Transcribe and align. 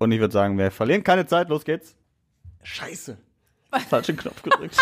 Und 0.00 0.12
ich 0.12 0.18
würde 0.20 0.32
sagen, 0.32 0.56
wir 0.56 0.70
verlieren 0.70 1.04
keine 1.04 1.26
Zeit, 1.26 1.50
los 1.50 1.62
geht's. 1.64 1.94
Scheiße. 2.62 3.18
Falschen 3.88 4.16
Knopf 4.16 4.42
gedrückt. 4.42 4.74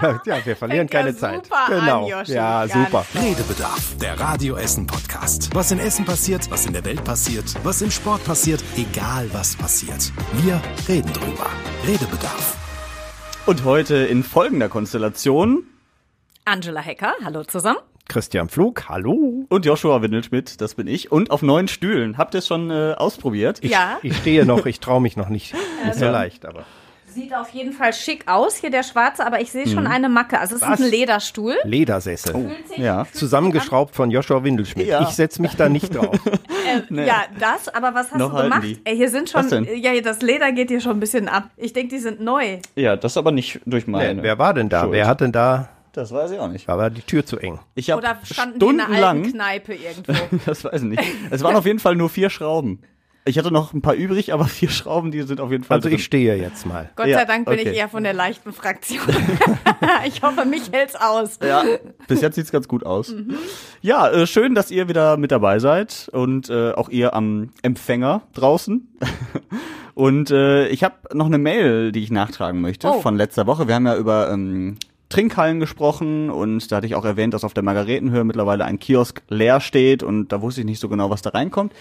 ja, 0.00 0.20
ja, 0.24 0.46
wir 0.46 0.56
verlieren 0.56 0.88
Fängt 0.88 0.92
ja 0.94 1.00
keine 1.00 1.14
Zeit. 1.16 1.44
super 1.46 1.58
an, 1.66 1.80
Genau. 1.80 2.08
Joshi. 2.08 2.32
ja, 2.32 2.66
super. 2.68 3.04
Redebedarf, 3.14 3.96
der 3.98 4.18
Radio 4.18 4.54
Essen 4.56 4.86
Podcast. 4.86 5.52
Was 5.54 5.72
in 5.72 5.80
Essen 5.80 6.04
passiert, 6.04 6.48
was 6.52 6.64
in 6.66 6.72
der 6.72 6.84
Welt 6.84 7.04
passiert, 7.04 7.52
was 7.64 7.82
im 7.82 7.90
Sport 7.90 8.24
passiert, 8.24 8.62
egal 8.76 9.28
was 9.34 9.56
passiert. 9.56 10.12
Wir 10.34 10.62
reden 10.88 11.12
drüber. 11.12 11.50
Redebedarf. 11.86 12.56
Und 13.46 13.64
heute 13.64 13.96
in 13.96 14.22
folgender 14.22 14.68
Konstellation 14.68 15.64
Angela 16.44 16.80
Hecker, 16.80 17.12
hallo 17.24 17.42
zusammen. 17.42 17.80
Christian 18.10 18.48
Pflug, 18.48 18.88
hallo. 18.88 19.44
und 19.48 19.64
Joshua 19.64 20.02
Windelschmidt, 20.02 20.60
das 20.60 20.74
bin 20.74 20.88
ich, 20.88 21.12
und 21.12 21.30
auf 21.30 21.42
neun 21.42 21.68
Stühlen. 21.68 22.18
Habt 22.18 22.34
ihr 22.34 22.38
es 22.38 22.46
schon 22.48 22.68
äh, 22.70 22.94
ausprobiert? 22.96 23.64
ja, 23.64 23.98
Ich 24.02 24.16
stehe 24.16 24.44
noch, 24.44 24.66
ich 24.66 24.80
traue 24.80 25.00
mich 25.00 25.16
noch 25.16 25.28
nicht. 25.28 25.54
Nicht 25.84 25.94
so 25.94 26.06
leicht, 26.06 26.44
aber. 26.44 26.64
sieht 27.06 27.32
auf 27.34 27.50
jeden 27.50 27.72
Fall 27.72 27.92
schick 27.92 28.26
aus, 28.26 28.56
hier 28.56 28.70
der 28.70 28.82
schwarze, 28.82 29.24
aber 29.24 29.40
ich 29.40 29.52
sehe 29.52 29.66
schon 29.68 29.86
eine 29.86 30.08
Macke. 30.08 30.40
Also 30.40 30.56
es 30.56 30.62
ist 30.62 30.68
Was? 30.68 30.80
ein 30.80 30.90
Lederstuhl. 30.90 31.54
Ledersessel. 31.64 32.50
Sich- 32.68 32.78
Ja. 32.78 33.06
Zusammengeschraubt 33.12 33.94
von 33.94 34.10
Joshua 34.10 34.42
Windelschmidt. 34.42 34.88
Ja. 34.88 35.02
Ich 35.02 35.10
setze 35.10 35.40
mich 35.40 35.54
da 35.54 35.68
nicht 35.68 35.94
drauf. 35.94 36.18
Äh, 36.90 37.04
Ja, 37.06 37.22
das, 37.40 37.68
aber 37.68 37.94
was 37.94 38.10
hast 38.12 38.18
Noch 38.18 38.34
du 38.36 38.42
gemacht? 38.42 38.64
Ey, 38.84 38.96
hier 38.96 39.08
sind 39.08 39.28
schon, 39.30 39.40
Was 39.42 39.50
denn? 39.50 39.66
ja, 39.82 39.98
das 40.00 40.20
Leder 40.22 40.52
geht 40.52 40.68
hier 40.68 40.80
schon 40.80 40.92
ein 40.98 41.00
bisschen 41.00 41.26
ab. 41.28 41.44
Ich 41.56 41.72
denke, 41.72 41.94
die 41.94 42.00
sind 42.00 42.20
neu. 42.20 42.58
Ja, 42.76 42.94
das 42.96 43.16
aber 43.16 43.32
nicht 43.32 43.60
durch 43.66 43.86
meine. 43.88 44.14
Nee, 44.16 44.22
wer 44.22 44.38
war 44.38 44.52
denn 44.54 44.68
da? 44.68 44.82
Schuld. 44.82 44.92
Wer 44.92 45.06
hat 45.08 45.20
denn 45.20 45.32
da? 45.32 45.68
Das 45.92 46.12
weiß 46.12 46.30
ich 46.32 46.38
auch 46.38 46.48
nicht. 46.48 46.68
War 46.68 46.90
die 46.90 47.02
Tür 47.02 47.24
zu 47.26 47.38
eng. 47.38 47.58
Ich 47.74 47.90
habe 47.90 48.00
Oder 48.00 48.18
standen 48.24 48.58
die 48.58 48.64
in 48.66 48.80
einer 48.80 48.84
alten 49.08 49.24
stundenlang, 49.24 49.32
Kneipe 49.32 49.74
irgendwo? 49.74 50.12
das 50.46 50.64
weiß 50.64 50.82
ich 50.82 50.88
nicht. 50.88 51.02
Es 51.30 51.42
waren 51.42 51.56
auf 51.56 51.66
jeden 51.66 51.78
Fall 51.80 51.96
nur 51.96 52.08
vier 52.08 52.30
Schrauben. 52.30 52.80
Ich 53.26 53.36
hatte 53.38 53.50
noch 53.52 53.74
ein 53.74 53.82
paar 53.82 53.94
übrig, 53.94 54.32
aber 54.32 54.46
vier 54.46 54.70
Schrauben, 54.70 55.10
die 55.10 55.20
sind 55.22 55.40
auf 55.40 55.50
jeden 55.50 55.62
Fall 55.62 55.76
Also 55.76 55.88
drin. 55.90 55.98
ich 55.98 56.04
stehe 56.04 56.36
jetzt 56.36 56.64
mal. 56.64 56.88
Gott 56.96 57.06
Ja, 57.06 57.18
sei 57.18 57.24
Dank 57.26 57.44
bin 57.44 57.58
okay. 57.60 57.68
ich 57.70 57.76
eher 57.76 57.88
von 57.90 58.02
der 58.02 58.14
leichten 58.14 58.52
Fraktion. 58.52 59.02
ich 60.06 60.22
hoffe, 60.22 60.46
mich 60.46 60.72
hält's 60.72 60.96
aus. 60.96 61.38
Ja, 61.42 61.62
bis 62.08 62.22
jetzt 62.22 62.36
sieht's 62.36 62.50
ganz 62.50 62.66
gut 62.66 62.84
aus. 62.86 63.14
Ja, 63.82 64.08
äh, 64.10 64.26
schön, 64.26 64.54
dass 64.54 64.70
ihr 64.70 64.88
wieder 64.88 65.18
mit 65.18 65.32
dabei 65.32 65.58
seid 65.58 66.08
und 66.12 66.48
äh, 66.48 66.72
auch 66.72 66.88
ihr 66.88 67.12
am 67.14 67.50
Empfänger 67.62 68.22
draußen. 68.32 68.88
und 69.94 70.30
äh, 70.30 70.68
ich 70.68 70.82
habe 70.82 70.94
noch 71.12 71.26
eine 71.26 71.38
Mail, 71.38 71.92
die 71.92 72.02
ich 72.02 72.10
nachtragen 72.10 72.60
möchte 72.62 72.88
Oh. 72.88 73.00
von 73.00 73.16
letzter 73.16 73.46
Woche. 73.46 73.68
Wir 73.68 73.74
haben 73.74 73.86
ja 73.86 73.96
über 73.96 74.30
ähm, 74.30 74.76
Trinkhallen 75.10 75.60
gesprochen 75.60 76.30
und 76.30 76.70
da 76.70 76.76
hatte 76.76 76.86
ich 76.86 76.94
auch 76.94 77.04
erwähnt, 77.04 77.34
dass 77.34 77.44
auf 77.44 77.52
der 77.52 77.64
Margaretenhöhe 77.64 78.24
mittlerweile 78.24 78.64
ein 78.64 78.78
Kiosk 78.78 79.22
leer 79.28 79.60
steht 79.60 80.02
und 80.02 80.28
da 80.28 80.40
wusste 80.40 80.62
ich 80.62 80.66
nicht 80.66 80.80
so 80.80 80.88
genau, 80.88 81.10
was 81.10 81.20
da 81.20 81.30
reinkommt. 81.30 81.74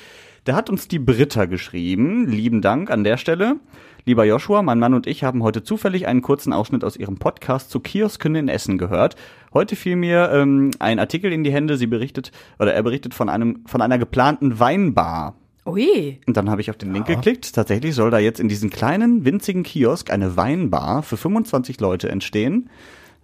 Da 0.45 0.55
hat 0.55 0.69
uns 0.69 0.87
die 0.87 0.99
Britta 0.99 1.45
geschrieben. 1.45 2.27
Lieben 2.27 2.61
Dank 2.61 2.89
an 2.89 3.03
der 3.03 3.17
Stelle. 3.17 3.57
Lieber 4.05 4.25
Joshua, 4.25 4.63
mein 4.63 4.79
Mann 4.79 4.95
und 4.95 5.05
ich 5.05 5.23
haben 5.23 5.43
heute 5.43 5.63
zufällig 5.63 6.07
einen 6.07 6.23
kurzen 6.23 6.53
Ausschnitt 6.53 6.83
aus 6.83 6.97
Ihrem 6.97 7.17
Podcast 7.17 7.69
zu 7.69 7.79
Kiosken 7.79 8.33
in 8.33 8.47
Essen 8.47 8.77
gehört. 8.77 9.15
Heute 9.53 9.75
fiel 9.75 9.95
mir 9.95 10.31
ähm, 10.33 10.71
ein 10.79 10.97
Artikel 10.97 11.31
in 11.31 11.43
die 11.43 11.51
Hände. 11.51 11.77
Sie 11.77 11.87
berichtet 11.87 12.31
oder 12.57 12.73
er 12.73 12.81
berichtet 12.81 13.13
von 13.13 13.29
einem 13.29 13.63
von 13.67 13.81
einer 13.81 13.99
geplanten 13.99 14.59
Weinbar. 14.59 15.35
Ui. 15.65 16.19
Und 16.25 16.35
dann 16.35 16.49
habe 16.49 16.61
ich 16.61 16.71
auf 16.71 16.77
den 16.77 16.93
Link 16.93 17.05
geklickt. 17.05 17.53
Tatsächlich 17.53 17.93
soll 17.93 18.09
da 18.09 18.17
jetzt 18.17 18.39
in 18.39 18.47
diesem 18.47 18.71
kleinen 18.71 19.25
winzigen 19.25 19.61
Kiosk 19.61 20.09
eine 20.09 20.35
Weinbar 20.35 21.03
für 21.03 21.17
25 21.17 21.79
Leute 21.79 22.09
entstehen. 22.09 22.69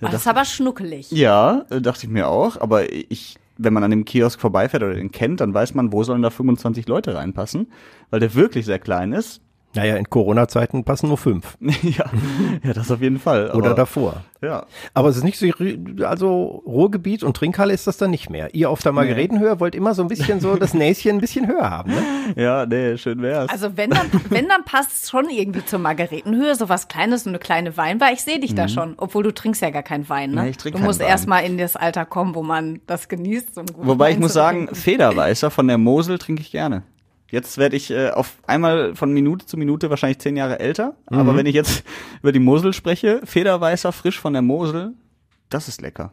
Oh, 0.01 0.07
das 0.07 0.21
ist 0.21 0.27
aber 0.27 0.45
schnuckelig. 0.45 1.11
Ja, 1.11 1.65
äh, 1.69 1.81
dachte 1.81 2.05
ich 2.05 2.11
mir 2.11 2.27
auch. 2.27 2.59
Aber 2.59 2.91
ich, 2.91 3.37
wenn 3.57 3.73
man 3.73 3.83
an 3.83 3.91
dem 3.91 4.05
Kiosk 4.05 4.39
vorbeifährt 4.39 4.83
oder 4.83 4.95
den 4.95 5.11
kennt, 5.11 5.41
dann 5.41 5.53
weiß 5.53 5.73
man, 5.73 5.91
wo 5.91 6.03
sollen 6.03 6.21
da 6.21 6.29
25 6.29 6.87
Leute 6.87 7.15
reinpassen, 7.15 7.71
weil 8.09 8.19
der 8.19 8.33
wirklich 8.35 8.65
sehr 8.65 8.79
klein 8.79 9.13
ist. 9.13 9.41
Naja, 9.75 9.97
in 9.97 10.09
Corona-Zeiten 10.09 10.83
passen 10.83 11.07
nur 11.07 11.17
fünf. 11.17 11.57
ja, 11.81 12.05
ja, 12.63 12.73
das 12.73 12.89
auf 12.91 13.01
jeden 13.01 13.19
Fall. 13.19 13.51
Oder 13.51 13.67
Aber, 13.67 13.75
davor. 13.75 14.23
Ja. 14.41 14.65
Aber 14.93 15.09
es 15.09 15.17
ist 15.17 15.23
nicht 15.23 15.37
so, 15.37 15.47
also 16.05 16.63
Ruhrgebiet 16.65 17.23
und 17.23 17.35
Trinkhalle 17.35 17.73
ist 17.73 17.87
das 17.87 17.97
dann 17.97 18.11
nicht 18.11 18.29
mehr. 18.29 18.53
Ihr 18.53 18.69
auf 18.69 18.81
der 18.81 18.91
Margaretenhöhe 18.91 19.59
wollt 19.59 19.75
immer 19.75 19.93
so 19.93 20.01
ein 20.01 20.07
bisschen 20.07 20.39
so 20.39 20.55
das 20.55 20.73
Näschen 20.73 21.11
ein 21.11 21.21
bisschen 21.21 21.47
höher 21.47 21.69
haben, 21.69 21.91
ne? 21.91 22.03
Ja, 22.35 22.65
nee, 22.65 22.97
schön 22.97 23.21
wär's. 23.21 23.49
Also 23.49 23.77
wenn 23.77 23.91
dann, 23.91 24.09
wenn 24.29 24.47
dann 24.47 24.63
passt 24.65 25.03
es 25.03 25.09
schon 25.09 25.29
irgendwie 25.29 25.63
zur 25.65 25.79
Margaretenhöhe, 25.79 26.55
so 26.55 26.69
was 26.69 26.87
Kleines, 26.87 27.23
so 27.23 27.29
eine 27.29 27.39
kleine 27.39 27.75
Weinbar. 27.77 28.11
Ich 28.13 28.21
sehe 28.23 28.39
dich 28.39 28.55
da 28.55 28.67
schon, 28.67 28.95
obwohl 28.97 29.23
du 29.23 29.33
trinkst 29.33 29.61
ja 29.61 29.69
gar 29.69 29.83
keinen 29.83 30.07
Wein, 30.09 30.31
ne? 30.31 30.43
Nee, 30.43 30.49
ich 30.51 30.57
trink 30.57 30.73
du 30.73 30.79
keinen 30.79 30.87
musst 30.87 30.99
Wein. 31.01 31.07
erst 31.07 31.27
mal 31.27 31.39
in 31.39 31.57
das 31.57 31.75
Alter 31.75 32.05
kommen, 32.05 32.35
wo 32.35 32.43
man 32.43 32.81
das 32.87 33.09
genießt. 33.09 33.55
So 33.55 33.63
Wobei 33.77 34.09
ich 34.09 34.15
Wein 34.15 34.21
muss 34.21 34.31
zu 34.31 34.35
sagen. 34.35 34.69
Federweißer 34.73 35.51
von 35.51 35.67
der 35.67 35.77
Mosel 35.77 36.17
trinke 36.17 36.41
ich 36.41 36.51
gerne. 36.51 36.83
Jetzt 37.31 37.57
werde 37.57 37.75
ich 37.75 37.91
äh, 37.91 38.11
auf 38.11 38.37
einmal 38.45 38.95
von 38.95 39.11
Minute 39.11 39.45
zu 39.45 39.57
Minute 39.57 39.89
wahrscheinlich 39.89 40.19
zehn 40.19 40.37
Jahre 40.37 40.59
älter. 40.59 40.95
Aber 41.07 41.35
wenn 41.35 41.45
ich 41.45 41.55
jetzt 41.55 41.83
über 42.21 42.31
die 42.31 42.39
Mosel 42.39 42.73
spreche, 42.73 43.21
Federweißer 43.23 43.91
frisch 43.91 44.19
von 44.19 44.33
der 44.33 44.41
Mosel, 44.41 44.93
das 45.49 45.67
ist 45.67 45.81
lecker. 45.81 46.11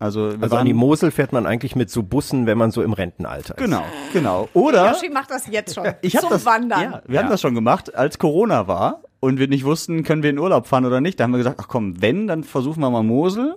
Also, 0.00 0.32
Also 0.40 0.56
an 0.56 0.66
die 0.66 0.74
Mosel 0.74 1.10
fährt 1.10 1.32
man 1.32 1.44
eigentlich 1.44 1.74
mit 1.74 1.90
so 1.90 2.04
Bussen, 2.04 2.46
wenn 2.46 2.56
man 2.56 2.70
so 2.70 2.82
im 2.82 2.92
Rentenalter 2.92 3.58
ist. 3.58 3.64
Genau, 3.64 3.84
genau. 4.12 4.48
Oder 4.54 4.92
Yoshi 4.92 5.10
macht 5.10 5.30
das 5.30 5.48
jetzt 5.48 5.74
schon. 5.74 5.84
ich 6.02 6.14
habe 6.14 6.22
zum 6.28 6.30
das 6.30 6.46
Wandern. 6.46 6.82
Ja, 6.82 7.02
wir 7.06 7.18
haben 7.18 7.28
das 7.28 7.40
schon 7.40 7.54
gemacht, 7.54 7.94
als 7.96 8.18
Corona 8.18 8.68
war 8.68 9.02
und 9.18 9.40
wir 9.40 9.48
nicht 9.48 9.64
wussten, 9.64 10.04
können 10.04 10.22
wir 10.22 10.30
in 10.30 10.38
Urlaub 10.38 10.68
fahren 10.68 10.84
oder 10.84 11.00
nicht. 11.00 11.18
Da 11.18 11.24
haben 11.24 11.32
wir 11.32 11.38
gesagt, 11.38 11.58
ach 11.60 11.66
komm, 11.66 12.00
wenn, 12.00 12.28
dann 12.28 12.44
versuchen 12.44 12.80
wir 12.80 12.90
mal 12.90 13.02
Mosel 13.02 13.56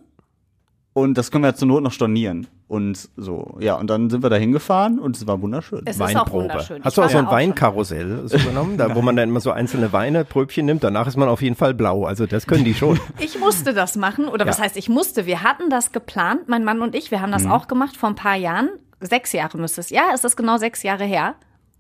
und 0.94 1.18
das 1.18 1.32
können 1.32 1.44
wir 1.44 1.56
zur 1.56 1.68
Not 1.68 1.84
noch 1.84 1.92
stornieren 1.94 2.48
und 2.68 3.10
so. 3.18 3.58
Ja, 3.60 3.76
und 3.76 3.90
dann 3.90 4.10
sind 4.10 4.24
wir 4.24 4.30
da 4.30 4.36
hingefahren 4.38 5.00
und 5.00 5.16
es 5.16 5.26
war 5.28 5.42
wunderschön. 5.42 5.82
Es 5.86 5.96
ist 5.96 6.02
auch 6.02 6.08
Weinprobe. 6.08 6.32
wunderschön. 6.44 6.84
Hast 6.84 6.98
du 6.98 7.02
auch 7.02 7.10
so 7.10 7.18
ein 7.18 7.28
auch. 7.28 7.32
Weinkarussell 7.32 8.22
so 8.28 8.38
genommen, 8.38 8.78
da 8.78 8.94
wo 8.96 9.02
man 9.02 9.16
dann 9.16 9.30
immer 9.30 9.40
so 9.42 9.52
einzelne 9.52 9.92
Weine, 9.94 10.26
Pröbchen 10.26 10.66
nimmt, 10.66 10.84
danach 10.84 11.08
ist 11.08 11.18
man 11.18 11.28
auf 11.30 11.42
jeden 11.42 11.56
Fall 11.56 11.74
blau. 11.74 12.06
Also 12.06 12.26
das 12.28 12.48
können 12.48 12.64
die 12.66 12.74
schon. 12.74 13.00
Ich 13.20 13.40
musste 13.40 13.74
das 13.74 13.96
machen, 13.96 14.28
oder 14.28 14.46
was 14.46 14.58
Ja. 14.58 14.66
heißt 14.66 14.78
ich 14.78 14.90
musste? 14.90 15.26
Wir 15.26 15.44
hatten 15.44 15.70
das 15.70 15.92
geplant, 15.92 16.48
mein 16.48 16.64
Mann 16.64 16.82
und 16.82 16.96
ich, 16.96 17.12
wir 17.12 17.22
haben 17.22 17.32
das 17.32 17.44
Mhm. 17.44 17.52
auch 17.52 17.68
gemacht 17.68 17.96
vor 17.98 18.10
ein 18.10 18.16
paar 18.16 18.36
Jahren. 18.36 18.70
Sechs 19.00 19.32
Jahre 19.34 19.58
müsste 19.58 19.82
es. 19.82 19.90
Ja, 19.90 20.04
es 20.14 20.24
ist 20.24 20.36
genau 20.36 20.58
sechs 20.58 20.84
Jahre 20.84 21.06
her. 21.06 21.36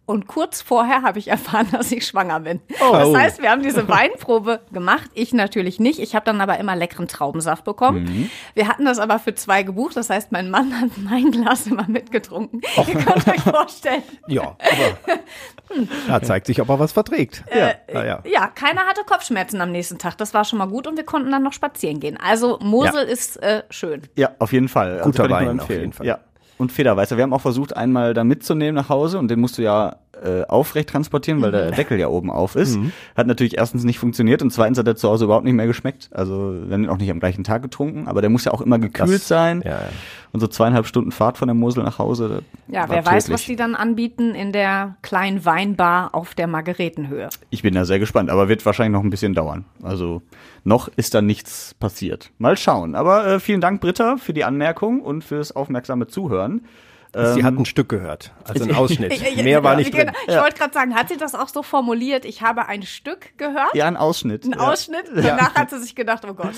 Und 0.07 0.27
kurz 0.27 0.61
vorher 0.61 1.03
habe 1.03 1.19
ich 1.19 1.29
erfahren, 1.29 1.67
dass 1.71 1.91
ich 1.91 2.05
schwanger 2.05 2.41
bin. 2.41 2.59
Das 2.67 2.81
Oh. 2.81 3.15
heißt, 3.15 3.41
wir 3.41 3.49
haben 3.49 3.63
diese 3.63 3.87
Weinprobe 3.87 4.61
gemacht. 4.73 5.09
Ich 5.13 5.31
natürlich 5.33 5.79
nicht. 5.79 5.99
Ich 5.99 6.15
habe 6.15 6.25
dann 6.25 6.41
aber 6.41 6.57
immer 6.59 6.75
leckeren 6.75 7.07
Traubensaft 7.07 7.63
bekommen. 7.63 8.03
Mhm. 8.03 8.29
Wir 8.55 8.67
hatten 8.67 8.83
das 8.83 8.99
aber 8.99 9.19
für 9.19 9.35
zwei 9.35 9.63
gebucht. 9.63 9.95
Das 9.95 10.09
heißt, 10.09 10.31
mein 10.33 10.49
Mann 10.49 10.79
hat 10.81 10.89
mein 10.97 11.31
Glas 11.31 11.67
immer 11.67 11.87
mitgetrunken. 11.87 12.61
Ihr 12.87 12.95
könnt 12.95 13.27
euch 13.27 13.41
vorstellen. 13.41 14.03
Ja, 14.27 14.55
aber 14.59 15.19
da 16.07 16.21
zeigt 16.21 16.47
sich, 16.47 16.61
ob 16.61 16.69
er 16.69 16.79
was 16.79 16.91
verträgt. 16.91 17.43
Ja. 17.53 17.71
Naja. 17.93 18.21
Ja, 18.25 18.47
keiner 18.47 18.81
hatte 18.81 19.01
Kopfschmerzen 19.05 19.61
am 19.61 19.71
nächsten 19.71 19.97
Tag. 19.97 20.17
Das 20.17 20.33
war 20.33 20.43
schon 20.45 20.59
mal 20.59 20.67
gut 20.67 20.87
und 20.87 20.97
wir 20.97 21.05
konnten 21.05 21.31
dann 21.31 21.43
noch 21.43 21.53
spazieren 21.53 21.99
gehen. 21.99 22.17
Also 22.21 22.59
Mosel 22.61 23.03
ist 23.05 23.37
äh, 23.41 23.63
schön. 23.69 24.01
Ja, 24.15 24.31
auf 24.39 24.51
jeden 24.51 24.67
Fall. 24.67 24.99
Also 24.99 25.05
Guter 25.11 25.27
nur 25.27 25.37
Wein, 25.37 25.59
auf 25.59 25.69
jeden 25.69 25.93
Fall. 25.93 26.05
Ja. 26.05 26.19
Und 26.61 26.71
Federweißer. 26.71 27.17
Wir 27.17 27.23
haben 27.23 27.33
auch 27.33 27.41
versucht, 27.41 27.75
einmal 27.75 28.13
da 28.13 28.23
mitzunehmen 28.23 28.75
nach 28.75 28.87
Hause 28.87 29.17
und 29.17 29.31
den 29.31 29.39
musst 29.39 29.57
du 29.57 29.63
ja 29.63 29.95
äh, 30.23 30.43
aufrecht 30.47 30.89
transportieren, 30.89 31.41
weil 31.41 31.49
Mhm. 31.49 31.53
der 31.53 31.71
Deckel 31.71 31.99
ja 31.99 32.07
oben 32.07 32.29
auf 32.29 32.55
ist. 32.55 32.77
Hat 33.17 33.27
natürlich 33.27 33.57
erstens 33.57 33.83
nicht 33.83 33.99
funktioniert 33.99 34.41
und 34.41 34.51
zweitens 34.51 34.77
hat 34.77 34.87
er 34.87 34.95
zu 34.95 35.09
Hause 35.09 35.25
überhaupt 35.25 35.45
nicht 35.45 35.53
mehr 35.55 35.67
geschmeckt. 35.67 36.09
Also 36.11 36.55
wir 36.65 36.73
haben 36.73 36.83
ihn 36.83 36.89
auch 36.89 36.97
nicht 36.97 37.09
am 37.11 37.19
gleichen 37.19 37.43
Tag 37.43 37.61
getrunken, 37.63 38.07
aber 38.07 38.21
der 38.21 38.29
muss 38.29 38.45
ja 38.45 38.51
auch 38.53 38.61
immer 38.61 38.79
gekühlt 38.79 39.09
Das- 39.21 39.27
sein. 39.27 39.61
ja, 39.65 39.71
ja. 39.71 39.89
Und 40.33 40.39
so 40.39 40.47
zweieinhalb 40.47 40.85
Stunden 40.87 41.11
Fahrt 41.11 41.37
von 41.37 41.47
der 41.49 41.55
Mosel 41.55 41.83
nach 41.83 41.99
Hause. 41.99 42.29
das 42.29 42.43
Ja, 42.73 42.85
wer 42.87 43.05
weiß, 43.05 43.29
was 43.31 43.43
die 43.45 43.57
dann 43.57 43.75
anbieten 43.75 44.33
in 44.33 44.53
der 44.53 44.95
kleinen 45.01 45.43
Weinbar 45.43 46.15
auf 46.15 46.35
der 46.35 46.47
Margaretenhöhe. 46.47 47.27
Ich 47.49 47.63
bin 47.63 47.73
da 47.73 47.83
sehr 47.83 47.99
gespannt, 47.99 48.29
aber 48.29 48.47
wird 48.47 48.65
wahrscheinlich 48.65 48.93
noch 48.97 49.03
ein 49.03 49.09
bisschen 49.09 49.33
dauern. 49.33 49.65
Also 49.83 50.21
noch 50.63 50.87
ist 50.95 51.13
da 51.13 51.21
nichts 51.21 51.73
passiert. 51.79 52.29
Mal 52.37 52.55
schauen. 52.55 52.95
Aber 52.95 53.25
äh, 53.27 53.39
vielen 53.41 53.59
Dank, 53.59 53.81
Britta, 53.81 54.15
für 54.17 54.31
die 54.33 54.45
Anmerkung 54.45 55.01
und 55.01 55.23
fürs 55.23 55.53
aufmerksame 55.53 56.07
Zuhören. 56.07 56.61
Sie 57.13 57.43
hat 57.43 57.53
ein 57.55 57.65
Stück 57.65 57.89
gehört, 57.89 58.31
also 58.45 58.63
ein 58.63 58.73
Ausschnitt. 58.75 59.11
Ich- 59.11 59.43
Mehr 59.43 59.63
war 59.63 59.73
ich- 59.77 59.87
nicht 59.87 59.93
drin. 59.97 60.07
genau. 60.07 60.17
Ich 60.37 60.41
wollte 60.41 60.57
gerade 60.57 60.73
sagen, 60.73 60.95
hat 60.95 61.09
sie 61.09 61.17
das 61.17 61.35
auch 61.35 61.49
so 61.49 61.61
formuliert? 61.61 62.23
Ich 62.23 62.41
habe 62.41 62.67
ein 62.67 62.83
Stück 62.83 63.37
gehört, 63.37 63.73
Ja, 63.73 63.85
ein 63.87 63.97
Ausschnitt. 63.97 64.45
ein 64.45 64.51
ja. 64.51 64.59
Ausschnitt. 64.71 65.03
Danach 65.13 65.53
hat 65.55 65.69
sie 65.71 65.79
sich 65.79 65.93
gedacht, 65.93 66.23
oh 66.25 66.33
Gott. 66.33 66.53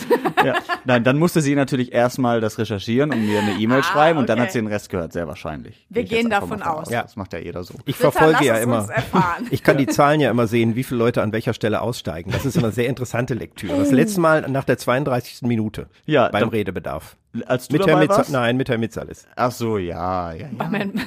Ja. 0.45 0.53
Nein, 0.85 1.03
dann 1.03 1.17
musste 1.17 1.41
sie 1.41 1.55
natürlich 1.55 1.91
erstmal 1.91 2.39
das 2.39 2.59
recherchieren 2.59 3.11
und 3.11 3.25
mir 3.25 3.39
eine 3.39 3.53
E-Mail 3.53 3.79
Ah, 3.79 3.83
schreiben 3.83 4.19
und 4.19 4.29
dann 4.29 4.37
okay. 4.37 4.45
hat 4.47 4.51
sie 4.53 4.59
den 4.59 4.67
Rest 4.67 4.89
gehört, 4.89 5.11
sehr 5.13 5.27
wahrscheinlich. 5.27 5.87
Wir 5.89 6.03
Gehe 6.03 6.19
gehen 6.19 6.29
davon 6.29 6.61
aus. 6.61 6.89
Ja. 6.91 7.01
Das 7.01 7.15
macht 7.15 7.33
ja 7.33 7.39
jeder 7.39 7.63
so. 7.63 7.73
Ich 7.85 7.97
Britta, 7.97 8.11
verfolge 8.11 8.45
ja 8.45 8.57
immer. 8.57 8.87
Ich 9.49 9.63
kann 9.63 9.77
die 9.77 9.87
Zahlen 9.87 10.19
ja 10.21 10.29
immer 10.29 10.45
sehen, 10.45 10.75
wie 10.75 10.83
viele 10.83 10.99
Leute 10.99 11.23
an 11.23 11.31
welcher 11.31 11.53
Stelle 11.55 11.81
aussteigen. 11.81 12.31
Das 12.31 12.45
ist 12.45 12.55
immer 12.57 12.65
eine 12.67 12.73
sehr 12.73 12.87
interessante 12.87 13.33
Lektüre. 13.33 13.75
Das 13.77 13.91
letzte 13.91 14.19
Mal 14.21 14.41
nach 14.49 14.65
der 14.65 14.77
32. 14.77 15.41
Minute 15.47 15.87
Ja, 16.05 16.29
beim 16.29 16.41
dann- 16.41 16.49
Redebedarf. 16.49 17.15
Als 17.47 17.67
du 17.67 17.77
Mit 17.77 17.87
dabei 17.87 18.07
warst? 18.09 18.31
Nein, 18.31 18.57
mit 18.57 18.69
Herr 18.69 18.77
Mitzalis. 18.77 19.25
Ach 19.35 19.51
so, 19.51 19.77
ja, 19.79 20.33
ja, 20.33 20.47
ja. 20.47 20.69
Mein- 20.69 21.01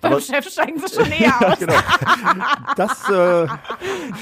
Beim 0.00 0.20
Chef 0.20 0.46
steigen 0.48 0.78
sie 0.78 0.94
schon 0.94 1.10
eher 1.10 1.34
aus. 1.52 1.58
genau. 1.58 1.74
Das, 2.76 3.08
äh, 3.10 3.46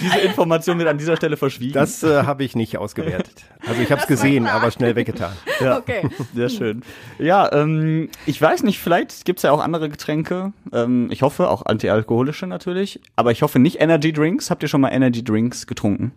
Diese 0.01 0.19
Information 0.21 0.79
wird 0.79 0.89
an 0.89 0.99
dieser 0.99 1.17
Stelle 1.17 1.37
verschwiegen. 1.37 1.75
das 1.75 2.03
äh, 2.03 2.23
habe 2.25 2.45
ich 2.45 2.55
nicht 2.57 2.79
ausgewertet. 2.79 3.45
Also 3.67 3.83
ich 3.83 3.91
habe 3.91 4.01
es 4.01 4.07
gesehen, 4.07 4.47
aber 4.47 4.71
schnell 4.71 4.95
weggetan. 4.97 5.33
ja. 5.61 5.77
Okay. 5.79 6.09
Sehr 6.35 6.49
schön. 6.49 6.83
Ja, 7.19 7.53
ähm, 7.53 8.09
ich 8.25 8.41
weiß 8.41 8.63
nicht, 8.63 8.79
vielleicht 8.79 9.25
gibt's 9.25 9.43
ja 9.43 9.51
auch 9.51 9.61
andere 9.61 9.89
Getränke. 9.89 10.53
Ähm, 10.73 11.09
ich 11.11 11.23
hoffe, 11.23 11.51
auch 11.51 11.67
antialkoholische 11.67 12.47
natürlich. 12.47 13.01
Aber 13.17 13.33
ich 13.33 13.43
hoffe 13.43 13.59
nicht 13.59 13.81
Energy 13.81 14.13
Drinks. 14.13 14.51
Habt 14.51 14.63
ihr 14.63 14.69
schon 14.69 14.81
mal 14.81 14.91
Energy 14.91 15.23
Drinks 15.25 15.67
getrunken? 15.67 16.13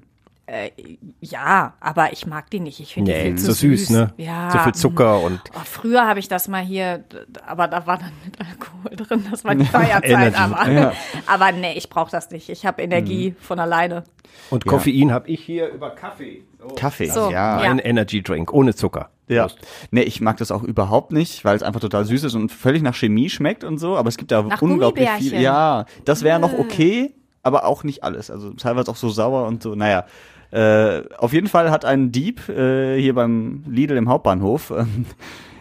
Äh, 0.49 0.71
ja, 1.19 1.73
aber 1.81 2.13
ich 2.13 2.25
mag 2.25 2.49
die 2.49 2.61
nicht. 2.61 2.79
Ich 2.79 2.93
finde 2.93 3.11
die 3.11 3.17
Nee, 3.17 3.23
viel 3.25 3.35
zu 3.37 3.47
so 3.47 3.51
süß, 3.51 3.89
ne? 3.89 4.13
Ja. 4.15 4.49
So 4.49 4.59
viel 4.59 4.73
Zucker 4.73 5.19
und 5.19 5.41
Oh, 5.53 5.59
früher 5.65 6.07
habe 6.07 6.19
ich 6.19 6.29
das 6.29 6.47
mal 6.47 6.63
hier, 6.63 7.03
aber 7.45 7.67
da 7.67 7.85
war 7.85 7.97
dann 7.97 8.13
mit 8.23 8.39
Alkohol 8.39 8.95
drin. 8.95 9.27
Das 9.29 9.43
war 9.43 9.55
die 9.55 9.65
Feierzeit. 9.65 10.39
Aber, 10.39 10.71
ja. 10.71 10.93
aber 11.25 11.51
nee, 11.51 11.73
ich 11.73 11.89
brauche 11.89 12.09
das 12.09 12.31
nicht. 12.31 12.47
Ich 12.47 12.65
habe 12.65 12.81
Energie 12.81 13.35
von 13.41 13.59
alleine. 13.59 14.05
Und 14.49 14.65
Koffein 14.65 15.11
habe 15.11 15.27
ich 15.27 15.43
hier 15.43 15.67
über 15.67 15.89
Kaffee. 15.89 16.45
So. 16.59 16.67
Kaffee. 16.75 17.07
So, 17.07 17.29
ja. 17.29 17.61
ja. 17.61 17.69
Ein 17.69 17.79
Energy 17.79 18.23
Drink 18.23 18.53
ohne 18.53 18.73
Zucker. 18.73 19.09
Ja. 19.27 19.47
Prost. 19.47 19.59
Nee, 19.91 20.03
ich 20.03 20.21
mag 20.21 20.37
das 20.37 20.51
auch 20.51 20.63
überhaupt 20.63 21.11
nicht, 21.11 21.43
weil 21.43 21.57
es 21.57 21.63
einfach 21.63 21.81
total 21.81 22.05
süß 22.05 22.23
ist 22.23 22.35
und 22.35 22.53
völlig 22.53 22.81
nach 22.81 22.95
Chemie 22.95 23.29
schmeckt 23.29 23.65
und 23.65 23.79
so, 23.79 23.97
aber 23.97 24.07
es 24.07 24.15
gibt 24.15 24.31
ja 24.31 24.43
Nach 24.43 24.61
unglaublich 24.61 25.09
viel. 25.09 25.41
Ja, 25.41 25.85
das 26.05 26.23
wäre 26.23 26.39
noch 26.39 26.53
okay, 26.57 27.13
aber 27.43 27.65
auch 27.65 27.83
nicht 27.83 28.05
alles. 28.05 28.31
Also 28.31 28.53
teilweise 28.53 28.89
auch 28.89 28.95
so 28.95 29.09
sauer 29.09 29.45
und 29.45 29.61
so, 29.61 29.75
naja. 29.75 30.05
Äh, 30.51 31.03
auf 31.17 31.33
jeden 31.33 31.47
Fall 31.47 31.71
hat 31.71 31.83
ein 31.85 32.11
Dieb 32.11 32.47
äh, 32.49 32.99
hier 32.99 33.13
beim 33.15 33.63
Lidl 33.67 33.97
im 33.97 34.07
Hauptbahnhof 34.09 34.71
ähm, 34.75 35.05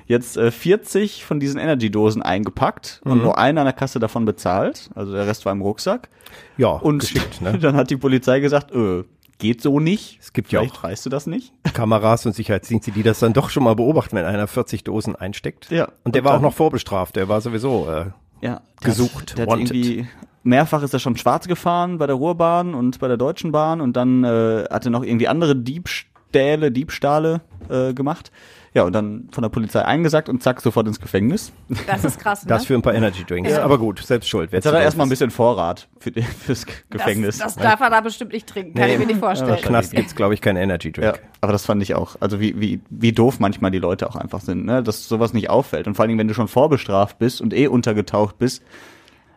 jetzt 0.06 0.37
äh, 0.37 0.50
40 0.53 1.25
von 1.25 1.41
diesen 1.41 1.59
Energy-Dosen 1.59 2.23
eingepackt 2.23 3.00
Mhm. 3.05 3.12
und 3.12 3.23
nur 3.23 3.38
eine 3.38 3.61
an 3.61 3.67
der 3.67 3.73
Kasse 3.73 3.99
davon 3.99 4.25
bezahlt. 4.25 4.91
Also 4.94 5.12
der 5.12 5.27
Rest 5.27 5.44
war 5.44 5.53
im 5.53 5.62
Rucksack. 5.62 6.09
Ja, 6.56 6.69
Und 6.69 7.00
geschickt, 7.00 7.41
ne? 7.43 7.59
dann 7.59 7.77
hat 7.77 7.91
die 7.91 7.97
Polizei 7.97 8.38
gesagt, 8.41 8.73
äh, 8.73 9.03
geht 9.38 9.61
so 9.61 9.81
nicht. 9.81 10.19
Es 10.23 10.33
gibt 10.33 10.53
ja 10.53 10.61
Vielleicht 10.61 10.77
auch 10.79 10.83
weißt 10.85 11.05
du 11.05 11.11
das 11.11 11.27
nicht. 11.27 11.53
Kameras 11.75 12.25
und 12.25 12.35
Sicherheitsdienste, 12.35 12.93
die 12.93 13.03
das 13.03 13.19
dann 13.19 13.33
doch 13.33 13.50
schon 13.50 13.65
mal 13.65 13.75
beobachten, 13.75 14.15
wenn 14.17 14.25
einer 14.25 14.47
40 14.47 14.85
Dosen 14.85 15.17
einsteckt. 15.17 15.69
Ja. 15.71 15.88
Und 16.05 16.15
der 16.15 16.23
Und 16.23 16.29
war 16.29 16.37
auch 16.37 16.41
noch 16.43 16.55
vorbestraft. 16.55 17.17
Der 17.17 17.29
war 17.29 17.41
sowieso 17.41 17.88
äh, 17.91 18.05
ja, 18.41 18.61
gesucht, 18.83 19.33
hat, 19.33 19.38
der 19.38 19.43
hat 19.47 19.50
wanted. 19.53 19.75
irgendwie 19.75 20.06
mehrfach 20.46 20.82
ist 20.82 20.93
er 20.94 20.98
schon 21.00 21.16
schwarz 21.16 21.48
gefahren 21.48 21.98
bei 21.98 22.06
der 22.06 22.16
Ruhrbahn 22.16 22.75
und 22.75 22.98
bei 22.98 23.08
der 23.08 23.16
Deutschen 23.16 23.52
Bahn 23.52 23.81
und 23.81 23.96
dann 23.96 24.25
äh, 24.25 24.64
hat 24.70 24.84
er 24.84 24.90
noch 24.90 25.02
irgendwie 25.02 25.28
andere 25.28 25.56
Diebstähle, 25.56 26.70
Diebstahle 26.72 27.40
äh, 27.69 27.93
gemacht. 27.93 28.31
Ja, 28.75 28.82
und 28.82 28.93
dann 28.93 29.31
von 29.32 29.40
der 29.40 29.48
Polizei 29.48 29.82
eingesackt 29.82 30.28
und 30.28 30.43
zack, 30.43 30.60
sofort 30.60 30.87
ins 30.87 31.00
Gefängnis. 31.00 31.50
Das 31.87 32.04
ist 32.04 32.20
krass, 32.20 32.44
ne? 32.44 32.50
das 32.50 32.66
für 32.66 32.75
ein 32.75 32.82
paar 32.82 32.93
Energy 32.94 33.25
Drinks. 33.25 33.54
Aber 33.54 33.78
gut, 33.78 34.00
selbst 34.00 34.28
schuld. 34.28 34.52
Jetzt 34.52 34.66
hat 34.66 34.75
er 34.75 34.82
erstmal 34.82 35.06
ein 35.06 35.08
bisschen 35.08 35.31
Vorrat 35.31 35.88
für 35.98 36.10
die, 36.10 36.20
fürs 36.20 36.66
Gefängnis. 36.90 37.38
Das, 37.38 37.54
das 37.54 37.62
darf 37.62 37.81
er 37.81 37.88
da 37.88 38.02
bestimmt 38.02 38.34
nicht 38.34 38.46
trinken, 38.46 38.75
kann 38.75 38.87
Nee. 38.88 38.92
ich 38.92 38.99
mir 38.99 39.06
nicht 39.06 39.19
vorstellen. 39.20 39.54
Im 39.54 39.62
Knast 39.62 39.92
gibt's 39.94 40.14
glaube 40.14 40.34
ich, 40.34 40.42
keinen 40.42 40.58
Energy 40.58 40.92
ja, 40.94 41.12
Drink. 41.12 41.22
aber 41.40 41.52
das 41.52 41.64
fand 41.64 41.82
ich 41.82 41.94
auch. 41.94 42.16
Also 42.20 42.38
wie, 42.38 42.60
wie, 42.60 42.81
wie 42.90 43.12
doof 43.12 43.40
manchmal 43.40 43.70
die 43.70 43.78
Leute 43.78 44.10
auch 44.10 44.16
einfach 44.16 44.42
sind, 44.42 44.66
ne? 44.66 44.82
dass 44.82 45.08
sowas 45.08 45.32
nicht 45.32 45.49
auffällt. 45.49 45.87
Und 45.87 45.94
vor 45.94 46.02
allen 46.02 46.08
Dingen, 46.10 46.19
wenn 46.19 46.28
du 46.28 46.34
schon 46.34 46.49
vorbestraft 46.49 47.19
bist 47.19 47.40
und 47.40 47.54
eh 47.54 47.69
untergetaucht 47.69 48.38
bist. 48.38 48.62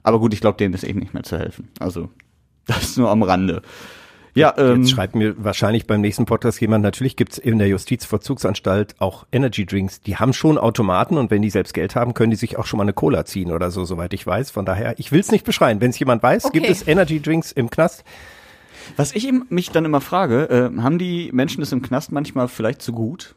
Aber 0.04 0.20
gut, 0.20 0.34
ich 0.34 0.42
glaube, 0.42 0.58
denen 0.58 0.74
ist 0.74 0.84
eh 0.84 0.94
nicht 0.94 1.14
mehr 1.14 1.24
zu 1.24 1.38
helfen. 1.38 1.70
Also, 1.80 2.10
das 2.66 2.84
ist 2.84 2.98
nur 2.98 3.10
am 3.10 3.24
Rande. 3.24 3.62
Ja, 4.36 4.54
ähm, 4.58 4.82
Jetzt 4.82 4.92
schreibt 4.92 5.16
mir 5.16 5.44
wahrscheinlich 5.44 5.88
beim 5.88 6.02
nächsten 6.02 6.26
Podcast 6.26 6.62
jemand, 6.62 6.84
natürlich 6.84 7.16
gibt's 7.16 7.40
in 7.40 7.58
der 7.58 7.68
Justizvollzugsanstalt 7.68 8.96
auch 9.00 9.26
Energy 9.32 9.66
Drinks. 9.66 10.02
Die 10.02 10.18
haben 10.18 10.34
schon 10.34 10.58
Automaten 10.60 11.18
und 11.18 11.32
wenn 11.32 11.42
die 11.42 11.50
selbst 11.50 11.74
Geld 11.74 11.96
haben, 11.96 12.14
können 12.14 12.30
die 12.30 12.38
sich 12.38 12.58
auch 12.58 12.66
schon 12.68 12.78
mal 12.78 12.84
eine 12.84 12.94
Cola 12.94 13.26
ziehen 13.26 13.52
oder 13.52 13.72
so, 13.72 13.86
soweit 13.86 14.14
ich 14.14 14.26
weiß. 14.26 14.52
Von 14.52 14.66
daher, 14.66 14.98
ich 15.00 15.12
will's 15.12 15.32
nicht 15.32 15.46
beschreien. 15.46 15.82
Wenn 15.82 15.90
es 15.90 16.00
jemand 16.00 16.22
weiß, 16.22 16.46
Okay. 16.46 16.60
gibt 16.60 16.70
es 16.72 16.88
Energy 16.88 17.20
Drinks 17.22 17.52
im 17.52 17.70
Knast? 17.70 18.04
Was 18.98 19.14
ich 19.14 19.30
mich 19.50 19.72
dann 19.72 19.84
immer 19.86 20.00
frage, 20.00 20.72
äh, 20.78 20.82
haben 20.82 21.00
die 21.00 21.32
Menschen 21.34 21.62
es 21.64 21.72
im 21.72 21.82
Knast 21.82 22.12
manchmal 22.12 22.48
vielleicht 22.48 22.82
zu 22.82 22.94
gut? 22.94 23.36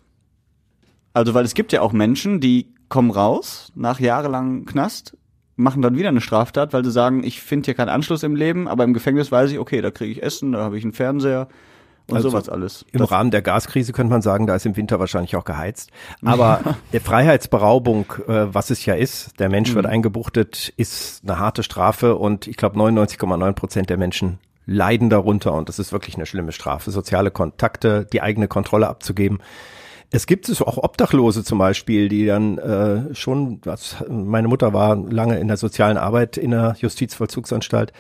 Also, 1.15 1.35
weil 1.35 1.45
es 1.45 1.55
gibt 1.55 1.73
ja 1.73 1.81
auch 1.81 1.93
Menschen, 1.93 2.41
die 2.41 2.69
kommen 2.89 3.11
raus 3.11 3.73
nach 3.75 3.99
jahrelangem 3.99 4.67
Knast, 4.67 5.17
machen 5.57 5.83
dann 5.83 5.97
wieder 5.97 6.09
eine 6.09 6.21
Straftat, 6.21 6.73
weil 6.73 6.85
sie 6.85 6.91
sagen, 6.91 7.25
ich 7.25 7.41
finde 7.41 7.67
hier 7.67 7.75
keinen 7.75 7.89
Anschluss 7.91 8.23
im 8.23 8.35
Leben, 8.37 8.69
aber 8.69 8.85
im 8.85 8.95
Gefängnis 8.95 9.31
weiß 9.31 9.51
ich, 9.53 9.59
okay, 9.59 9.81
da 9.83 9.91
kriege 9.91 10.13
ich 10.13 10.23
Essen, 10.23 10.53
da 10.53 10.61
habe 10.61 10.79
ich 10.79 10.85
einen 10.85 10.93
Fernseher 10.95 11.49
und 12.09 12.17
Also 12.17 12.31
sowas 12.31 12.49
alles. 12.49 12.85
Im 12.93 12.99
Das- 13.01 13.11
Rahmen 13.11 13.31
der 13.31 13.43
Gaskrise 13.43 13.93
könnte 13.93 14.11
man 14.13 14.23
sagen, 14.23 14.47
da 14.47 14.57
ist 14.57 14.67
im 14.67 14.77
Winter 14.77 14.99
wahrscheinlich 14.99 15.37
auch 15.37 15.45
geheizt. 15.45 15.91
Aber 16.25 16.61
der 16.93 17.01
Freiheitsberaubung, 17.01 18.07
äh, 18.27 18.53
was 18.55 18.71
es 18.71 18.85
ja 18.87 18.95
ist, 18.95 19.39
der 19.39 19.49
Mensch 19.49 19.71
Mhm. 19.71 19.75
wird 19.77 19.87
eingebuchtet, 19.87 20.73
ist 20.77 21.23
eine 21.25 21.39
harte 21.39 21.63
Strafe 21.63 22.17
und 22.17 22.47
ich 22.47 22.57
glaube 22.57 22.77
99,9 22.79 23.53
Prozent 23.53 23.91
der 23.91 23.99
Menschen 23.99 24.39
leiden 24.67 25.11
darunter 25.11 25.53
und 25.55 25.69
das 25.69 25.79
ist 25.79 25.93
wirklich 25.93 26.15
eine 26.17 26.27
schlimme 26.27 26.53
Strafe. 26.53 26.91
Soziale 26.91 27.31
Kontakte, 27.31 28.07
die 28.13 28.23
eigene 28.23 28.49
Kontrolle 28.49 28.89
abzugeben. 28.89 29.41
Es 30.15 30.27
gibt 30.27 30.51
es 30.51 30.61
auch 30.61 30.77
Obdachlose 30.77 31.43
zum 31.43 31.59
Beispiel, 31.59 32.11
die 32.11 32.27
dann 32.27 32.59
äh, 32.59 33.15
schon, 33.15 33.61
was, 33.65 33.97
meine 34.09 34.47
Mutter 34.47 34.75
war 34.75 34.95
lange 34.95 35.39
in 35.39 35.49
der 35.49 35.57
sozialen 35.57 35.97
Arbeit 35.97 36.37
in 36.37 36.51
der 36.51 36.77
Justizvollzugsanstalt, 36.79 37.95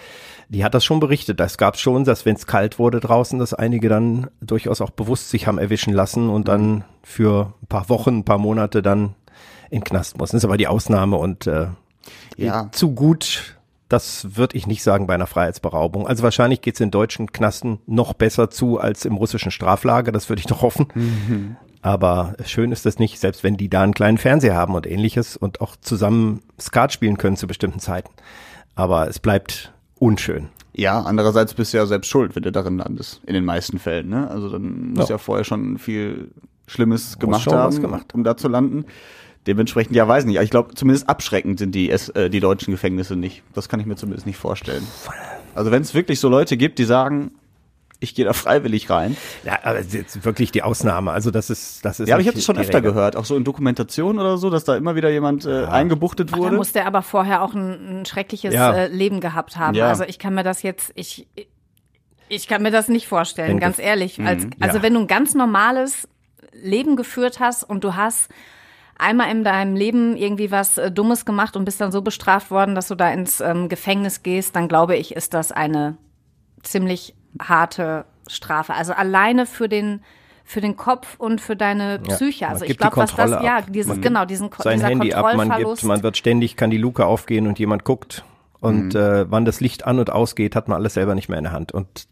die 0.50 0.62
hat 0.62 0.75
das 0.75 0.85
schon 0.85 1.00
berichtet. 1.00 1.41
Das 1.41 1.56
gab 1.56 1.79
schon, 1.79 2.05
dass 2.05 2.26
wenn 2.26 2.37
es 2.37 2.47
kalt 2.47 2.79
wurde 2.79 3.00
draußen, 3.00 3.38
dass 3.38 3.55
einige 3.55 3.88
dann 3.88 4.29
durchaus 4.43 4.82
auch 4.82 4.91
bewusst 4.91 5.31
sich 5.31 5.47
haben 5.47 5.56
erwischen 5.56 5.94
lassen 5.94 6.29
und 6.29 6.49
dann 6.49 6.85
für 7.03 7.55
ein 7.62 7.67
paar 7.67 7.88
Wochen, 7.88 8.19
ein 8.19 8.25
paar 8.25 8.38
Monate 8.38 8.82
dann 8.82 9.14
in 9.70 9.82
Knast 9.82 10.19
mussten. 10.19 10.37
Das 10.37 10.43
ist 10.43 10.49
aber 10.49 10.59
die 10.59 10.69
Ausnahme 10.69 11.17
und 11.17 11.47
äh, 11.47 11.69
Ja. 12.37 12.69
zu 12.73 12.93
gut, 12.93 13.56
das 13.88 14.37
würde 14.37 14.59
ich 14.59 14.67
nicht 14.67 14.82
sagen 14.82 15.06
bei 15.06 15.14
einer 15.14 15.26
Freiheitsberaubung. 15.26 16.06
Also 16.06 16.23
wahrscheinlich 16.23 16.61
geht's 16.61 16.81
in 16.81 16.91
deutschen 16.91 17.32
Knasten 17.32 17.79
noch 17.87 18.12
besser 18.12 18.50
zu 18.50 18.79
als 18.79 19.06
im 19.06 19.17
russischen 19.17 19.50
Straflager, 19.50 20.12
das 20.12 20.29
würde 20.29 20.41
ich 20.41 20.47
doch 20.47 20.61
hoffen. 20.61 21.56
Aber 21.82 22.34
schön 22.44 22.70
ist 22.73 22.87
das 22.87 22.99
nicht, 22.99 23.19
selbst 23.19 23.43
wenn 23.43 23.56
die 23.56 23.69
da 23.69 23.82
einen 23.82 23.93
kleinen 23.94 24.17
Fernseher 24.19 24.55
haben 24.55 24.75
und 24.75 24.87
ähnliches 24.87 25.37
und 25.37 25.61
auch 25.61 25.75
zusammen 25.81 26.40
Skat 26.61 26.93
spielen 26.93 27.19
können 27.19 27.37
zu 27.37 27.46
bestimmten 27.49 27.81
Zeiten. 27.81 28.11
Aber 28.76 29.08
es 29.08 29.19
bleibt 29.19 29.73
unschön. 29.99 30.49
Ja, 30.75 31.02
andererseits 31.02 31.52
bist 31.55 31.73
du 31.75 31.79
ja 31.79 31.87
selbst 31.87 32.08
schuld, 32.08 32.34
wenn 32.34 32.44
du 32.44 32.52
darin 32.52 32.79
landest, 32.79 33.20
in 33.26 33.34
den 33.34 33.44
meisten 33.44 33.79
Fällen. 33.79 34.08
Ne? 34.08 34.31
Also 34.31 34.49
dann 34.49 34.90
musst 34.94 35.08
du 35.08 35.12
Ja. 35.12 35.17
ja 35.17 35.19
vorher 35.19 35.44
schon 35.44 35.76
viel 35.79 36.31
Schlimmes 36.67 37.19
gemacht 37.19 37.46
haben, 37.49 37.81
gemacht. 37.82 38.14
um 38.14 38.25
da 38.25 38.37
zu 38.37 38.49
landen. 38.49 38.87
Dementsprechend, 39.49 39.96
ja, 39.96 40.06
weiß 40.06 40.25
nicht. 40.25 40.40
Ich 40.40 40.50
glaube, 40.50 40.75
zumindest 40.75 41.08
abschreckend 41.08 41.58
sind 41.58 41.75
die, 41.75 41.90
es- 41.90 42.08
äh, 42.11 42.31
die 42.31 42.38
deutschen 42.38 42.70
Gefängnisse 42.70 43.17
nicht. 43.17 43.43
Das 43.55 43.69
kann 43.69 43.81
ich 43.81 43.87
mir 43.87 43.96
zumindest 43.96 44.25
nicht 44.25 44.37
vorstellen. 44.38 44.87
Also 45.55 45.73
wenn 45.73 45.82
es 45.82 45.94
wirklich 45.94 46.20
so 46.20 46.28
Leute 46.28 46.56
gibt, 46.56 46.78
die 46.78 46.85
sagen, 46.85 47.32
ich 48.02 48.14
gehe 48.14 48.25
da 48.25 48.32
freiwillig 48.32 48.90
rein. 48.90 49.16
Ja, 49.44 49.60
aber 49.62 49.78
es 49.78 49.87
ist 49.87 49.94
jetzt 49.94 50.25
wirklich 50.25 50.52
die 50.52 50.62
Ausnahme. 50.62 51.12
Also 51.12 51.31
das 51.31 51.50
ist, 51.50 51.84
das 51.84 52.00
ist. 52.00 52.08
Ja, 52.08 52.16
aber 52.16 52.22
ich 52.22 52.28
habe 52.28 52.37
das 52.37 52.44
schon 52.44 52.58
öfter 52.58 52.78
Regel. 52.78 52.93
gehört, 52.93 53.16
auch 53.16 53.25
so 53.25 53.37
in 53.37 53.44
Dokumentationen 53.44 54.20
oder 54.20 54.38
so, 54.38 54.50
dass 54.50 54.64
da 54.64 54.76
immer 54.76 54.96
wieder 54.96 55.10
jemand 55.10 55.44
äh, 55.46 55.64
eingebuchtet 55.64 56.31
Ach, 56.32 56.37
da 56.37 56.43
wurde. 56.43 56.56
muss 56.56 56.72
der 56.72 56.87
aber 56.87 57.02
vorher 57.02 57.43
auch 57.43 57.54
ein, 57.54 58.00
ein 58.00 58.06
schreckliches 58.06 58.52
Ja. 58.54 58.72
äh, 58.72 58.87
Leben 58.88 59.20
gehabt 59.20 59.56
haben. 59.56 59.75
Ja. 59.75 59.88
Also 59.88 60.04
ich 60.04 60.19
kann 60.19 60.34
mir 60.34 60.43
das 60.43 60.62
jetzt, 60.62 60.93
ich, 60.94 61.26
ich 62.28 62.49
kann 62.49 62.62
mir 62.62 62.70
das 62.70 62.88
nicht 62.88 63.06
vorstellen, 63.08 63.50
Wenn 63.50 63.60
ganz 63.60 63.78
ehrlich. 63.78 64.20
Als, 64.20 64.46
also 64.61 64.78
ja. 64.78 64.82
wenn 64.82 64.94
du 64.94 65.00
ein 65.00 65.06
ganz 65.06 65.35
normales 65.35 66.09
Leben 66.52 66.97
geführt 66.97 67.40
hast 67.40 67.64
und 67.64 67.85
du 67.85 67.94
hast 67.94 68.28
einmal 68.99 69.30
in 69.30 69.44
deinem 69.44 69.75
Leben 69.75 70.16
irgendwie 70.16 70.50
was 70.50 70.78
äh, 70.78 70.90
Dummes 70.90 71.25
gemacht 71.25 71.56
und 71.56 71.64
bist 71.64 71.80
dann 71.80 71.92
so 71.92 72.02
bestraft 72.02 72.50
worden, 72.50 72.75
dass 72.75 72.88
du 72.88 72.94
da 72.94 73.11
ins 73.11 73.40
ähm, 73.40 73.68
Gefängnis 73.68 74.23
gehst, 74.23 74.54
dann 74.56 74.68
glaube 74.68 74.97
ich, 74.97 75.14
ist 75.16 75.35
das 75.35 75.52
eine 75.52 75.97
ziemlich 76.62 77.14
harte 77.40 78.04
Strafe. 78.28 78.74
Also 78.74 78.92
alleine 78.92 79.46
für 79.46 79.68
den 79.68 80.02
für 80.44 80.60
den 80.60 80.76
Kopf 80.76 81.14
und 81.18 81.40
für 81.40 81.56
deine 81.56 82.00
Psyche. 82.00 82.44
man 82.44 82.54
Also 82.54 82.64
ich 82.64 82.76
glaube, 82.76 82.96
was 82.96 83.14
das, 83.14 83.30
Kontrolle 83.30 83.46
ja, 83.46 83.58
ab. 83.58 83.66
dieses, 83.68 83.88
Man 83.88 84.00
genau, 84.00 84.24
diesen 84.24 84.50
sein 84.58 84.78
dieser 84.78 84.88
Handy 84.88 85.14
ab, 85.14 85.36
man 85.36 85.56
gibt, 85.56 85.84
man 85.84 86.02
wird 86.02 86.16
ständig, 86.16 86.56
kann 86.56 86.70
die 86.70 86.78
Luke 86.78 87.06
aufgehen 87.06 87.46
und 87.46 87.58
jemand 87.58 87.84
guckt. 87.84 88.24
Und 88.60 88.94
äh, 88.94 89.30
wann 89.30 89.44
das 89.44 89.60
Licht 89.60 89.86
an 89.86 89.98
und 89.98 90.10
ausgeht, 90.10 90.54
hat 90.54 90.68
man 90.68 90.76
alles 90.76 90.94
selber 90.94 91.14
nicht 91.14 91.28
mehr 91.28 91.38
in 91.38 91.44
der 91.44 91.52
Hand. 91.52 91.72
Und 91.72 92.06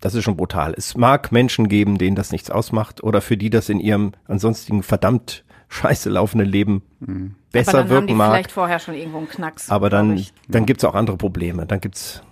das 0.00 0.14
ist 0.14 0.24
schon 0.24 0.36
brutal. 0.36 0.74
Es 0.76 0.96
mag 0.96 1.30
Menschen 1.30 1.68
geben, 1.68 1.98
denen 1.98 2.16
das 2.16 2.32
nichts 2.32 2.50
ausmacht 2.50 3.02
oder 3.04 3.20
für 3.20 3.36
die 3.36 3.50
das 3.50 3.68
in 3.68 3.78
ihrem 3.78 4.12
ansonsten 4.26 4.82
verdammt 4.82 5.44
scheiße 5.68 6.10
laufenden 6.10 6.48
Leben 6.48 6.82
besser 7.52 7.70
aber 7.70 7.78
dann 7.78 7.82
haben 7.82 7.90
wirken 7.90 8.06
die 8.08 8.14
mag. 8.14 8.30
vielleicht 8.32 8.52
vorher 8.52 8.78
schon 8.80 8.94
irgendwo 8.94 9.18
einen 9.18 9.28
Knacks. 9.28 9.70
Aber 9.70 9.90
dann, 9.90 10.16
ich. 10.16 10.32
dann 10.48 10.66
gibt's 10.66 10.84
auch 10.84 10.94
andere 10.94 11.16
Probleme. 11.16 11.66
Dann 11.66 11.80
gibt's 11.80 12.22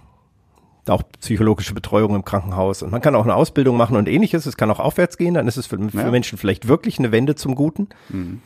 auch 0.90 1.02
psychologische 1.20 1.74
Betreuung 1.74 2.14
im 2.14 2.24
Krankenhaus. 2.24 2.82
Und 2.82 2.90
man 2.92 3.00
kann 3.00 3.14
auch 3.14 3.24
eine 3.24 3.34
Ausbildung 3.34 3.76
machen 3.76 3.96
und 3.96 4.08
ähnliches. 4.08 4.46
Es 4.46 4.56
kann 4.56 4.70
auch 4.70 4.80
aufwärts 4.80 5.16
gehen. 5.16 5.34
Dann 5.34 5.48
ist 5.48 5.56
es 5.56 5.66
für, 5.66 5.78
für 5.78 5.98
Ja. 5.98 6.10
Menschen 6.10 6.38
vielleicht 6.38 6.68
wirklich 6.68 6.98
eine 6.98 7.12
Wende 7.12 7.34
zum 7.34 7.54
Guten. 7.54 7.88
Mhm. 8.08 8.40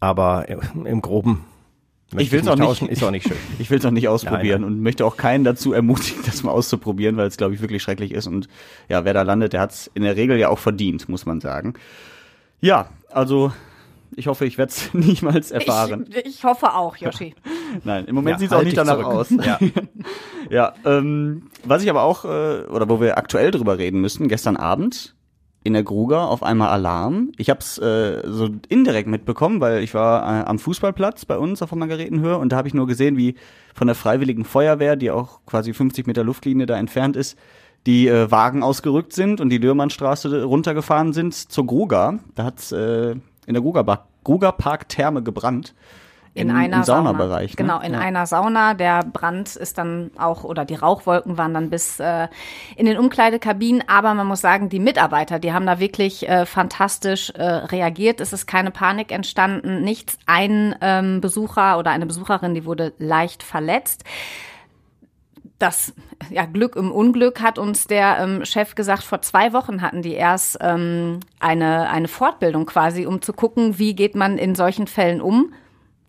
Aber 0.00 0.46
im 0.48 1.00
Groben 1.02 1.44
möchte 2.12 2.24
Ich 2.26 2.32
will's 2.32 2.48
auch 2.48 2.56
nicht. 2.56 2.82
ist 2.90 3.02
auch 3.04 3.10
nicht 3.10 3.26
schön. 3.28 3.36
Ich 3.58 3.70
will 3.70 3.78
es 3.78 3.84
auch 3.86 3.90
nicht 3.90 4.08
ausprobieren 4.08 4.62
Nein, 4.62 4.72
und 4.72 4.80
möchte 4.82 5.06
auch 5.06 5.16
keinen 5.16 5.44
dazu 5.44 5.72
ermutigen, 5.72 6.22
das 6.26 6.42
mal 6.42 6.50
auszuprobieren, 6.50 7.16
weil 7.16 7.26
es, 7.28 7.36
glaube 7.36 7.54
ich, 7.54 7.60
wirklich 7.60 7.82
schrecklich 7.82 8.12
ist. 8.12 8.26
Und 8.26 8.48
ja, 8.88 9.04
wer 9.04 9.14
da 9.14 9.22
landet, 9.22 9.52
der 9.52 9.60
hat 9.60 9.70
es 9.72 9.90
in 9.94 10.02
der 10.02 10.16
Regel 10.16 10.38
ja 10.38 10.48
auch 10.48 10.58
verdient, 10.58 11.08
muss 11.08 11.24
man 11.26 11.40
sagen. 11.40 11.74
Ja, 12.60 12.88
also 13.10 13.52
Ich 14.16 14.26
hoffe, 14.26 14.44
ich 14.44 14.58
werde 14.58 14.70
es 14.70 14.92
niemals 14.94 15.50
erfahren. 15.50 16.06
Ich, 16.10 16.26
ich 16.26 16.44
hoffe 16.44 16.74
auch, 16.74 16.96
Yoshi. 16.96 17.34
Nein, 17.84 18.04
im 18.06 18.14
Moment 18.14 18.34
Ja, 18.34 18.38
sieht 18.38 18.46
es 18.48 18.52
auch 18.52 18.56
halt 18.58 18.66
nicht 18.66 18.76
dich 18.76 18.84
danach 18.84 19.00
zurück. 19.02 19.14
aus. 19.14 19.30
Ja. 19.46 19.58
Ja, 20.50 20.74
ähm, 20.84 21.44
was 21.64 21.82
ich 21.82 21.88
aber 21.88 22.02
auch, 22.02 22.26
äh, 22.26 22.66
oder 22.66 22.86
wo 22.90 23.00
wir 23.00 23.16
aktuell 23.16 23.52
drüber 23.52 23.78
reden 23.78 24.02
müssen, 24.02 24.28
gestern 24.28 24.58
Abend 24.58 25.14
in 25.64 25.72
der 25.72 25.82
Gruger 25.82 26.28
auf 26.28 26.42
einmal 26.42 26.68
Alarm. 26.68 27.32
Ich 27.38 27.48
habe 27.48 27.60
es 27.60 27.78
äh, 27.78 28.20
so 28.26 28.50
indirekt 28.68 29.08
mitbekommen, 29.08 29.60
weil 29.62 29.82
ich 29.82 29.94
war 29.94 30.22
äh, 30.42 30.44
am 30.44 30.58
Fußballplatz 30.58 31.24
bei 31.24 31.38
uns 31.38 31.62
auf 31.62 31.70
der 31.70 31.78
Margaretenhöhe 31.78 32.36
und 32.36 32.50
da 32.52 32.56
habe 32.56 32.68
ich 32.68 32.74
nur 32.74 32.86
gesehen, 32.86 33.16
wie 33.16 33.36
von 33.74 33.86
der 33.86 33.94
Freiwilligen 33.96 34.44
Feuerwehr, 34.44 34.96
die 34.96 35.10
auch 35.10 35.40
quasi 35.46 35.72
50 35.72 36.06
Meter 36.06 36.22
Luftlinie 36.24 36.66
da 36.66 36.76
entfernt 36.76 37.16
ist, 37.16 37.38
die 37.86 38.08
äh, 38.08 38.30
Wagen 38.30 38.62
ausgerückt 38.62 39.14
sind 39.14 39.40
und 39.40 39.48
die 39.48 39.58
Lührmannstraße 39.58 40.42
runtergefahren 40.44 41.14
sind 41.14 41.32
zur 41.34 41.64
Gruger. 41.66 42.18
Da 42.34 42.44
hat's 42.44 42.72
äh, 42.72 43.14
in 43.46 43.54
der 43.54 43.62
Gruger, 43.62 44.06
Gruger 44.24 44.52
Park 44.52 44.88
Therme 44.88 45.22
gebrannt. 45.22 45.74
In 46.34 46.48
Im- 46.48 46.56
einer 46.56 46.76
im 46.78 46.82
Saunabereich. 46.84 47.50
Ne? 47.50 47.56
Genau, 47.56 47.80
in 47.80 47.92
ja. 47.92 47.98
einer 47.98 48.26
Sauna. 48.26 48.72
Der 48.72 49.04
Brand 49.04 49.54
ist 49.54 49.76
dann 49.76 50.10
auch, 50.16 50.44
oder 50.44 50.64
die 50.64 50.76
Rauchwolken 50.76 51.36
waren 51.36 51.52
dann 51.52 51.68
bis 51.68 52.00
äh, 52.00 52.28
in 52.74 52.86
den 52.86 52.96
Umkleidekabinen. 52.96 53.84
Aber 53.86 54.14
man 54.14 54.26
muss 54.26 54.40
sagen, 54.40 54.70
die 54.70 54.78
Mitarbeiter, 54.78 55.38
die 55.38 55.52
haben 55.52 55.66
da 55.66 55.78
wirklich 55.78 56.26
äh, 56.26 56.46
fantastisch 56.46 57.30
äh, 57.30 57.42
reagiert. 57.42 58.22
Es 58.22 58.32
ist 58.32 58.46
keine 58.46 58.70
Panik 58.70 59.12
entstanden, 59.12 59.82
nichts. 59.82 60.16
Ein 60.24 60.74
ähm, 60.80 61.20
Besucher 61.20 61.78
oder 61.78 61.90
eine 61.90 62.06
Besucherin, 62.06 62.54
die 62.54 62.64
wurde 62.64 62.94
leicht 62.96 63.42
verletzt 63.42 64.04
das 65.62 65.94
ja, 66.30 66.44
Glück 66.44 66.76
im 66.76 66.90
Unglück 66.90 67.40
hat 67.40 67.58
uns 67.58 67.86
der 67.86 68.18
ähm, 68.18 68.44
Chef 68.44 68.74
gesagt, 68.74 69.04
vor 69.04 69.22
zwei 69.22 69.52
Wochen 69.52 69.80
hatten 69.80 70.02
die 70.02 70.14
erst 70.14 70.58
ähm, 70.60 71.20
eine, 71.40 71.88
eine 71.88 72.08
Fortbildung 72.08 72.66
quasi, 72.66 73.06
um 73.06 73.22
zu 73.22 73.32
gucken, 73.32 73.78
wie 73.78 73.94
geht 73.94 74.14
man 74.14 74.38
in 74.38 74.54
solchen 74.54 74.86
Fällen 74.86 75.20
um. 75.20 75.52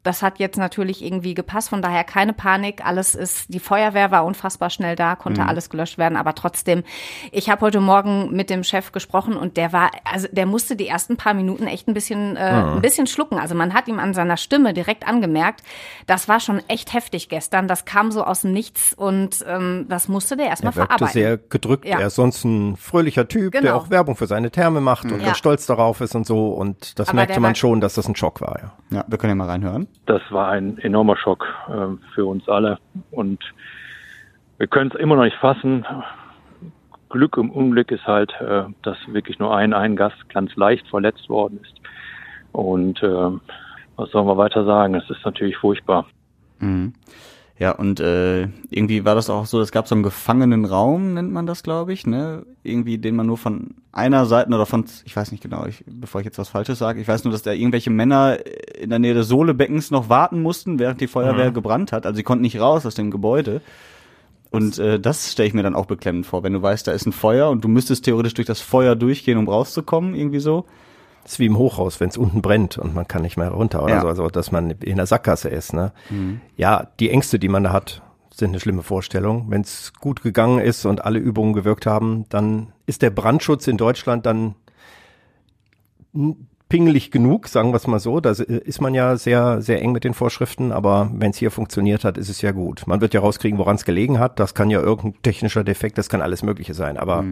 Das 0.04 0.22
hat 0.22 0.38
jetzt 0.40 0.58
natürlich 0.58 1.02
irgendwie 1.04 1.34
gepasst, 1.34 1.70
von 1.70 1.82
daher 1.82 2.04
keine 2.04 2.34
Panik. 2.34 2.86
Alles 2.86 3.16
ist, 3.16 3.46
die 3.54 3.60
Feuerwehr 3.60 4.12
war 4.12 4.26
unfassbar 4.26 4.70
schnell 4.70 4.96
da, 4.98 5.16
konnte 5.16 5.46
alles 5.46 5.70
gelöscht 5.70 5.98
werden, 5.98 6.18
aber 6.18 6.36
trotzdem, 6.36 6.84
ich 7.32 7.50
habe 7.50 7.62
heute 7.62 7.80
Morgen 7.80 8.32
mit 8.36 8.50
dem 8.50 8.64
Chef 8.66 8.92
gesprochen 8.92 9.36
und 9.38 9.56
der 9.56 9.72
war, 9.72 9.92
also 10.04 10.28
der 10.32 10.46
musste 10.46 10.76
die 10.76 10.88
ersten 10.88 11.16
paar 11.16 11.34
Minuten 11.34 11.68
echt 11.68 11.88
ein 11.88 11.94
bisschen, 11.94 12.36
äh, 12.36 12.40
ein 12.42 12.82
bisschen 12.82 13.08
schlucken. 13.08 13.40
Also 13.40 13.56
man 13.56 13.74
hat 13.74 13.88
ihm 13.88 14.00
an 14.00 14.14
seiner 14.14 14.36
Stimme 14.36 14.74
direkt 14.74 15.08
angemerkt, 15.08 15.64
das 16.06 16.28
war 16.28 16.40
schon 16.42 16.62
echt 16.68 16.94
heftig 16.94 17.30
gestern. 17.30 17.70
Das 17.70 17.86
kam 17.86 18.12
so 18.12 18.24
aus 18.26 18.42
dem 18.42 18.52
Nichts 18.52 18.94
und 18.94 19.44
ähm, 19.48 19.86
das 19.88 20.10
musste 20.10 20.36
der 20.36 20.48
erstmal 20.48 20.72
Er 20.74 20.86
verarbeiten. 20.86 21.08
sehr 21.14 21.38
gedrückt. 21.38 21.86
Ja. 21.86 22.00
Er 22.00 22.08
ist 22.08 22.16
sonst 22.16 22.44
ein 22.44 22.76
fröhlicher 22.76 23.28
Typ, 23.30 23.54
der 23.54 23.62
Genau. 23.62 23.76
auch 23.78 23.90
Werbung 23.90 24.16
für 24.18 24.28
seine 24.28 24.52
Therme 24.52 24.82
macht 24.82 25.06
und 25.06 25.20
Ja. 25.20 25.28
ganz 25.28 25.38
stolz 25.38 25.66
darauf 25.66 26.02
ist 26.02 26.14
und 26.14 26.26
so. 26.28 26.50
Und 26.50 27.00
das 27.00 27.08
Aber 27.08 27.16
merkte 27.16 27.36
der 27.36 27.42
man 27.42 27.56
schon, 27.56 27.80
dass 27.80 27.94
das 27.94 28.08
ein 28.08 28.16
Schock 28.18 28.42
war. 28.42 28.60
Ja. 28.62 28.74
Ja, 28.98 29.06
wir 29.08 29.18
können 29.18 29.32
ja 29.32 29.36
mal 29.36 29.48
reinhören. 29.50 29.88
Das 30.06 30.22
war 30.30 30.50
ein 30.50 30.78
enormer 30.80 31.18
Schock 31.18 31.46
äh, 31.70 32.14
für 32.14 32.26
uns 32.26 32.48
alle 32.48 32.80
und 33.12 33.40
wir 34.58 34.68
können 34.68 34.92
es 34.94 35.00
immer 35.00 35.16
noch 35.16 35.24
nicht 35.24 35.38
fassen. 35.38 35.86
Glück 37.10 37.38
im 37.38 37.50
Unglück 37.52 37.92
ist 37.92 38.06
halt, 38.06 38.34
äh, 38.42 38.64
dass 38.82 38.98
wirklich 39.08 39.40
nur 39.40 39.56
ein, 39.56 39.74
ein 39.74 39.96
Gast 39.96 40.30
ganz 40.30 40.56
leicht 40.56 40.88
verletzt 40.88 41.30
worden 41.30 41.60
ist. 41.62 41.76
Und 42.52 43.02
äh, 43.04 43.32
was 43.96 44.10
sollen 44.12 44.28
wir 44.28 44.38
weiter 44.38 44.66
sagen? 44.66 44.96
Es 44.96 45.10
ist 45.10 45.24
natürlich 45.26 45.58
furchtbar. 45.58 46.06
Mhm. 46.60 46.94
Ja, 47.60 47.72
und 47.72 48.00
äh, 48.00 48.48
irgendwie 48.72 49.06
war 49.06 49.14
das 49.14 49.30
auch 49.30 49.46
so, 49.46 49.62
es 49.62 49.72
gab 49.72 49.88
so 49.88 49.94
einen 49.94 50.04
gefangenen 50.04 50.66
Raum, 50.66 51.14
nennt 51.14 51.32
man 51.32 51.46
das, 51.46 51.62
glaube 51.62 51.94
ich, 51.94 52.08
ne? 52.08 52.46
Irgendwie, 52.64 52.98
den 52.98 53.16
man 53.16 53.28
nur 53.28 53.38
von 53.38 53.76
einer 53.92 54.26
Seite 54.26 54.50
oder 54.50 54.66
von, 54.66 54.86
ich 55.06 55.16
weiß 55.16 55.32
nicht 55.32 55.44
genau, 55.44 55.66
ich, 55.68 55.84
bevor 55.86 56.22
ich 56.22 56.26
jetzt 56.26 56.40
was 56.40 56.50
Falsches 56.50 56.80
sage, 56.80 57.00
ich 57.00 57.08
weiß 57.08 57.24
nur, 57.24 57.32
dass 57.32 57.44
da 57.44 57.52
irgendwelche 57.52 57.92
Männer 57.92 58.40
in 58.76 58.90
der 58.90 58.98
Nähe 58.98 59.14
des 59.14 59.28
Sohlebeckens 59.28 59.92
noch 59.92 60.10
warten 60.10 60.42
mussten, 60.42 60.80
während 60.80 61.00
die 61.00 61.08
Feuerwehr 61.08 61.52
gebrannt 61.52 61.92
hat. 61.92 62.08
Also 62.08 62.18
sie 62.18 62.24
konnten 62.24 62.42
nicht 62.42 62.60
raus 62.60 62.88
aus 62.88 62.96
dem 62.96 63.12
Gebäude. 63.12 63.62
Und 64.50 64.80
äh, 64.80 65.00
das 65.00 65.32
stelle 65.32 65.48
ich 65.48 65.54
mir 65.54 65.64
dann 65.64 65.76
auch 65.76 65.86
beklemmend 65.86 66.26
vor, 66.26 66.44
wenn 66.44 66.54
du 66.54 66.62
weißt, 66.62 66.88
da 66.88 66.92
ist 66.92 67.06
ein 67.06 67.12
Feuer 67.12 67.50
und 67.50 67.64
du 67.64 67.68
müsstest 67.68 68.06
theoretisch 68.06 68.34
durch 68.34 68.48
das 68.48 68.62
Feuer 68.62 68.96
durchgehen, 68.96 69.38
um 69.38 69.48
rauszukommen, 69.48 70.16
irgendwie 70.16 70.40
so. 70.40 70.66
Das 71.24 71.34
ist 71.34 71.40
wie 71.40 71.46
im 71.46 71.58
Hochhaus, 71.58 72.00
wenn 72.00 72.10
es 72.10 72.18
unten 72.18 72.42
brennt 72.42 72.78
und 72.78 72.94
man 72.94 73.08
kann 73.08 73.22
nicht 73.22 73.38
mehr 73.38 73.50
runter 73.50 73.82
oder 73.84 73.96
Ja. 73.96 74.02
so, 74.02 74.08
also 74.10 74.28
dass 74.30 74.52
man 74.52 74.72
in 74.72 74.98
der 74.98 75.06
Sackgasse 75.06 75.50
ist. 75.50 75.74
Ne? 75.74 75.92
Ja, 76.58 76.88
die 77.00 77.10
Ängste, 77.10 77.40
die 77.40 77.48
man 77.50 77.64
da 77.64 77.72
hat, 77.72 78.02
sind 78.34 78.50
eine 78.50 78.60
schlimme 78.60 78.84
Vorstellung. 78.84 79.46
Wenn 79.50 79.62
es 79.62 79.94
gut 80.00 80.22
gegangen 80.22 80.60
ist 80.60 80.86
und 80.86 81.06
alle 81.06 81.20
Übungen 81.20 81.54
gewirkt 81.54 81.86
haben, 81.86 82.26
dann 82.30 82.74
ist 82.86 83.02
der 83.02 83.10
Brandschutz 83.12 83.68
in 83.68 83.78
Deutschland 83.78 84.26
dann 84.26 84.56
pingelig 86.70 87.12
genug, 87.12 87.48
sagen 87.48 87.72
wir 87.72 87.76
es 87.78 87.88
mal 87.88 88.00
so. 88.00 88.20
Da 88.20 88.32
ist 88.32 88.82
man 88.82 88.94
ja 88.96 89.16
sehr, 89.16 89.62
sehr 89.62 89.82
eng 89.82 89.92
mit 89.92 90.04
den 90.04 90.14
Vorschriften, 90.14 90.72
aber 90.72 91.10
wenn 91.14 91.32
es 91.32 91.38
hier 91.38 91.52
funktioniert 91.52 92.04
hat, 92.04 92.18
ist 92.18 92.30
es 92.30 92.42
ja 92.42 92.52
gut. 92.52 92.84
Man 92.88 93.00
wird 93.02 93.14
ja 93.14 93.20
rauskriegen, 93.22 93.60
woran 93.60 93.76
es 93.76 93.86
gelegen 93.86 94.20
hat. 94.20 94.40
Das 94.40 94.56
kann 94.56 94.70
ja 94.72 94.80
irgendein 94.82 95.22
technischer 95.22 95.64
Defekt, 95.64 95.98
das 95.98 96.10
kann 96.10 96.22
alles 96.22 96.42
Mögliche 96.44 96.74
sein. 96.74 96.98
Aber 96.98 97.24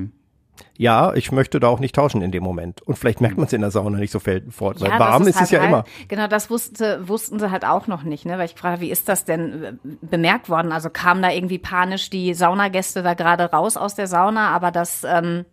ja, 0.81 1.13
ich 1.13 1.31
möchte 1.31 1.59
da 1.59 1.67
auch 1.67 1.79
nicht 1.79 1.93
tauschen 1.93 2.23
in 2.23 2.31
dem 2.31 2.41
Moment. 2.41 2.81
Und 2.81 2.97
vielleicht 2.97 3.21
merkt 3.21 3.37
man 3.37 3.45
es 3.45 3.53
in 3.53 3.61
der 3.61 3.69
Sauna 3.69 3.99
nicht 3.99 4.09
so 4.09 4.17
fort, 4.17 4.81
weil 4.81 4.89
das 4.89 4.99
warm 4.99 5.27
ist, 5.27 5.35
halt 5.35 5.45
es 5.45 5.51
ja 5.51 5.59
halt, 5.59 5.69
immer. 5.69 5.83
Genau, 6.07 6.25
das 6.25 6.49
wusste, 6.49 7.07
wussten 7.07 7.37
sie 7.37 7.51
halt 7.51 7.65
auch 7.65 7.85
noch 7.85 8.01
nicht, 8.01 8.25
ne? 8.25 8.39
Weil 8.39 8.47
ich 8.47 8.55
habe, 8.63 8.81
wie 8.81 8.89
ist 8.89 9.07
das 9.07 9.23
denn 9.23 9.63
äh, 9.63 9.73
bemerkt 10.01 10.49
worden? 10.49 10.71
Also 10.71 10.89
kamen 10.89 11.21
da 11.21 11.29
irgendwie 11.29 11.59
panisch 11.59 12.09
die 12.09 12.33
Saunagäste 12.33 13.03
da 13.03 13.13
gerade 13.13 13.43
raus 13.51 13.77
aus 13.77 13.93
der 13.93 14.07
Sauna, 14.07 14.49
aber 14.49 14.71
das 14.71 15.03
ähm, 15.03 15.45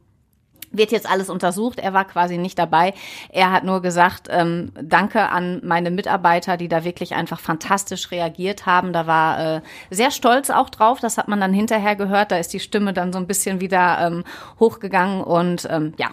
wird 0.70 0.92
jetzt 0.92 1.10
alles 1.10 1.30
untersucht. 1.30 1.78
Er 1.78 1.92
war 1.92 2.04
quasi 2.04 2.38
nicht 2.38 2.58
dabei. 2.58 2.94
Er 3.30 3.50
hat 3.50 3.64
nur 3.64 3.82
gesagt, 3.82 4.28
ähm, 4.30 4.72
danke 4.80 5.28
an 5.28 5.60
meine 5.64 5.90
Mitarbeiter, 5.90 6.56
die 6.56 6.68
da 6.68 6.84
wirklich 6.84 7.14
einfach 7.14 7.40
fantastisch 7.40 8.10
reagiert 8.10 8.66
haben. 8.66 8.92
Da 8.92 9.06
war 9.06 9.56
äh, 9.56 9.60
sehr 9.90 10.10
stolz 10.10 10.50
auch 10.50 10.70
drauf. 10.70 11.00
Das 11.00 11.18
hat 11.18 11.28
man 11.28 11.40
dann 11.40 11.52
hinterher 11.52 11.96
gehört. 11.96 12.32
Da 12.32 12.38
ist 12.38 12.52
die 12.52 12.60
Stimme 12.60 12.92
dann 12.92 13.12
so 13.12 13.18
ein 13.18 13.26
bisschen 13.26 13.60
wieder 13.60 13.98
ähm, 14.00 14.24
hochgegangen. 14.60 15.22
Und 15.22 15.66
ähm, 15.70 15.94
ja, 15.98 16.08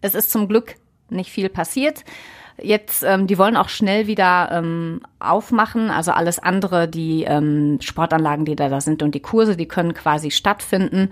es 0.00 0.14
ist 0.14 0.30
zum 0.30 0.48
Glück 0.48 0.74
nicht 1.08 1.30
viel 1.30 1.48
passiert. 1.48 2.04
Jetzt, 2.62 3.02
ähm, 3.02 3.26
die 3.26 3.38
wollen 3.38 3.56
auch 3.56 3.68
schnell 3.68 4.06
wieder 4.06 4.50
ähm, 4.52 5.00
aufmachen. 5.18 5.90
Also 5.90 6.12
alles 6.12 6.38
andere, 6.38 6.88
die 6.88 7.24
ähm, 7.24 7.78
Sportanlagen, 7.80 8.44
die 8.44 8.56
da, 8.56 8.68
da 8.68 8.80
sind 8.80 9.02
und 9.02 9.14
die 9.14 9.20
Kurse, 9.20 9.56
die 9.56 9.68
können 9.68 9.94
quasi 9.94 10.30
stattfinden. 10.30 11.10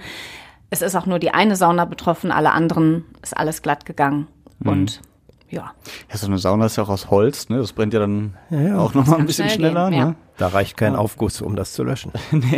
Es 0.70 0.82
ist 0.82 0.94
auch 0.96 1.06
nur 1.06 1.18
die 1.18 1.30
eine 1.30 1.56
Sauna 1.56 1.84
betroffen, 1.84 2.30
alle 2.30 2.52
anderen 2.52 3.04
ist 3.22 3.36
alles 3.36 3.62
glatt 3.62 3.86
gegangen. 3.86 4.28
Und 4.64 5.00
ja, 5.48 5.72
Ja, 6.10 6.16
so 6.16 6.26
eine 6.26 6.38
Sauna 6.38 6.66
ist 6.66 6.76
ja 6.76 6.82
auch 6.82 6.88
aus 6.88 7.10
Holz, 7.10 7.48
ne? 7.48 7.58
Das 7.58 7.72
brennt 7.72 7.94
ja 7.94 8.00
dann 8.00 8.34
auch 8.76 8.92
noch 8.92 9.06
mal 9.06 9.12
ein 9.12 9.18
kann 9.18 9.26
bisschen 9.26 9.48
schnell 9.48 9.70
schneller, 9.70 9.90
gehen, 9.90 9.98
ja. 9.98 10.04
ne? 10.06 10.14
Da 10.36 10.48
reicht 10.48 10.76
kein 10.76 10.94
Aufguss, 10.94 11.40
um 11.40 11.56
das 11.56 11.72
zu 11.72 11.84
löschen. 11.84 12.12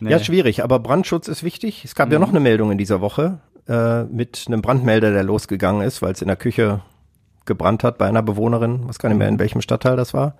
Nee. 0.00 0.12
Ja, 0.12 0.20
schwierig, 0.20 0.62
aber 0.62 0.78
Brandschutz 0.78 1.26
ist 1.26 1.42
wichtig. 1.42 1.84
Es 1.84 1.96
gab 1.96 2.12
ja 2.12 2.20
noch 2.20 2.28
eine 2.28 2.38
Meldung 2.38 2.70
in 2.70 2.78
dieser 2.78 3.00
Woche 3.00 3.40
äh, 3.66 4.04
mit 4.04 4.44
einem 4.46 4.62
Brandmelder, 4.62 5.10
der 5.10 5.24
losgegangen 5.24 5.82
ist, 5.82 6.02
weil 6.02 6.12
es 6.12 6.22
in 6.22 6.28
der 6.28 6.36
Küche 6.36 6.82
gebrannt 7.48 7.82
hat 7.82 7.98
bei 7.98 8.06
einer 8.06 8.22
Bewohnerin. 8.22 8.82
Was 8.86 9.00
gar 9.00 9.08
nicht 9.08 9.18
mehr, 9.18 9.26
in 9.26 9.40
welchem 9.40 9.60
Stadtteil 9.60 9.96
das 9.96 10.14
war. 10.14 10.36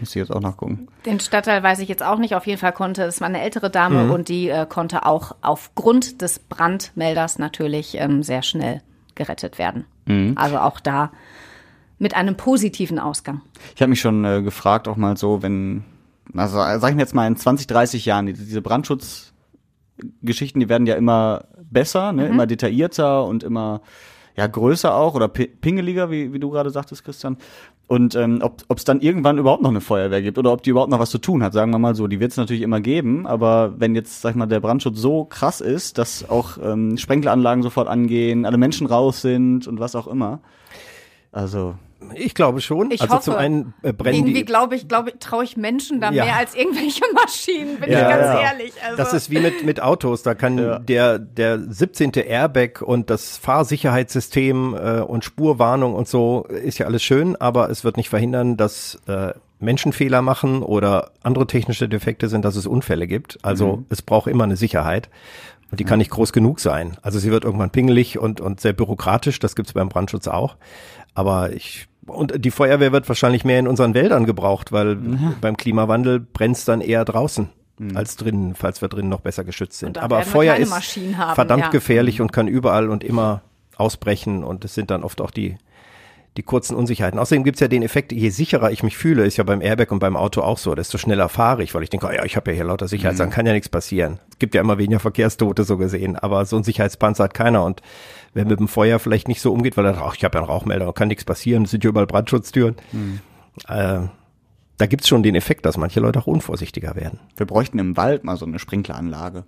Muss 0.00 0.08
ich 0.10 0.16
jetzt 0.16 0.32
auch 0.34 0.40
nachgucken. 0.40 0.88
den 1.06 1.20
Stadtteil 1.20 1.62
weiß 1.62 1.78
ich 1.78 1.88
jetzt 1.88 2.02
auch 2.02 2.18
nicht. 2.18 2.34
Auf 2.34 2.48
jeden 2.48 2.58
Fall 2.58 2.72
konnte, 2.72 3.04
es 3.04 3.20
war 3.20 3.28
eine 3.28 3.40
ältere 3.42 3.70
Dame 3.70 4.12
und 4.12 4.28
die 4.28 4.48
äh, 4.48 4.66
konnte 4.68 5.06
auch 5.06 5.36
aufgrund 5.42 6.20
des 6.22 6.40
Brandmelders 6.40 7.38
natürlich 7.38 7.96
ähm, 8.00 8.24
sehr 8.24 8.42
schnell 8.42 8.82
gerettet 9.14 9.58
werden. 9.58 9.84
Also 10.36 10.58
auch 10.58 10.80
da 10.80 11.10
mit 11.98 12.14
einem 12.14 12.36
positiven 12.36 12.98
Ausgang. 12.98 13.40
Ich 13.74 13.80
habe 13.82 13.90
mich 13.90 14.00
schon 14.00 14.24
äh, 14.24 14.42
gefragt, 14.42 14.86
auch 14.88 14.96
mal 14.96 15.16
so, 15.16 15.42
wenn, 15.42 15.84
also 16.34 16.58
äh, 16.58 16.78
sag 16.78 16.90
ich 16.90 16.96
mir 16.96 17.02
jetzt 17.02 17.14
mal 17.14 17.26
in 17.26 17.36
20, 17.36 17.66
30 17.66 18.04
Jahren, 18.04 18.26
die- 18.26 18.32
diese 18.34 18.60
Brandschutzgeschichten, 18.62 20.60
die 20.60 20.68
werden 20.68 20.86
ja 20.86 20.94
immer 20.94 21.44
besser, 21.70 22.12
ne? 22.12 22.26
immer 22.28 22.46
detaillierter 22.46 23.24
und 23.24 23.42
immer 23.42 23.80
ja 24.36 24.46
größer 24.46 24.94
auch 24.94 25.14
oder 25.14 25.28
pi- 25.28 25.46
pingeliger, 25.46 26.10
wie, 26.10 26.32
wie 26.32 26.38
du 26.38 26.50
gerade 26.50 26.70
sagtest, 26.70 27.04
Christian. 27.04 27.36
Und 27.88 28.16
ähm, 28.16 28.40
ob 28.42 28.76
es 28.76 28.84
dann 28.84 29.00
irgendwann 29.00 29.38
überhaupt 29.38 29.62
noch 29.62 29.70
eine 29.70 29.80
Feuerwehr 29.80 30.20
gibt 30.20 30.38
oder 30.38 30.52
ob 30.52 30.62
die 30.62 30.70
überhaupt 30.70 30.90
noch 30.90 30.98
was 30.98 31.10
zu 31.10 31.18
tun 31.18 31.42
hat, 31.42 31.52
sagen 31.52 31.70
wir 31.70 31.78
mal 31.78 31.94
so. 31.94 32.08
Die 32.08 32.18
wird 32.18 32.32
es 32.32 32.36
natürlich 32.36 32.62
immer 32.62 32.80
geben, 32.80 33.26
aber 33.28 33.74
wenn 33.78 33.94
jetzt, 33.94 34.22
sag 34.22 34.30
ich 34.30 34.36
mal, 34.36 34.46
der 34.46 34.60
Brandschutz 34.60 34.98
so 34.98 35.24
krass 35.24 35.60
ist, 35.60 35.96
dass 35.96 36.28
auch 36.28 36.58
ähm, 36.62 36.96
Sprenkleranlagen 36.96 37.62
sofort 37.62 37.86
angehen, 37.86 38.44
alle 38.44 38.58
Menschen 38.58 38.88
raus 38.88 39.22
sind 39.22 39.68
und 39.68 39.78
was 39.78 39.94
auch 39.94 40.08
immer. 40.08 40.40
Also, 41.30 41.76
Ich 42.14 42.34
glaube 42.34 42.60
schon. 42.60 42.90
Ich 42.90 43.00
also 43.02 43.14
hoffe. 43.14 43.24
zum 43.24 43.34
einen 43.34 43.74
äh, 43.82 43.92
brennen 43.92 44.16
Irgendwie 44.26 44.44
glaube 44.44 44.74
ich, 44.76 44.88
glaube 44.88 45.10
ich, 45.10 45.16
traue 45.18 45.44
ich 45.44 45.56
Menschen 45.56 46.00
da 46.00 46.10
Ja. 46.10 46.24
mehr 46.24 46.36
als 46.36 46.54
irgendwelche 46.54 47.02
Maschinen, 47.14 47.78
bin 47.80 47.90
Ja, 47.90 48.02
ich 48.02 48.08
ganz 48.16 48.24
ja. 48.26 48.40
ehrlich. 48.42 48.72
Also, 48.84 48.96
Das 48.96 49.12
ist 49.12 49.30
wie 49.30 49.40
mit, 49.40 49.64
mit 49.64 49.80
Autos. 49.82 50.22
Da 50.22 50.34
kann 50.34 50.58
Ja. 50.58 50.78
der, 50.78 51.18
der 51.18 51.58
17. 51.58 52.12
Airbag 52.14 52.82
und 52.82 53.10
das 53.10 53.36
Fahrsicherheitssystem 53.38 54.74
äh, 54.74 55.00
und 55.00 55.24
Spurwarnung 55.24 55.94
und 55.94 56.08
so 56.08 56.44
ist 56.44 56.78
ja 56.78 56.86
alles 56.86 57.02
schön, 57.02 57.36
aber 57.36 57.70
es 57.70 57.84
wird 57.84 57.96
nicht 57.96 58.08
verhindern, 58.08 58.56
dass 58.56 59.00
äh, 59.06 59.32
Menschen 59.58 59.92
Fehler 59.92 60.20
machen 60.22 60.62
oder 60.62 61.12
andere 61.22 61.46
technische 61.46 61.88
Defekte 61.88 62.28
sind, 62.28 62.44
dass 62.44 62.56
es 62.56 62.66
Unfälle 62.66 63.06
gibt. 63.06 63.38
Also 63.42 63.84
es 63.88 64.02
braucht 64.02 64.26
immer 64.28 64.44
eine 64.44 64.56
Sicherheit. 64.56 65.08
Und 65.70 65.80
die 65.80 65.84
kann 65.84 65.98
nicht 65.98 66.10
groß 66.12 66.32
genug 66.32 66.60
sein. 66.60 66.96
Also 67.02 67.18
sie 67.18 67.32
wird 67.32 67.42
irgendwann 67.44 67.70
pingelig 67.70 68.18
und, 68.18 68.40
und 68.40 68.60
sehr 68.60 68.72
bürokratisch, 68.72 69.40
das 69.40 69.56
gibt's 69.56 69.72
beim 69.72 69.88
Brandschutz 69.88 70.28
auch. 70.28 70.56
Aber 71.14 71.52
ich 71.54 71.88
Und 72.06 72.44
die 72.44 72.50
Feuerwehr 72.50 72.92
wird 72.92 73.08
wahrscheinlich 73.08 73.44
mehr 73.44 73.58
in 73.58 73.66
unseren 73.66 73.94
Wäldern 73.94 74.26
gebraucht, 74.26 74.72
weil 74.72 74.96
beim 75.40 75.56
Klimawandel 75.56 76.20
brennt's 76.20 76.64
dann 76.64 76.80
eher 76.80 77.04
draußen 77.04 77.48
als 77.94 78.16
drinnen, 78.16 78.54
falls 78.54 78.80
wir 78.80 78.88
drinnen 78.88 79.08
noch 79.08 79.20
besser 79.20 79.44
geschützt 79.44 79.78
sind. 79.78 79.98
Aber 79.98 80.22
Feuer 80.22 80.56
ist 80.56 80.72
haben, 80.72 81.34
verdammt 81.34 81.64
ja. 81.64 81.70
gefährlich 81.70 82.20
und 82.20 82.32
kann 82.32 82.48
überall 82.48 82.88
und 82.88 83.04
immer 83.04 83.42
ausbrechen 83.76 84.42
und 84.42 84.64
es 84.64 84.74
sind 84.74 84.90
dann 84.90 85.04
oft 85.04 85.20
auch 85.20 85.30
die 85.30 85.56
die 86.36 86.42
kurzen 86.42 86.76
Unsicherheiten. 86.76 87.18
Außerdem 87.18 87.44
gibt's 87.44 87.60
ja 87.60 87.68
den 87.68 87.82
Effekt, 87.82 88.12
je 88.12 88.28
sicherer 88.30 88.70
ich 88.70 88.82
mich 88.82 88.96
fühle, 88.96 89.24
ist 89.24 89.36
ja 89.36 89.44
beim 89.44 89.60
Airbag 89.60 89.90
und 89.90 89.98
beim 89.98 90.16
Auto 90.16 90.42
auch 90.42 90.58
so, 90.58 90.74
desto 90.74 90.98
schneller 90.98 91.28
fahre 91.28 91.62
ich, 91.62 91.74
weil 91.74 91.82
ich 91.82 91.90
denke, 91.90 92.06
oh 92.06 92.12
ja, 92.12 92.24
ich 92.24 92.36
habe 92.36 92.50
ja 92.50 92.56
hier 92.56 92.64
lauter 92.64 92.88
Sicherheit, 92.88 93.18
dann 93.18 93.30
kann 93.30 93.46
ja 93.46 93.52
nichts 93.52 93.68
passieren. 93.68 94.20
Es 94.30 94.38
gibt 94.38 94.54
ja 94.54 94.60
immer 94.60 94.78
weniger 94.78 95.00
Verkehrstote 95.00 95.64
so 95.64 95.76
gesehen, 95.78 96.16
aber 96.16 96.44
so 96.44 96.56
ein 96.56 96.64
Sicherheitspanzer 96.64 97.24
hat 97.24 97.34
keiner 97.34 97.64
und 97.64 97.80
wer 98.34 98.44
mit 98.44 98.60
dem 98.60 98.68
Feuer 98.68 98.98
vielleicht 98.98 99.28
nicht 99.28 99.40
so 99.40 99.52
umgeht, 99.52 99.76
weil 99.76 99.86
er, 99.86 100.02
ach, 100.02 100.14
ich 100.16 100.24
habe 100.24 100.36
ja 100.36 100.42
einen 100.42 100.50
Rauchmelder, 100.50 100.92
kann 100.92 101.08
nichts 101.08 101.24
passieren, 101.24 101.64
es 101.64 101.70
sind 101.70 101.84
ja 101.84 101.90
überall 101.90 102.06
Brandschutztüren. 102.06 102.76
Äh, 103.68 104.00
da 104.78 104.86
gibt's 104.86 105.08
schon 105.08 105.22
den 105.22 105.34
Effekt, 105.34 105.64
dass 105.64 105.78
manche 105.78 106.00
Leute 106.00 106.18
auch 106.18 106.26
unvorsichtiger 106.26 106.96
werden. 106.96 107.18
Wir 107.36 107.46
bräuchten 107.46 107.78
im 107.78 107.96
Wald 107.96 108.24
mal 108.24 108.36
so 108.36 108.44
eine 108.44 108.58
Sprinkleranlage. 108.58 109.44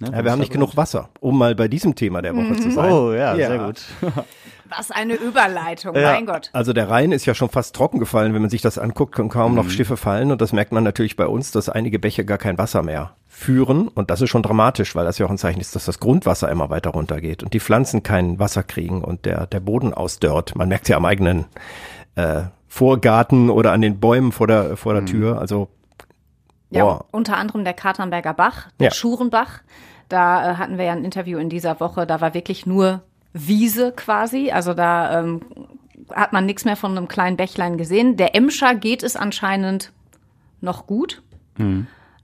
Ne? 0.00 0.10
Ja, 0.12 0.24
wir 0.24 0.30
haben 0.30 0.38
nicht 0.38 0.52
genug 0.52 0.76
Wasser, 0.76 1.08
um 1.20 1.36
mal 1.38 1.54
bei 1.54 1.66
diesem 1.68 1.94
Thema 1.94 2.22
der 2.22 2.34
Woche 2.36 2.54
zu 2.56 2.70
sein. 2.70 2.92
Oh 2.92 3.12
ja, 3.12 3.34
sehr 3.34 3.58
gut. 3.58 3.82
Was 4.70 4.90
eine 4.90 5.14
Überleitung, 5.14 5.94
Ja. 5.96 6.12
mein 6.12 6.26
Gott. 6.26 6.50
Also 6.52 6.72
der 6.74 6.90
Rhein 6.90 7.10
ist 7.10 7.24
ja 7.24 7.34
schon 7.34 7.48
fast 7.48 7.74
trocken 7.74 7.98
gefallen, 7.98 8.34
wenn 8.34 8.42
man 8.42 8.50
sich 8.50 8.60
das 8.60 8.76
anguckt, 8.78 9.14
können 9.14 9.30
kaum 9.30 9.52
Mhm. 9.52 9.56
noch 9.56 9.70
Schiffe 9.70 9.96
fallen 9.96 10.30
und 10.30 10.40
das 10.42 10.52
merkt 10.52 10.72
man 10.72 10.84
natürlich 10.84 11.16
bei 11.16 11.26
uns, 11.26 11.50
dass 11.52 11.68
einige 11.70 11.98
Bäche 11.98 12.24
gar 12.26 12.36
kein 12.38 12.58
Wasser 12.58 12.82
mehr 12.82 13.12
führen 13.28 13.88
und 13.88 14.10
das 14.10 14.20
ist 14.20 14.28
schon 14.30 14.42
dramatisch, 14.42 14.94
weil 14.94 15.04
das 15.06 15.16
ja 15.18 15.24
auch 15.26 15.30
ein 15.30 15.38
Zeichen 15.38 15.60
ist, 15.60 15.74
dass 15.74 15.86
das 15.86 16.00
Grundwasser 16.00 16.50
immer 16.50 16.68
weiter 16.70 16.90
runtergeht 16.90 17.42
und 17.42 17.54
die 17.54 17.60
Pflanzen 17.60 18.02
kein 18.02 18.38
Wasser 18.38 18.62
kriegen 18.62 19.02
und 19.02 19.24
der, 19.24 19.46
der 19.46 19.60
Boden 19.60 19.94
ausdörrt. 19.94 20.54
Man 20.54 20.68
merkt 20.68 20.88
ja 20.88 20.96
am 20.98 21.06
eigenen 21.06 21.46
äh, 22.16 22.42
Vorgarten 22.66 23.48
oder 23.48 23.72
an 23.72 23.80
den 23.80 23.98
Bäumen 24.00 24.32
vor 24.32 24.46
der, 24.46 24.76
vor 24.76 24.92
Mhm. 24.92 24.96
der 24.96 25.06
Tür, 25.06 25.38
also 25.40 25.68
Ja, 26.70 26.84
Boah. 26.84 27.04
unter 27.10 27.38
anderem 27.38 27.64
der 27.64 27.72
Katernberger 27.72 28.34
Bach, 28.34 28.66
der 28.78 28.88
Ja. 28.88 28.94
Schurenbach. 28.94 29.60
Da 30.08 30.52
äh, 30.52 30.54
hatten 30.56 30.78
wir 30.78 30.86
ja 30.86 30.92
ein 30.92 31.04
Interview 31.04 31.38
in 31.38 31.48
dieser 31.48 31.80
Woche, 31.80 32.06
da 32.06 32.20
war 32.20 32.34
wirklich 32.34 32.66
nur 32.66 33.02
Wiese 33.32 33.92
quasi. 33.92 34.50
Also 34.50 34.74
da 34.74 35.20
ähm, 35.20 35.40
hat 36.14 36.32
man 36.32 36.46
nichts 36.46 36.64
mehr 36.64 36.76
von 36.76 36.96
einem 36.96 37.08
kleinen 37.08 37.36
Bächlein 37.36 37.76
gesehen. 37.76 38.16
Der 38.16 38.34
Emscher 38.34 38.74
geht 38.74 39.02
es 39.02 39.16
anscheinend 39.16 39.92
noch 40.60 40.86
gut. 40.86 41.22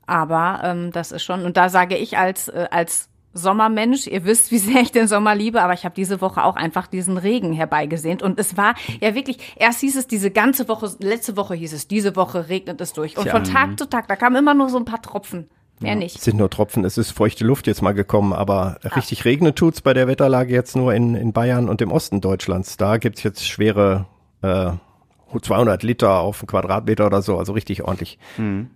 Aber 0.07 0.61
ähm, 0.65 0.93
das 0.93 1.13
ist 1.13 1.23
schon, 1.23 1.45
und 1.45 1.57
da 1.57 1.69
sage 1.69 1.97
ich 1.97 2.19
als, 2.19 2.49
äh, 2.49 2.69
als 2.71 3.09
Sommermensch, 3.33 4.07
ihr 4.07 4.25
wisst, 4.25 4.53
wie 4.53 4.59
sehr 4.59 4.81
ich 4.81 4.93
den 4.93 5.09
Sommer 5.09 5.35
liebe, 5.35 5.61
aber 5.61 5.73
ich 5.73 5.85
habe 5.85 5.95
diese 5.95 6.21
Woche 6.21 6.45
auch 6.45 6.57
einfach 6.57 6.87
diesen 6.87 7.19
Regen 7.19 7.53
herbeigesehnt. 7.53 8.23
Und 8.23 8.39
es 8.39 8.57
war 8.57 8.75
ja 9.01 9.15
wirklich, 9.15 9.55
erst 9.57 9.81
hieß 9.81 9.97
es 9.97 10.07
diese 10.07 10.31
ganze 10.31 10.69
Woche, 10.69 10.91
letzte 11.01 11.37
Woche 11.37 11.55
hieß 11.55 11.73
es, 11.73 11.89
diese 11.89 12.17
Woche 12.17 12.49
regnet 12.49 12.81
es 12.81 12.93
durch. 12.93 13.17
Und 13.17 13.25
Tja. 13.25 13.33
von 13.33 13.45
Tag 13.45 13.79
zu 13.79 13.89
Tag, 13.89 14.07
da 14.09 14.17
kamen 14.17 14.37
immer 14.37 14.55
nur 14.55 14.69
so 14.69 14.79
ein 14.79 14.85
paar 14.85 15.03
Tropfen. 15.03 15.49
Mehr 15.81 15.97
nicht. 15.97 16.17
es 16.17 16.25
sind 16.25 16.37
nur 16.37 16.51
Tropfen, 16.51 16.85
es 16.85 16.99
ist 16.99 17.11
feuchte 17.11 17.45
Luft 17.45 17.67
jetzt 17.67 17.83
mal 17.83 17.93
gekommen, 17.93 18.33
aber 18.33 18.79
richtig 18.97 19.25
regnen 19.25 19.55
tut's 19.55 19.81
bei 19.81 19.93
der 19.93 20.07
Wetterlage 20.07 20.53
jetzt 20.53 20.77
nur 20.77 20.95
in, 20.95 21.15
in 21.15 21.33
Bayern 21.33 21.69
und 21.69 21.83
im 21.83 21.91
Osten 21.91 22.21
Deutschlands. 22.21 22.77
Da 22.77 22.97
gibt's 22.97 23.23
jetzt 23.23 23.47
schwere 23.47 24.07
äh, 24.43 24.73
200 25.41 25.83
Liter 25.83 26.21
auf 26.21 26.41
einen 26.41 26.47
Quadratmeter 26.47 27.07
oder 27.07 27.21
so, 27.23 27.39
also 27.39 27.53
richtig 27.53 27.83
ordentlich. 27.83 28.19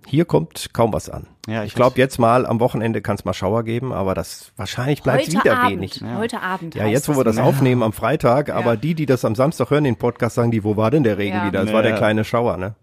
Hier 0.06 0.24
kommt 0.24 0.70
kaum 0.72 0.92
was 0.92 1.08
an. 1.08 1.26
Ja, 1.46 1.62
ich 1.62 1.68
ich 1.68 1.74
glaube 1.74 1.96
jetzt 1.98 2.18
mal 2.18 2.44
am 2.44 2.60
Wochenende 2.60 3.00
kann 3.00 3.14
es 3.16 3.24
mal 3.24 3.32
Schauer 3.32 3.62
geben, 3.62 3.92
aber 3.92 4.14
das 4.14 4.52
wahrscheinlich 4.56 5.02
bleibt 5.02 5.22
Heute 5.28 5.32
wieder 5.32 5.58
Abend, 5.58 5.70
wenig. 5.70 6.02
heute 6.18 6.42
Abend. 6.42 6.74
Ja, 6.74 6.86
jetzt 6.86 7.08
wo 7.08 7.16
wir 7.16 7.24
das 7.24 7.38
aufnehmen 7.38 7.82
am 7.82 7.92
Freitag, 7.94 8.50
aber 8.50 8.72
Ja. 8.72 8.76
die, 8.76 8.94
die 8.94 9.06
das 9.06 9.24
am 9.24 9.34
Samstag 9.34 9.70
hören, 9.70 9.84
den 9.84 9.96
Podcast, 9.96 10.34
sagen 10.34 10.50
die, 10.50 10.62
wo 10.62 10.76
war 10.76 10.90
denn 10.90 11.04
der 11.04 11.16
Regen 11.16 11.36
Ja. 11.36 11.46
wieder? 11.46 11.62
Es 11.62 11.72
war 11.72 11.82
der 11.82 11.92
Ja. 11.92 11.96
kleine 11.96 12.24
Schauer, 12.24 12.56
ne? 12.58 12.74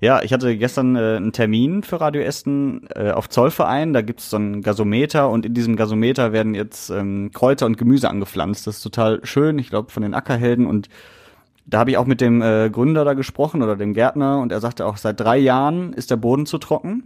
Ja, 0.00 0.22
ich 0.22 0.32
hatte 0.32 0.56
gestern 0.56 0.94
äh, 0.96 1.16
einen 1.16 1.32
Termin 1.32 1.82
für 1.82 2.00
Radio 2.00 2.22
Essen 2.22 2.86
äh, 2.94 3.10
auf 3.10 3.28
Zollverein. 3.28 3.92
Da 3.92 4.02
gibt's 4.02 4.30
so 4.30 4.36
einen 4.36 4.62
Gasometer 4.62 5.28
und 5.30 5.46
in 5.46 5.54
diesem 5.54 5.74
Gasometer 5.76 6.32
werden 6.32 6.54
jetzt 6.54 6.90
ähm, 6.90 7.30
Kräuter 7.32 7.66
und 7.66 7.78
Gemüse 7.78 8.08
angepflanzt. 8.10 8.66
Das 8.66 8.76
ist 8.76 8.82
total 8.82 9.20
schön, 9.24 9.58
ich 9.58 9.70
glaube, 9.70 9.90
von 9.90 10.02
den 10.02 10.14
Ackerhelden. 10.14 10.66
Und 10.66 10.88
da 11.66 11.78
habe 11.78 11.90
ich 11.90 11.96
auch 11.96 12.06
mit 12.06 12.20
dem 12.20 12.42
äh, 12.42 12.70
Gründer 12.70 13.04
da 13.04 13.14
gesprochen 13.14 13.62
oder 13.62 13.76
dem 13.76 13.94
Gärtner 13.94 14.40
und 14.40 14.52
er 14.52 14.60
sagte 14.60 14.86
auch, 14.86 14.96
seit 14.96 15.20
drei 15.20 15.38
Jahren 15.38 15.92
ist 15.92 16.10
der 16.10 16.16
Boden 16.16 16.46
zu 16.46 16.58
trocken, 16.58 17.04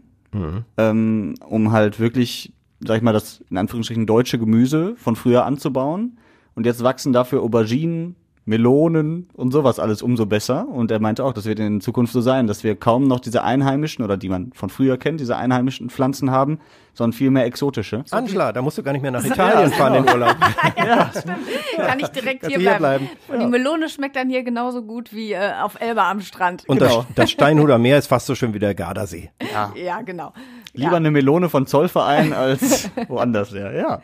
ähm, 0.76 1.34
um 1.46 1.72
halt 1.72 2.00
wirklich, 2.00 2.52
sag 2.80 2.96
ich 2.96 3.02
mal, 3.02 3.12
das 3.12 3.44
in 3.50 3.58
Anführungsstrichen 3.58 4.06
deutsche 4.06 4.38
Gemüse 4.38 4.94
von 4.96 5.16
früher 5.16 5.44
anzubauen. 5.44 6.18
Und 6.54 6.64
jetzt 6.66 6.82
wachsen 6.82 7.12
dafür 7.12 7.42
Auberginen, 7.42 8.16
Melonen 8.48 9.28
und 9.34 9.50
sowas 9.50 9.80
alles 9.80 10.02
umso 10.02 10.24
besser. 10.24 10.68
Und 10.68 10.92
er 10.92 11.00
meinte 11.00 11.24
auch, 11.24 11.32
das 11.32 11.46
wird 11.46 11.58
in 11.58 11.80
Zukunft 11.80 12.12
so 12.12 12.20
sein, 12.20 12.46
dass 12.46 12.62
wir 12.62 12.76
kaum 12.76 13.08
noch 13.08 13.18
diese 13.18 13.42
einheimischen 13.42 14.04
oder 14.04 14.16
die 14.16 14.28
man 14.28 14.52
von 14.54 14.70
früher 14.70 14.96
kennt, 14.98 15.18
diese 15.18 15.36
einheimischen 15.36 15.90
Pflanzen 15.90 16.30
haben, 16.30 16.60
sondern 16.94 17.12
viel 17.12 17.30
mehr 17.32 17.44
exotische. 17.44 18.04
Angela, 18.12 18.52
da 18.52 18.62
musst 18.62 18.78
du 18.78 18.84
gar 18.84 18.92
nicht 18.92 19.02
mehr 19.02 19.10
nach 19.10 19.24
Italien 19.24 19.72
fahren 19.72 19.96
in 19.96 20.08
Urlaub. 20.08 20.36
Kann 21.76 21.98
ich 21.98 22.06
direkt 22.08 22.46
hier 22.46 22.58
hier 22.58 22.74
bleiben. 22.74 23.08
bleiben. 23.08 23.08
Und 23.28 23.40
die 23.40 23.46
Melone 23.46 23.88
schmeckt 23.88 24.14
dann 24.14 24.30
hier 24.30 24.44
genauso 24.44 24.82
gut 24.82 25.12
wie 25.12 25.32
äh, 25.32 25.52
auf 25.60 25.80
Elba 25.80 26.08
am 26.08 26.20
Strand. 26.20 26.62
Und 26.68 26.78
Genau. 26.78 26.98
das, 26.98 27.06
das 27.16 27.30
Steinhuder 27.32 27.78
Meer 27.78 27.98
ist 27.98 28.06
fast 28.06 28.26
so 28.26 28.36
schön 28.36 28.54
wie 28.54 28.60
der 28.60 28.74
Gardasee. 28.76 29.30
ja, 29.74 30.02
genau. 30.02 30.32
Lieber 30.72 30.92
ja. 30.92 30.96
eine 30.98 31.10
Melone 31.10 31.48
von 31.48 31.66
Zollverein 31.66 32.32
als 32.32 32.90
woanders, 33.08 33.50
ja. 33.52 33.72
Ja. 33.72 34.02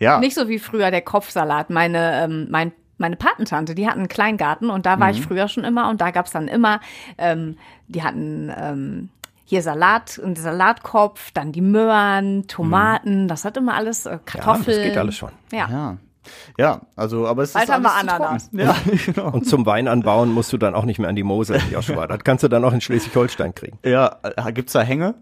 ja. 0.00 0.18
Nicht 0.18 0.34
so 0.34 0.48
wie 0.48 0.58
früher 0.58 0.90
der 0.90 1.02
Kopfsalat. 1.02 1.70
Meine, 1.70 2.24
ähm, 2.24 2.48
mein, 2.50 2.72
meine 2.98 3.16
Patentante, 3.16 3.74
die 3.74 3.86
hatten 3.86 4.00
einen 4.00 4.08
Kleingarten 4.08 4.70
und 4.70 4.86
da 4.86 4.98
war 5.00 5.08
Mhm. 5.08 5.14
ich 5.14 5.22
früher 5.22 5.48
schon 5.48 5.64
immer 5.64 5.88
und 5.90 6.00
da 6.00 6.10
gab's 6.10 6.30
dann 6.32 6.48
immer, 6.48 6.80
ähm, 7.18 7.56
die 7.88 8.02
hatten 8.02 8.52
ähm, 8.56 9.08
hier 9.44 9.62
Salat, 9.62 10.20
einen 10.22 10.34
Salatkopf, 10.36 11.30
dann 11.32 11.52
die 11.52 11.60
Möhren, 11.60 12.46
Tomaten, 12.48 13.28
das 13.28 13.44
hat 13.44 13.56
immer 13.56 13.74
alles, 13.74 14.06
äh, 14.06 14.18
Kartoffeln. 14.24 14.76
Mhm. 14.78 14.80
das 14.82 14.88
geht 14.90 14.98
alles 14.98 15.16
schon. 15.16 15.30
Ja. 15.52 15.68
Ja. 15.70 15.96
Ja, 16.58 16.80
also, 16.96 17.24
aber 17.28 17.44
es 17.44 17.52
Bald 17.52 17.68
ist 17.68 17.72
haben 17.72 17.82
wir 17.84 17.92
alles 17.94 18.08
zu 18.08 18.14
Ananas. 18.16 18.50
trocken. 18.50 18.58
Ja, 18.58 18.74
genau. 19.06 19.30
Und 19.30 19.46
zum 19.46 19.64
Wein 19.64 19.86
anbauen 19.86 20.32
musst 20.32 20.52
du 20.52 20.56
dann 20.58 20.74
auch 20.74 20.84
nicht 20.84 20.98
mehr 20.98 21.08
an 21.08 21.14
die 21.14 21.22
Mosel, 21.22 21.60
Joshua. 21.70 22.08
Das 22.08 22.18
kannst 22.24 22.42
du 22.42 22.48
dann 22.48 22.64
auch 22.64 22.72
in 22.72 22.80
Schleswig-Holstein 22.80 23.54
kriegen. 23.54 23.78
Ja, 23.84 24.16
äh, 24.24 24.52
gibt's 24.52 24.72
da 24.72 24.80
Hänge? 24.82 25.14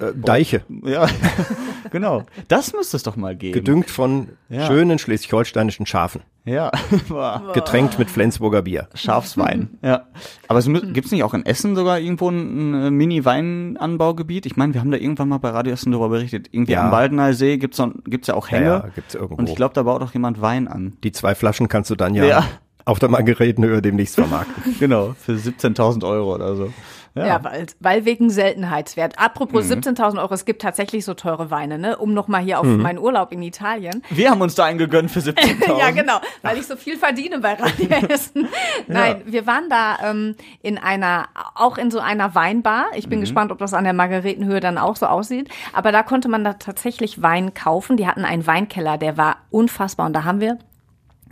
Äh, 0.00 0.12
Deiche, 0.14 0.62
Ja, 0.84 1.06
genau. 1.90 2.24
Das 2.48 2.72
müsste 2.74 2.96
es 2.98 3.02
doch 3.02 3.16
mal 3.16 3.34
geben. 3.36 3.54
gedüngt 3.54 3.88
von 3.90 4.28
Ja. 4.48 4.66
schönen 4.66 4.98
schleswig-holsteinischen 4.98 5.86
Schafen, 5.86 6.20
Ja, 6.44 6.70
war 7.08 7.52
getränkt 7.54 7.98
mit 7.98 8.10
Flensburger 8.10 8.62
Bier. 8.62 8.88
Schafswein. 8.94 9.70
ja. 9.82 10.06
Aber 10.48 10.58
es 10.58 10.68
mü- 10.68 10.92
gibt's 10.92 11.12
nicht 11.12 11.22
auch 11.22 11.32
in 11.34 11.46
Essen 11.46 11.74
sogar 11.76 11.98
irgendwo 11.98 12.28
ein, 12.28 12.74
ein 12.88 12.94
Mini-Weinanbaugebiet? 12.94 14.46
Ich 14.46 14.56
meine, 14.56 14.74
wir 14.74 14.80
haben 14.80 14.90
da 14.90 14.98
irgendwann 14.98 15.28
mal 15.28 15.38
bei 15.38 15.50
Radio 15.50 15.72
Essen 15.72 15.92
darüber 15.92 16.10
berichtet. 16.10 16.48
Irgendwie 16.52 16.72
Ja. 16.72 16.84
am 16.84 16.90
Baldener 16.90 17.32
See 17.32 17.56
gibt's, 17.56 17.76
so, 17.78 17.90
gibt's 18.04 18.28
ja 18.28 18.34
auch 18.34 18.50
Hänge. 18.50 18.66
Ja, 18.66 18.78
ja, 18.80 18.88
gibt's 18.94 19.14
irgendwo. 19.14 19.36
Und 19.36 19.48
ich 19.48 19.56
glaube, 19.56 19.74
da 19.74 19.82
baut 19.84 20.02
auch 20.02 20.12
jemand 20.12 20.40
Wein 20.40 20.68
an. 20.68 20.96
Die 21.04 21.12
zwei 21.12 21.34
Flaschen 21.34 21.68
kannst 21.68 21.90
du 21.90 21.94
dann 21.94 22.14
ja, 22.14 22.24
Ja. 22.24 22.44
auf 22.84 22.98
der 22.98 23.08
Margaretenhöhe 23.08 23.80
demnächst 23.82 24.16
vermarkten. 24.16 24.76
Genau, 24.78 25.14
für 25.18 25.32
17.000 25.32 26.04
Euro 26.06 26.34
oder 26.34 26.54
so. 26.56 26.72
Ja, 27.16 27.42
weil, 27.42 27.66
weil 27.80 28.04
wegen 28.04 28.28
Seltenheitswert. 28.30 29.18
Apropos 29.18 29.64
Mhm. 29.68 29.80
17.000 29.80 30.18
Euro, 30.20 30.34
es 30.34 30.44
gibt 30.44 30.60
tatsächlich 30.62 31.04
so 31.04 31.14
teure 31.14 31.50
Weine, 31.50 31.78
ne? 31.78 31.96
Um 31.96 32.12
nochmal 32.14 32.42
hier 32.42 32.60
auf 32.60 32.66
Mhm. 32.66 32.82
meinen 32.82 32.98
Urlaub 32.98 33.32
in 33.32 33.42
Italien. 33.42 34.02
Wir 34.10 34.30
haben 34.30 34.40
uns 34.42 34.54
da 34.54 34.64
einen 34.66 34.78
gegönnt 34.78 35.10
für 35.10 35.20
17.000. 35.22 35.78
Ja, 35.78 35.90
genau, 35.92 36.18
weil 36.42 36.58
ich 36.58 36.66
so 36.66 36.76
viel 36.76 36.96
verdiene 36.98 37.38
bei 37.38 37.54
Radio 37.54 37.88
Essen. 38.10 38.48
Nein, 38.86 39.22
wir 39.24 39.46
waren 39.46 39.68
da 39.70 39.96
ähm, 40.04 40.34
in 40.62 40.78
einer, 40.78 41.26
auch 41.54 41.78
in 41.78 41.90
so 41.90 42.00
einer 42.00 42.34
Weinbar. 42.34 42.86
Ich 42.96 43.06
Mhm. 43.06 43.10
bin 43.10 43.20
gespannt, 43.20 43.50
ob 43.52 43.58
das 43.58 43.72
an 43.74 43.84
der 43.84 43.92
Margaretenhöhe 43.94 44.60
dann 44.60 44.76
auch 44.78 44.96
so 44.96 45.06
aussieht. 45.06 45.48
Aber 45.72 45.92
da 45.92 46.02
konnte 46.02 46.28
man 46.28 46.44
da 46.44 46.54
tatsächlich 46.54 47.22
Wein 47.22 47.54
kaufen. 47.54 47.96
Die 47.96 48.06
hatten 48.06 48.24
einen 48.24 48.46
Weinkeller, 48.46 48.98
der 48.98 49.16
war 49.16 49.36
unfassbar. 49.50 50.06
Und 50.06 50.12
da 50.12 50.24
haben 50.24 50.40
wir 50.40 50.58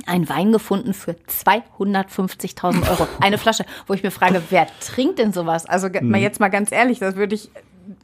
einen 0.07 0.29
Wein 0.29 0.53
gefunden 0.53 0.95
für 0.95 1.13
250.000 1.13 2.89
Euro. 2.91 3.07
Eine 3.21 3.39
Flasche, 3.39 3.65
wo 3.87 3.95
ich 3.95 4.03
mir 4.03 4.11
frage, 4.11 4.43
wer 4.51 4.67
trinkt 4.81 5.19
denn 5.19 5.33
sowas? 5.33 5.67
Also 5.67 5.91
ge- 5.91 6.03
Mhm. 6.03 6.11
mal 6.11 6.21
jetzt 6.21 6.41
mal 6.41 6.49
ganz 6.49 6.73
ehrlich, 6.73 6.99
das 6.99 7.17
würde 7.17 7.35
ich 7.35 7.51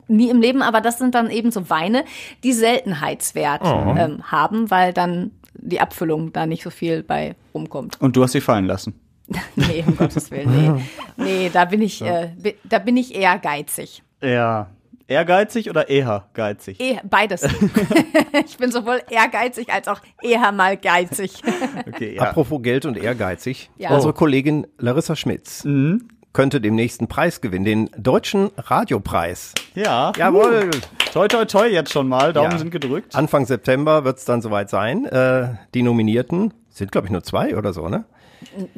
nie 0.08 0.28
im 0.30 0.40
Leben, 0.40 0.62
aber 0.62 0.80
das 0.80 0.98
sind 0.98 1.14
dann 1.14 1.30
eben 1.30 1.50
so 1.50 1.70
Weine, 1.70 2.04
die 2.44 2.52
Seltenheitswert 2.52 3.62
Oh. 3.64 3.94
ähm, 3.96 4.30
haben, 4.30 4.70
weil 4.70 4.92
dann 4.92 5.30
die 5.54 5.80
Abfüllung 5.80 6.32
da 6.32 6.46
nicht 6.46 6.62
so 6.62 6.70
viel 6.70 7.02
bei 7.02 7.34
rumkommt. 7.54 8.00
Und 8.00 8.16
du 8.16 8.22
hast 8.22 8.32
sie 8.32 8.40
fallen 8.40 8.66
lassen. 8.66 8.94
Nee, 9.56 9.84
um 9.86 9.96
Gottes 9.96 10.30
Willen, 10.30 10.74
nee. 10.76 10.82
Nee, 11.24 11.50
da 11.52 11.64
bin 11.64 11.82
ich, 11.82 12.02
äh, 12.02 12.30
da 12.64 12.78
bin 12.80 12.96
ich 12.96 13.14
eher 13.14 13.38
geizig. 13.38 14.02
Ja. 14.22 14.68
Ehrgeizig 15.11 15.68
oder 15.68 15.88
eher 15.88 16.27
geizig? 16.35 16.79
Eh, 16.81 16.99
beides. 17.03 17.42
ich 18.46 18.57
bin 18.59 18.70
sowohl 18.70 19.01
ehrgeizig 19.11 19.73
als 19.73 19.88
auch 19.88 20.01
eher 20.23 20.53
mal 20.53 20.77
geizig. 20.77 21.42
Okay, 21.88 22.14
ja. 22.14 22.23
Apropos 22.23 22.62
Geld 22.62 22.87
und 22.87 22.96
ehrgeizig. 22.96 23.70
Ja. 23.77 23.90
Unsere 23.90 24.12
Kollegin 24.12 24.68
Larissa 24.79 25.16
Schmitz 25.16 25.64
Mhm. 25.64 26.07
könnte 26.33 26.61
dem 26.61 26.77
nächsten 26.77 27.09
Preis 27.09 27.40
gewinnen, 27.40 27.64
den 27.64 27.90
Deutschen 27.99 28.51
Radiopreis. 28.57 29.53
Ja. 29.75 30.12
Jawohl. 30.16 30.70
Toi, 31.12 31.27
toi, 31.27 31.44
toi 31.44 31.66
jetzt 31.66 31.90
schon 31.92 32.07
mal. 32.09 32.33
Daumen 32.33 32.53
Ja. 32.53 32.59
sind 32.59 32.70
gedrückt. 32.70 33.16
Anfang 33.16 33.46
September 33.46 34.05
wird 34.05 34.18
es 34.18 34.25
dann 34.25 34.40
soweit 34.42 34.70
sein. 34.70 35.07
Äh, 35.07 35.55
die 35.75 35.83
Nominierten 35.83 36.55
sind, 36.68 36.92
glaube 36.92 37.09
ich, 37.09 37.11
nur 37.12 37.25
zwei 37.25 37.57
oder 37.57 37.73
so, 37.73 37.88
ne? 37.88 38.05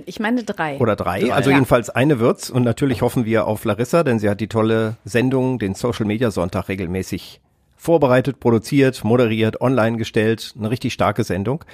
Ich 0.06 0.20
meine 0.20 0.42
drei. 0.44 0.78
Oder 0.78 0.96
drei. 0.96 1.32
Also 1.32 1.50
Ja. 1.50 1.56
jedenfalls 1.56 1.90
eine 1.90 2.18
wird's. 2.20 2.50
Und 2.50 2.62
natürlich 2.64 3.02
hoffen 3.02 3.24
wir 3.24 3.46
auf 3.46 3.64
Larissa, 3.64 4.02
denn 4.02 4.18
sie 4.18 4.28
hat 4.28 4.40
die 4.40 4.48
tolle 4.48 4.96
Sendung, 5.04 5.58
den 5.58 5.74
Social 5.74 6.06
Media 6.06 6.30
Sonntag 6.30 6.68
regelmäßig 6.68 7.40
vorbereitet, 7.76 8.38
produziert, 8.38 9.02
moderiert, 9.04 9.60
online 9.60 9.96
gestellt. 9.96 10.54
Eine 10.58 10.70
richtig 10.70 10.92
starke 10.92 11.24
Sendung. 11.24 11.64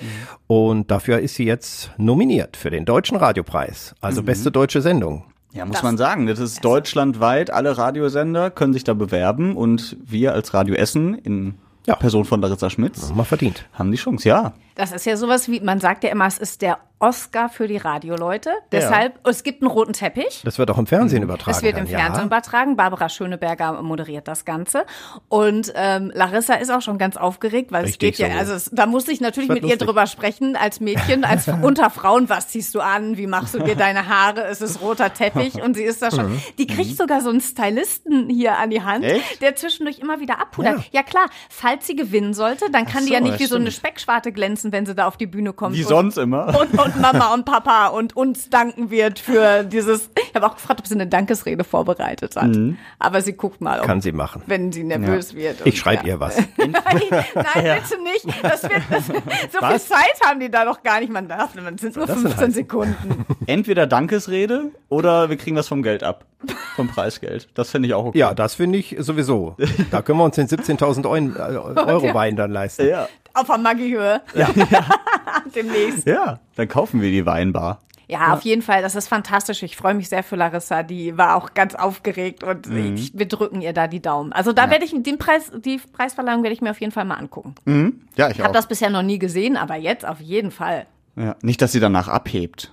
Und 0.46 0.90
dafür 0.90 1.18
ist 1.18 1.34
sie 1.34 1.44
jetzt 1.44 1.90
nominiert 1.98 2.56
für 2.56 2.70
den 2.70 2.84
Deutschen 2.86 3.16
Radiopreis. 3.18 3.94
Also 4.00 4.22
beste 4.22 4.50
deutsche 4.50 4.80
Sendung. 4.80 5.24
Ja, 5.52 5.64
muss 5.66 5.76
Das- 5.76 5.82
man 5.82 5.96
sagen. 5.98 6.26
Das 6.26 6.38
ist 6.38 6.64
deutschlandweit. 6.64 7.50
Alle 7.50 7.76
Radiosender 7.76 8.50
können 8.50 8.72
sich 8.72 8.84
da 8.84 8.94
bewerben 8.94 9.56
und 9.56 9.96
wir 10.04 10.32
als 10.32 10.54
Radio 10.54 10.74
Essen 10.74 11.14
in 11.14 11.54
Ja. 11.86 11.94
Person 11.96 12.26
von 12.26 12.40
Larissa 12.42 12.68
Schmitz 12.68 13.12
Mal 13.14 13.24
verdient. 13.24 13.64
haben 13.72 13.90
die 13.90 13.96
Chance. 13.96 14.28
Ja. 14.28 14.52
Das 14.78 14.92
ist 14.92 15.06
ja 15.06 15.16
sowas 15.16 15.48
wie, 15.48 15.58
man 15.58 15.80
sagt 15.80 16.04
ja 16.04 16.10
immer, 16.10 16.26
es 16.26 16.38
ist 16.38 16.62
der 16.62 16.78
Oscar 17.00 17.48
für 17.48 17.68
die 17.68 17.76
Radioleute. 17.76 18.50
Deshalb, 18.72 19.20
es 19.26 19.44
gibt 19.44 19.62
einen 19.62 19.70
roten 19.70 19.92
Teppich. 19.92 20.42
Das 20.44 20.58
wird 20.58 20.70
auch 20.70 20.78
im 20.78 20.86
Fernsehen 20.86 21.22
übertragen. 21.22 21.56
Es 21.56 21.62
wird 21.62 21.76
dann, 21.76 21.84
im 21.84 21.88
Fernsehen 21.88 22.22
ja. 22.22 22.26
übertragen. 22.26 22.76
Barbara 22.76 23.08
Schöneberger 23.08 23.82
moderiert 23.82 24.26
das 24.26 24.44
Ganze. 24.44 24.84
Und 25.28 25.72
ähm, 25.76 26.10
Larissa 26.12 26.54
ist 26.54 26.70
auch 26.70 26.82
schon 26.82 26.98
ganz 26.98 27.16
aufgeregt, 27.16 27.70
weil 27.70 27.84
Richtig 27.84 28.12
es 28.12 28.18
geht 28.18 28.28
ja, 28.28 28.34
so. 28.34 28.38
also 28.38 28.54
es, 28.54 28.70
da 28.72 28.86
muss 28.86 29.06
ich 29.06 29.20
natürlich 29.20 29.48
mit 29.48 29.62
ihr 29.62 29.70
lustig. 29.70 29.86
drüber 29.86 30.06
sprechen, 30.06 30.56
als 30.56 30.80
Mädchen, 30.80 31.24
als 31.24 31.46
unter 31.62 31.90
Frauen, 31.90 32.28
was 32.28 32.48
ziehst 32.48 32.74
du 32.74 32.80
an, 32.80 33.16
wie 33.16 33.28
machst 33.28 33.54
du 33.54 33.60
dir 33.60 33.76
deine 33.76 34.08
Haare, 34.08 34.44
es 34.44 34.60
ist 34.60 34.80
roter 34.80 35.12
Teppich 35.14 35.62
und 35.62 35.74
sie 35.74 35.84
ist 35.84 36.02
da 36.02 36.10
schon, 36.10 36.40
die 36.58 36.66
kriegt 36.66 36.96
sogar 36.96 37.20
so 37.20 37.30
einen 37.30 37.40
Stylisten 37.40 38.28
hier 38.28 38.58
an 38.58 38.70
die 38.70 38.82
Hand, 38.82 39.04
Echt? 39.04 39.40
der 39.40 39.54
zwischendurch 39.54 40.00
immer 40.00 40.18
wieder 40.18 40.40
abpudert. 40.40 40.80
Ja. 40.90 41.02
klar, 41.04 41.26
falls 41.48 41.86
sie 41.86 41.94
gewinnen 41.94 42.34
sollte, 42.34 42.70
dann 42.72 42.86
kann 42.86 43.02
die 43.02 43.08
so, 43.08 43.14
ja 43.14 43.20
nicht 43.20 43.34
ja, 43.34 43.40
wie 43.40 43.46
so 43.46 43.56
eine 43.56 43.70
stimmt. 43.70 43.86
Speckschwarte 43.86 44.32
glänzen, 44.32 44.67
wenn 44.72 44.86
sie 44.86 44.94
da 44.94 45.06
auf 45.06 45.16
die 45.16 45.26
Bühne 45.26 45.52
kommt. 45.52 45.76
Wie 45.76 45.82
und- 45.82 45.88
sonst 45.88 46.18
immer. 46.18 46.48
und, 46.58 46.78
und 46.78 47.00
Mama 47.00 47.32
und 47.34 47.44
Papa 47.44 47.88
und 47.88 48.16
uns 48.16 48.50
danken 48.50 48.90
wird 48.90 49.18
für 49.18 49.64
dieses. 49.64 50.10
Ich 50.28 50.34
habe 50.34 50.46
auch 50.46 50.54
gefragt, 50.54 50.80
ob 50.80 50.86
sie 50.86 50.94
eine 50.94 51.06
Dankesrede 51.06 51.64
vorbereitet 51.64 52.36
hat. 52.36 52.56
Aber 52.98 53.20
sie 53.22 53.32
guckt 53.32 53.60
mal, 53.60 53.80
ob, 53.80 53.86
Kann 53.86 54.00
sie 54.00 54.12
machen. 54.12 54.42
wenn 54.46 54.72
sie 54.72 54.84
nervös 54.84 55.34
wird. 55.34 55.64
Ich 55.64 55.78
schreibe 55.78 56.06
ihr 56.06 56.20
was. 56.20 56.36
Nein, 56.56 56.72
nein 57.34 57.80
bitte 57.82 58.02
nicht. 58.02 58.42
Das 58.42 58.62
wird, 58.62 58.82
das, 58.90 59.06
so 59.06 59.66
viel 59.66 59.80
Zeit 59.80 60.20
haben 60.24 60.40
die 60.40 60.50
da 60.50 60.64
doch 60.64 60.82
gar 60.82 61.00
nicht. 61.00 61.12
Man 61.12 61.28
darf, 61.28 61.54
man 61.54 61.78
sind 61.78 61.96
nur 61.96 62.06
das 62.06 62.16
denn 62.16 62.22
15 62.26 62.40
heißen? 62.40 62.52
Sekunden. 62.54 63.24
Entweder 63.46 63.86
Dankesrede 63.86 64.72
oder 64.88 65.30
wir 65.30 65.36
kriegen 65.36 65.56
was 65.56 65.68
vom 65.68 65.82
Geld 65.82 66.02
ab. 66.02 66.24
Vom 66.76 66.88
Preisgeld. 66.88 67.48
Das 67.54 67.70
finde 67.70 67.88
ich 67.88 67.94
auch 67.94 68.06
okay. 68.06 68.18
Ja, 68.18 68.32
das 68.34 68.54
finde 68.54 68.78
ich 68.78 68.96
sowieso. 69.00 69.56
Da 69.90 70.02
können 70.02 70.18
wir 70.18 70.24
uns 70.24 70.36
den 70.36 70.46
17.000 70.46 71.08
Euro, 71.08 71.72
äh, 71.72 71.80
Euro 71.92 72.14
Wein 72.14 72.36
dann 72.36 72.52
leisten. 72.52 72.86
Ja. 72.88 73.08
Auf 73.40 73.46
der 73.46 73.58
Maggi-Höhe. 73.58 74.20
Ja. 74.34 74.48
Demnächst. 75.54 76.06
Ja, 76.06 76.40
dann 76.56 76.68
kaufen 76.68 77.00
wir 77.00 77.10
die 77.10 77.24
Weinbar. 77.26 77.80
Ja, 78.10 78.32
auf 78.32 78.40
jeden 78.40 78.62
Fall. 78.62 78.80
Das 78.80 78.94
ist 78.94 79.06
fantastisch. 79.06 79.62
Ich 79.62 79.76
freue 79.76 79.92
mich 79.92 80.08
sehr 80.08 80.22
für 80.22 80.36
Larissa. 80.36 80.82
Die 80.82 81.18
war 81.18 81.36
auch 81.36 81.52
ganz 81.52 81.74
aufgeregt 81.74 82.42
und 82.42 82.66
Mhm. 82.66 82.94
ich, 82.94 83.12
wir 83.14 83.28
drücken 83.28 83.60
ihr 83.60 83.74
da 83.74 83.86
die 83.86 84.00
Daumen. 84.00 84.32
Also 84.32 84.54
da 84.54 84.70
werde 84.70 84.86
ich 84.86 84.94
den 84.96 85.18
Preis, 85.18 85.52
die 85.62 85.78
Preisverleihung 85.92 86.42
werde 86.42 86.54
ich 86.54 86.62
mir 86.62 86.70
auf 86.70 86.80
jeden 86.80 86.92
Fall 86.92 87.04
mal 87.04 87.16
angucken. 87.16 87.54
Ja, 88.16 88.30
ich 88.30 88.38
Ich 88.38 88.42
habe 88.42 88.54
das 88.54 88.66
bisher 88.66 88.88
noch 88.88 89.02
nie 89.02 89.18
gesehen, 89.18 89.58
aber 89.58 89.76
jetzt 89.76 90.06
auf 90.08 90.20
jeden 90.20 90.50
Fall. 90.50 90.86
Ja. 91.16 91.36
Nicht, 91.42 91.60
dass 91.60 91.72
sie 91.72 91.80
danach 91.80 92.08
abhebt. 92.08 92.72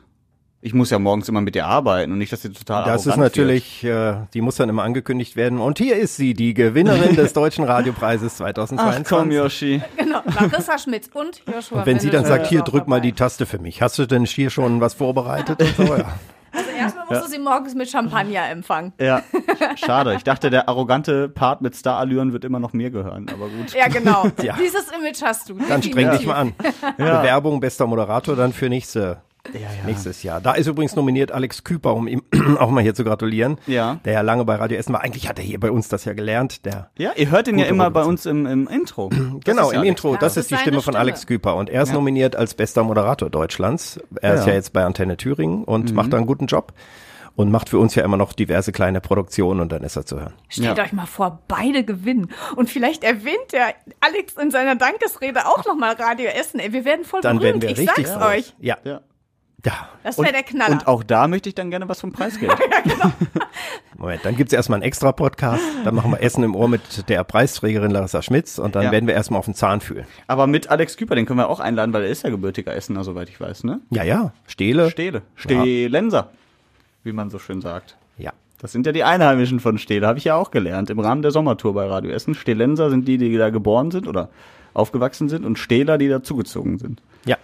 Ich 0.65 0.73
muss 0.73 0.89
ja 0.89 0.97
morgens 0.97 1.29
immer 1.29 1.41
mit 1.41 1.55
ihr 1.55 1.67
arbeiten 1.67 2.11
und 2.11 2.17
nicht, 2.17 2.33
dass 2.33 2.41
sie 2.41 2.51
total 2.51 2.85
Das 2.85 3.05
ist 3.05 3.17
natürlich, 3.17 3.83
äh, 3.83 4.15
die 4.33 4.41
muss 4.41 4.55
dann 4.55 4.67
immer 4.67 4.81
angekündigt 4.81 5.35
werden. 5.35 5.59
Und 5.59 5.77
hier 5.77 5.95
ist 5.95 6.17
sie, 6.17 6.33
die 6.33 6.55
Gewinnerin 6.55 7.15
des 7.15 7.33
Deutschen 7.33 7.65
Radiopreises 7.65 8.39
wird. 8.39 8.57
Ach 8.57 8.67
2022. 8.67 9.07
komm, 9.07 9.31
Yoshi. 9.31 9.83
Genau, 9.95 10.21
Larissa 10.25 10.79
Schmitz 10.79 11.07
und 11.13 11.43
Joshua. 11.45 11.81
Und 11.81 11.85
wenn 11.85 11.99
sie 11.99 12.09
dann 12.09 12.25
sagt, 12.25 12.47
hier 12.47 12.63
drück 12.63 12.87
mal 12.87 12.99
die 12.99 13.13
Taste 13.13 13.45
für 13.45 13.59
mich. 13.59 13.83
Hast 13.83 13.99
du 13.99 14.07
denn 14.07 14.25
hier 14.25 14.49
schon 14.49 14.81
was 14.81 14.95
vorbereitet? 14.95 15.61
Und 15.61 15.75
so, 15.77 15.95
ja. 15.95 16.15
Also 16.51 16.71
erstmal 16.71 17.05
musst 17.11 17.25
du 17.25 17.29
sie 17.29 17.37
morgens 17.37 17.75
mit 17.75 17.87
Champagner 17.87 18.49
empfangen. 18.49 18.93
Ja, 18.99 19.21
schade. 19.75 20.15
Ich 20.15 20.23
dachte, 20.23 20.49
der 20.49 20.67
arrogante 20.67 21.29
Part 21.29 21.61
mit 21.61 21.75
Starallüren 21.75 22.33
wird 22.33 22.43
immer 22.43 22.59
noch 22.59 22.73
mir 22.73 22.89
gehören, 22.89 23.27
aber 23.31 23.49
gut. 23.49 23.75
Ja, 23.75 23.87
genau. 23.87 24.25
Ja. 24.41 24.55
Dieses 24.59 24.87
Image 24.89 25.21
hast 25.21 25.47
du. 25.47 25.59
Dann 25.69 25.83
streng 25.83 26.09
dich 26.09 26.25
mal 26.25 26.35
an. 26.35 26.53
Bewerbung 26.97 27.59
bester 27.59 27.85
Moderator 27.85 28.35
dann 28.35 28.51
für 28.51 28.67
nächste, 28.67 29.21
nächstes 29.85 30.23
Jahr. 30.23 30.41
Da 30.41 30.53
ist 30.53 30.67
übrigens 30.67 30.95
nominiert 30.95 31.31
Alex 31.31 31.63
Küper, 31.63 31.93
um 31.95 32.07
ihm 32.07 32.23
auch 32.59 32.69
mal 32.69 32.81
hier 32.81 32.93
zu 32.93 33.03
gratulieren. 33.03 33.57
Ja. 33.67 33.99
Der 34.05 34.13
ja 34.13 34.21
lange 34.21 34.45
bei 34.45 34.55
Radio 34.55 34.77
Essen 34.77 34.93
war. 34.93 35.01
Eigentlich 35.03 35.27
hat 35.29 35.39
er 35.39 35.45
hier 35.45 35.59
bei 35.59 35.71
uns 35.71 35.87
das 35.87 36.05
ja 36.05 36.13
gelernt. 36.13 36.65
Der 36.65 36.89
Ja, 36.97 37.11
ihr 37.15 37.29
hört 37.31 37.47
ihn 37.47 37.57
ja 37.59 37.65
immer 37.65 37.89
bei 37.91 38.03
uns 38.03 38.25
im, 38.25 38.45
im 38.45 38.67
Intro. 38.67 39.09
Das 39.09 39.19
Genau, 39.43 39.71
ja 39.71 39.75
im 39.75 39.79
Alex. 39.81 39.89
Intro. 39.89 40.13
Ja, 40.15 40.19
das 40.19 40.33
das 40.35 40.43
ist 40.43 40.51
die 40.51 40.55
Stimme 40.55 40.71
seine 40.77 40.81
von 40.81 40.93
Stimme. 40.93 40.99
Alex 40.99 41.27
Küper. 41.27 41.55
Und 41.55 41.69
er 41.69 41.83
ist 41.83 41.93
nominiert 41.93 42.35
als 42.35 42.53
bester 42.53 42.83
Moderator 42.83 43.29
Deutschlands. 43.29 43.99
Er 44.21 44.35
ist 44.35 44.41
Ja. 44.41 44.47
ja 44.49 44.53
jetzt 44.53 44.73
bei 44.73 44.83
Antenne 44.85 45.17
Thüringen 45.17 45.63
und 45.63 45.89
Mhm. 45.89 45.95
macht 45.95 46.13
da 46.13 46.17
einen 46.17 46.25
guten 46.25 46.47
Job. 46.47 46.73
Und 47.37 47.51
macht 47.51 47.67
für 47.67 47.79
uns 47.79 47.93
ja 47.95 48.03
immer 48.05 48.15
noch 48.15 48.31
diverse 48.31 48.71
kleine 48.71 49.01
Produktionen 49.01 49.59
und 49.59 49.69
dann 49.73 49.83
ist 49.83 49.97
er 49.97 50.05
zu 50.05 50.17
hören. 50.21 50.31
Stellt 50.47 50.77
Ja. 50.77 50.83
euch 50.85 50.93
mal 50.93 51.05
vor, 51.05 51.39
beide 51.49 51.83
gewinnen. 51.83 52.31
Und 52.55 52.69
vielleicht 52.69 53.03
erwähnt 53.03 53.51
der 53.51 53.73
Alex 53.99 54.35
in 54.41 54.51
seiner 54.51 54.75
Dankesrede 54.77 55.45
auch 55.45 55.65
nochmal 55.65 55.95
Radio 55.95 56.29
Essen. 56.29 56.61
Ey, 56.61 56.71
wir 56.71 56.85
werden 56.85 57.03
voll 57.03 57.19
Dann 57.19 57.39
berühmt. 57.39 57.61
werden 57.61 57.61
wir 57.77 57.83
ich 57.83 57.89
richtig 57.89 58.07
sag's 58.07 58.23
froh. 58.23 58.29
euch. 58.31 58.53
Ja. 58.59 58.77
Ja. 58.85 59.01
Ja. 59.63 59.89
Das 60.03 60.17
wäre 60.17 60.31
der 60.31 60.43
Knaller. 60.43 60.73
Und 60.73 60.87
auch 60.87 61.03
da 61.03 61.27
möchte 61.27 61.49
ich 61.49 61.55
dann 61.55 61.69
gerne 61.71 61.87
was 61.89 61.99
vom 62.01 62.11
Preisgeld. 62.11 62.53
Moment, 63.97 64.23
dann 64.25 64.35
gibt's 64.35 64.53
erstmal 64.53 64.77
einen 64.77 64.83
extra 64.83 65.11
Podcast. 65.11 65.63
Dann 65.83 65.95
machen 65.95 66.11
wir 66.11 66.21
Essen 66.21 66.43
im 66.43 66.55
Ohr 66.55 66.67
mit 66.67 67.07
der 67.09 67.23
Preisträgerin 67.23 67.91
Larissa 67.91 68.21
Schmitz 68.21 68.59
und 68.59 68.75
dann 68.75 68.83
Ja. 68.83 68.91
werden 68.91 69.07
wir 69.07 69.13
erstmal 69.15 69.39
auf 69.39 69.45
den 69.45 69.55
Zahn 69.55 69.81
fühlen. 69.81 70.05
Aber 70.27 70.45
mit 70.47 70.69
Alex 70.69 70.97
Küper, 70.97 71.15
den 71.15 71.25
können 71.25 71.39
wir 71.39 71.49
auch 71.49 71.59
einladen, 71.59 71.93
weil 71.93 72.03
er 72.03 72.09
ist 72.09 72.23
ja 72.23 72.29
gebürtiger 72.29 72.75
Essener, 72.75 73.03
soweit 73.03 73.29
ich 73.29 73.39
weiß, 73.39 73.63
ne? 73.63 73.79
Ja, 73.89 74.03
ja. 74.03 74.33
Stehle. 74.47 74.91
Stehle. 74.91 75.21
Stehlenser, 75.35 76.29
wie 77.03 77.13
man 77.13 77.29
so 77.29 77.39
schön 77.39 77.61
sagt. 77.61 77.97
Ja. 78.17 78.33
Das 78.59 78.71
sind 78.71 78.85
ja 78.85 78.91
die 78.91 79.03
Einheimischen 79.03 79.59
von 79.59 79.77
Stehle, 79.77 80.05
habe 80.07 80.17
ich 80.19 80.25
ja 80.25 80.35
auch 80.35 80.51
gelernt. 80.51 80.89
Im 80.89 80.99
Rahmen 80.99 81.21
der 81.21 81.31
Sommertour 81.31 81.73
bei 81.73 81.87
Radio 81.87 82.11
Essen. 82.11 82.35
Stehlenser 82.35 82.89
sind 82.89 83.07
die, 83.07 83.17
die 83.17 83.35
da 83.37 83.49
geboren 83.49 83.91
sind 83.91 84.07
oder 84.07 84.29
aufgewachsen 84.73 85.29
sind 85.29 85.45
und 85.45 85.57
Stehler, 85.57 85.97
die 85.97 86.09
dazugezogen 86.09 86.77
sind. 86.77 87.01
Ja. 87.25 87.37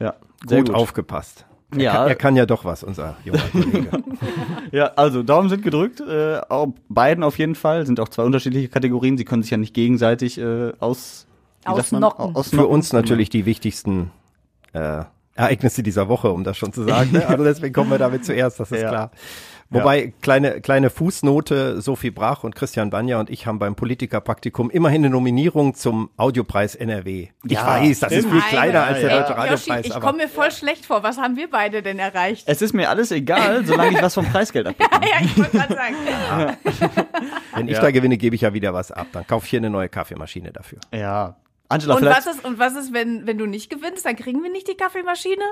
Ja, 0.00 0.14
Gut, 0.48 0.70
aufgepasst. 0.70 1.46
Er, 1.74 1.80
Ja. 1.80 1.92
kann, 1.92 2.08
er 2.08 2.14
kann 2.14 2.36
ja 2.36 2.46
doch 2.46 2.64
was, 2.64 2.82
unser 2.84 3.16
junger 3.24 3.40
Kollege. 3.52 3.88
Ja, 4.72 4.92
also 4.96 5.22
Daumen 5.22 5.48
sind 5.48 5.62
gedrückt, 5.62 6.00
äh, 6.00 6.40
auch 6.48 6.68
beiden 6.88 7.24
auf 7.24 7.38
jeden 7.38 7.54
Fall. 7.54 7.86
Sind 7.86 7.98
auch 8.00 8.08
zwei 8.08 8.22
unterschiedliche 8.24 8.68
Kategorien. 8.68 9.16
Sie 9.18 9.24
können 9.24 9.42
sich 9.42 9.50
ja 9.50 9.56
nicht 9.56 9.74
gegenseitig 9.74 10.38
äh, 10.38 10.72
aus? 10.80 11.26
Ausnocken. 11.64 12.04
Au- 12.20 12.32
ausnocken. 12.34 12.58
Für 12.58 12.66
uns 12.66 12.92
natürlich 12.92 13.30
die 13.30 13.46
wichtigsten 13.46 14.10
äh, 14.72 15.04
Ereignisse 15.34 15.82
dieser 15.82 16.08
Woche, 16.08 16.30
um 16.30 16.44
das 16.44 16.56
schon 16.58 16.72
zu 16.72 16.82
sagen. 16.84 17.12
Ne? 17.12 17.26
Also 17.26 17.44
deswegen 17.44 17.72
kommen 17.72 17.90
wir 17.90 17.98
damit 17.98 18.24
zuerst, 18.24 18.60
das 18.60 18.70
ist 18.72 18.82
Ja. 18.82 18.88
klar. 18.88 19.10
Wobei, 19.72 20.12
kleine, 20.20 20.60
kleine 20.60 20.90
Fußnote, 20.90 21.80
Sophie 21.80 22.10
Brach 22.10 22.44
und 22.44 22.54
Christian 22.54 22.90
Banja 22.90 23.18
und 23.20 23.30
ich 23.30 23.46
haben 23.46 23.58
beim 23.58 23.74
Politikerpraktikum 23.74 24.70
immerhin 24.70 25.02
eine 25.02 25.10
Nominierung 25.10 25.74
zum 25.74 26.10
Audiopreis 26.16 26.74
NRW. 26.74 27.28
Ich 27.44 27.52
Ja, 27.52 27.66
weiß, 27.66 28.00
das 28.00 28.12
ist 28.12 28.28
viel 28.28 28.40
kleiner 28.42 28.84
als 28.84 29.00
der 29.00 29.10
Ja, 29.10 29.18
Deutsche 29.20 29.36
Radiopreis, 29.36 29.86
ich 29.86 30.00
komme 30.00 30.18
mir 30.18 30.28
voll 30.28 30.50
schlecht 30.50 30.84
vor. 30.86 31.02
Was 31.02 31.18
haben 31.18 31.36
wir 31.36 31.48
beide 31.50 31.82
denn 31.82 31.98
erreicht? 31.98 32.44
Es 32.46 32.60
ist 32.62 32.72
mir 32.74 32.88
alles 32.90 33.10
egal, 33.12 33.62
solange 33.66 33.96
ich 33.96 34.02
was 34.02 34.14
vom 34.14 34.26
Preisgeld 34.26 34.66
abbekomme. 34.66 35.06
ja, 35.10 35.16
ich 35.24 35.36
wollte 35.38 35.56
gerade 35.58 35.74
sagen. 35.74 35.96
wenn 37.54 37.68
ich 37.68 37.74
Ja. 37.74 37.80
da 37.80 37.90
gewinne, 37.90 38.16
gebe 38.16 38.34
ich 38.34 38.42
ja 38.42 38.52
wieder 38.54 38.74
was 38.74 38.92
ab. 38.92 39.06
Dann 39.12 39.26
kaufe 39.26 39.44
ich 39.46 39.50
hier 39.50 39.60
eine 39.60 39.70
neue 39.70 39.88
Kaffeemaschine 39.88 40.52
dafür. 40.52 40.78
Ja. 40.92 41.36
Angela, 41.72 41.94
Und 41.96 42.04
was 42.04 42.26
ist, 42.26 42.44
und 42.44 42.58
was 42.58 42.74
ist, 42.76 42.92
wenn, 42.92 43.26
wenn 43.26 43.38
du 43.38 43.46
nicht 43.46 43.70
gewinnst? 43.70 44.04
Dann 44.06 44.16
kriegen 44.16 44.42
wir 44.42 44.50
nicht 44.50 44.68
die 44.68 44.74
Kaffeemaschine? 44.76 45.42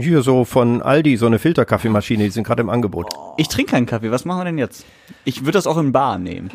Hier 0.00 0.22
so 0.22 0.44
von 0.44 0.80
Aldi, 0.80 1.16
so 1.16 1.26
eine 1.26 1.38
Filterkaffeemaschine, 1.40 2.22
die 2.24 2.30
sind 2.30 2.44
gerade 2.44 2.62
im 2.62 2.70
Angebot. 2.70 3.12
Ich 3.36 3.48
trinke 3.48 3.72
keinen 3.72 3.86
Kaffee. 3.86 4.12
Was 4.12 4.24
machen 4.24 4.40
wir 4.40 4.44
denn 4.44 4.58
jetzt? 4.58 4.84
Ich 5.24 5.40
würde 5.40 5.52
das 5.52 5.66
auch 5.66 5.76
in 5.78 5.90
Bar 5.90 6.18
nehmen. 6.18 6.50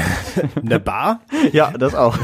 Eine 0.56 0.80
Bar? 0.80 1.20
Ja, 1.52 1.70
das 1.70 1.94
auch. 1.94 2.16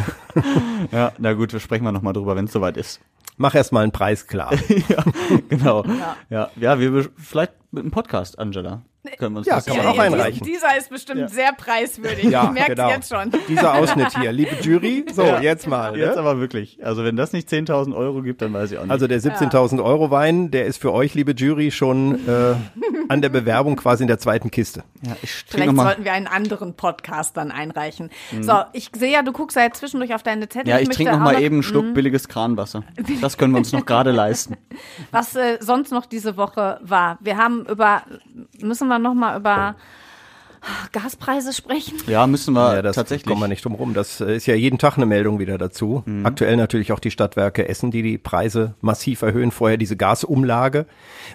ja, 0.92 1.12
na 1.18 1.32
gut, 1.34 1.52
wir 1.52 1.60
sprechen 1.60 1.84
mal 1.84 1.92
nochmal 1.92 2.12
drüber, 2.12 2.34
wenn 2.36 2.46
es 2.46 2.52
soweit 2.52 2.76
ist. 2.76 3.00
Mach 3.38 3.54
erst 3.54 3.72
mal 3.72 3.82
einen 3.82 3.92
Preis 3.92 4.26
klar. 4.26 4.52
ja, 4.88 5.04
genau. 5.48 5.84
Ja, 6.30 6.50
ja, 6.58 6.80
wir 6.80 6.90
be- 6.90 7.10
vielleicht 7.16 7.52
mit 7.70 7.82
einem 7.82 7.90
Podcast, 7.90 8.38
Angela. 8.38 8.82
Können 9.18 9.34
wir 9.34 9.38
uns 9.38 9.46
Ja, 9.46 9.56
das 9.56 9.66
kann 9.66 9.76
man 9.78 9.86
auch 9.86 9.98
einreichen. 9.98 10.44
Dieser 10.46 10.76
ist 10.76 10.90
bestimmt 10.90 11.20
Ja. 11.20 11.28
sehr 11.28 11.52
preiswürdig. 11.52 12.24
Ja, 12.30 12.44
ich 12.44 12.50
merke 12.50 12.74
genau. 12.74 12.90
jetzt 12.90 13.12
schon. 13.12 13.32
Dieser 13.48 13.74
Ausschnitt 13.74 14.18
hier, 14.18 14.32
liebe 14.32 14.56
Jury. 14.60 15.04
So, 15.14 15.22
Ja. 15.22 15.40
jetzt 15.40 15.66
mal. 15.66 15.96
Jetzt 15.96 16.14
Ne? 16.16 16.20
aber 16.20 16.38
wirklich. 16.40 16.84
Also 16.84 17.04
wenn 17.04 17.16
das 17.16 17.32
nicht 17.32 17.48
10.000 17.48 17.94
Euro 17.96 18.22
gibt, 18.22 18.42
dann 18.42 18.52
weiß 18.52 18.72
ich 18.72 18.78
auch 18.78 18.82
nicht. 18.82 18.90
Also 18.90 19.06
der 19.06 19.20
17.000 19.20 19.82
Euro 19.82 20.10
Wein, 20.10 20.50
der 20.50 20.66
ist 20.66 20.78
für 20.80 20.92
euch, 20.92 21.14
liebe 21.14 21.32
Jury, 21.32 21.70
schon 21.70 22.26
äh, 22.28 22.54
an 23.08 23.22
der 23.22 23.28
Bewerbung 23.28 23.76
quasi 23.76 24.02
in 24.04 24.08
der 24.08 24.18
zweiten 24.18 24.50
Kiste. 24.50 24.82
ja, 25.02 25.16
ich 25.22 25.44
trinke 25.46 25.70
Vielleicht 25.70 25.76
sollten 25.76 26.04
wir 26.04 26.12
einen 26.12 26.26
anderen 26.26 26.74
Podcast 26.74 27.36
dann 27.36 27.50
einreichen. 27.50 28.10
So, 28.40 28.52
ich 28.72 28.90
sehe 28.96 29.12
ja, 29.12 29.22
du 29.22 29.32
guckst 29.32 29.56
ja 29.56 29.62
jetzt 29.64 29.78
zwischendurch 29.78 30.14
auf 30.14 30.22
deine 30.22 30.48
Zettel. 30.48 30.68
Ja, 30.68 30.78
ich 30.78 30.88
möchte 30.88 31.04
trinke 31.04 31.12
noch 31.18 31.20
mal 31.24 31.40
eben 31.40 31.56
einen 31.56 31.62
Schluck 31.62 31.94
billiges 31.94 32.28
Kranwasser. 32.28 32.82
Das 33.20 33.38
können 33.38 33.52
wir 33.52 33.58
uns 33.58 33.72
noch 33.72 33.86
gerade 33.86 34.10
leisten. 34.10 34.56
Was 35.10 35.34
äh, 35.36 35.58
sonst 35.60 35.92
noch 35.92 36.06
diese 36.06 36.36
Woche 36.36 36.78
war. 36.82 37.18
Wir 37.20 37.36
haben 37.36 37.64
über, 37.66 38.02
müssen 38.60 38.88
wir 38.88 38.95
noch 38.98 39.14
mal 39.14 39.38
über 39.38 39.74
Gaspreise 40.90 41.52
sprechen? 41.52 41.94
Ja, 42.08 42.26
müssen 42.26 42.54
wir 42.54 42.74
Ja, 42.74 42.82
das 42.82 42.96
tatsächlich. 42.96 43.26
kommen 43.26 43.40
wir 43.40 43.46
nicht 43.46 43.64
drum 43.64 43.74
rum. 43.76 43.94
Das 43.94 44.20
äh, 44.20 44.34
ist 44.34 44.46
ja 44.46 44.54
jeden 44.56 44.78
Tag 44.78 44.96
eine 44.96 45.06
Meldung 45.06 45.38
wieder 45.38 45.58
dazu. 45.58 46.02
Mhm. 46.06 46.26
Aktuell 46.26 46.56
natürlich 46.56 46.90
auch 46.92 46.98
die 46.98 47.12
Stadtwerke 47.12 47.68
Essen, 47.68 47.92
die 47.92 48.02
die 48.02 48.18
Preise 48.18 48.74
massiv 48.80 49.22
erhöhen. 49.22 49.52
Vorher 49.52 49.76
diese 49.76 49.96
Gasumlage. 49.96 50.86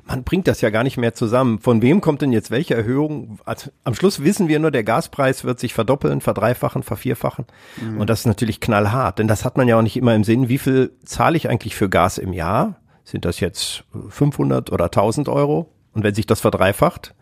Man 0.05 0.23
bringt 0.25 0.47
das 0.49 0.59
ja 0.59 0.69
gar 0.69 0.83
nicht 0.83 0.97
mehr 0.97 1.13
zusammen. 1.13 1.59
Von 1.59 1.81
wem 1.81 2.01
kommt 2.01 2.21
denn 2.21 2.33
jetzt 2.33 2.51
welche 2.51 2.75
Erhöhung? 2.75 3.39
Also, 3.45 3.69
am 3.85 3.95
Schluss 3.95 4.21
wissen 4.21 4.49
wir 4.49 4.59
nur, 4.59 4.71
der 4.71 4.83
Gaspreis 4.83 5.45
wird 5.45 5.61
sich 5.61 5.73
verdoppeln, 5.73 6.19
verdreifachen, 6.19 6.83
vervierfachen. 6.83 7.45
Mhm. 7.81 8.01
Und 8.01 8.09
das 8.09 8.21
ist 8.21 8.25
natürlich 8.25 8.59
knallhart, 8.59 9.19
denn 9.19 9.29
das 9.29 9.45
hat 9.45 9.55
man 9.55 9.67
ja 9.67 9.77
auch 9.77 9.81
nicht 9.81 9.95
immer 9.95 10.13
im 10.13 10.25
Sinn. 10.25 10.49
Wie 10.49 10.57
viel 10.57 10.91
zahle 11.05 11.37
ich 11.37 11.47
eigentlich 11.47 11.75
für 11.75 11.87
Gas 11.87 12.17
im 12.17 12.33
Jahr? 12.33 12.75
Sind 13.05 13.23
das 13.23 13.39
jetzt 13.39 13.85
500 14.09 14.73
oder 14.73 14.85
1000 14.85 15.29
Euro? 15.29 15.71
Und 15.93 16.03
wenn 16.03 16.15
sich 16.15 16.25
das 16.25 16.39
verdreifacht, 16.41 17.13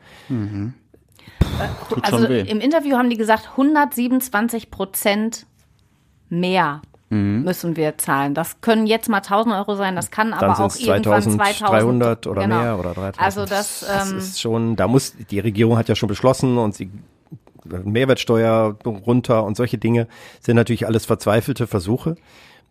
Tut 1.90 2.04
Also 2.04 2.26
im 2.28 2.60
Interview 2.60 2.98
haben 2.98 3.10
die 3.10 3.18
gesagt, 3.18 3.50
127 3.58 4.72
Prozent 4.72 5.46
mehr 6.30 6.82
Mhm. 7.10 7.42
müssen 7.44 7.76
wir 7.76 7.98
zahlen. 7.98 8.36
Das 8.36 8.62
können 8.62 8.86
jetzt 8.86 9.10
mal 9.10 9.22
1000 9.22 9.56
Euro 9.56 9.76
sein, 9.76 9.96
das 9.96 10.12
kann 10.12 10.32
aber 10.32 10.42
dann 10.42 10.52
auch 10.52 10.70
sind 10.70 10.82
es 10.82 10.88
irgendwann 10.88 11.24
2000. 11.24 11.36
2300 11.38 12.28
oder 12.28 12.42
genau. 12.44 12.62
mehr 12.62 12.80
oder 12.80 12.94
3000. 12.94 13.20
Also 13.20 13.42
das, 13.46 13.80
das 13.80 14.12
ähm, 14.12 14.18
ist 14.20 14.40
schon, 14.40 14.76
da 14.76 14.88
muss, 14.88 15.16
die 15.32 15.40
Regierung 15.40 15.78
hat 15.78 15.90
ja 15.90 15.96
schon 15.96 16.08
beschlossen 16.08 16.58
und 16.60 16.76
sie 16.76 16.92
Mehrwertsteuer 17.66 18.78
runter 18.86 19.44
und 19.44 19.58
solche 19.58 19.78
Dinge 19.78 20.08
sind 20.40 20.56
natürlich 20.56 20.86
alles 20.86 21.06
verzweifelte 21.06 21.68
Versuche. 21.68 22.16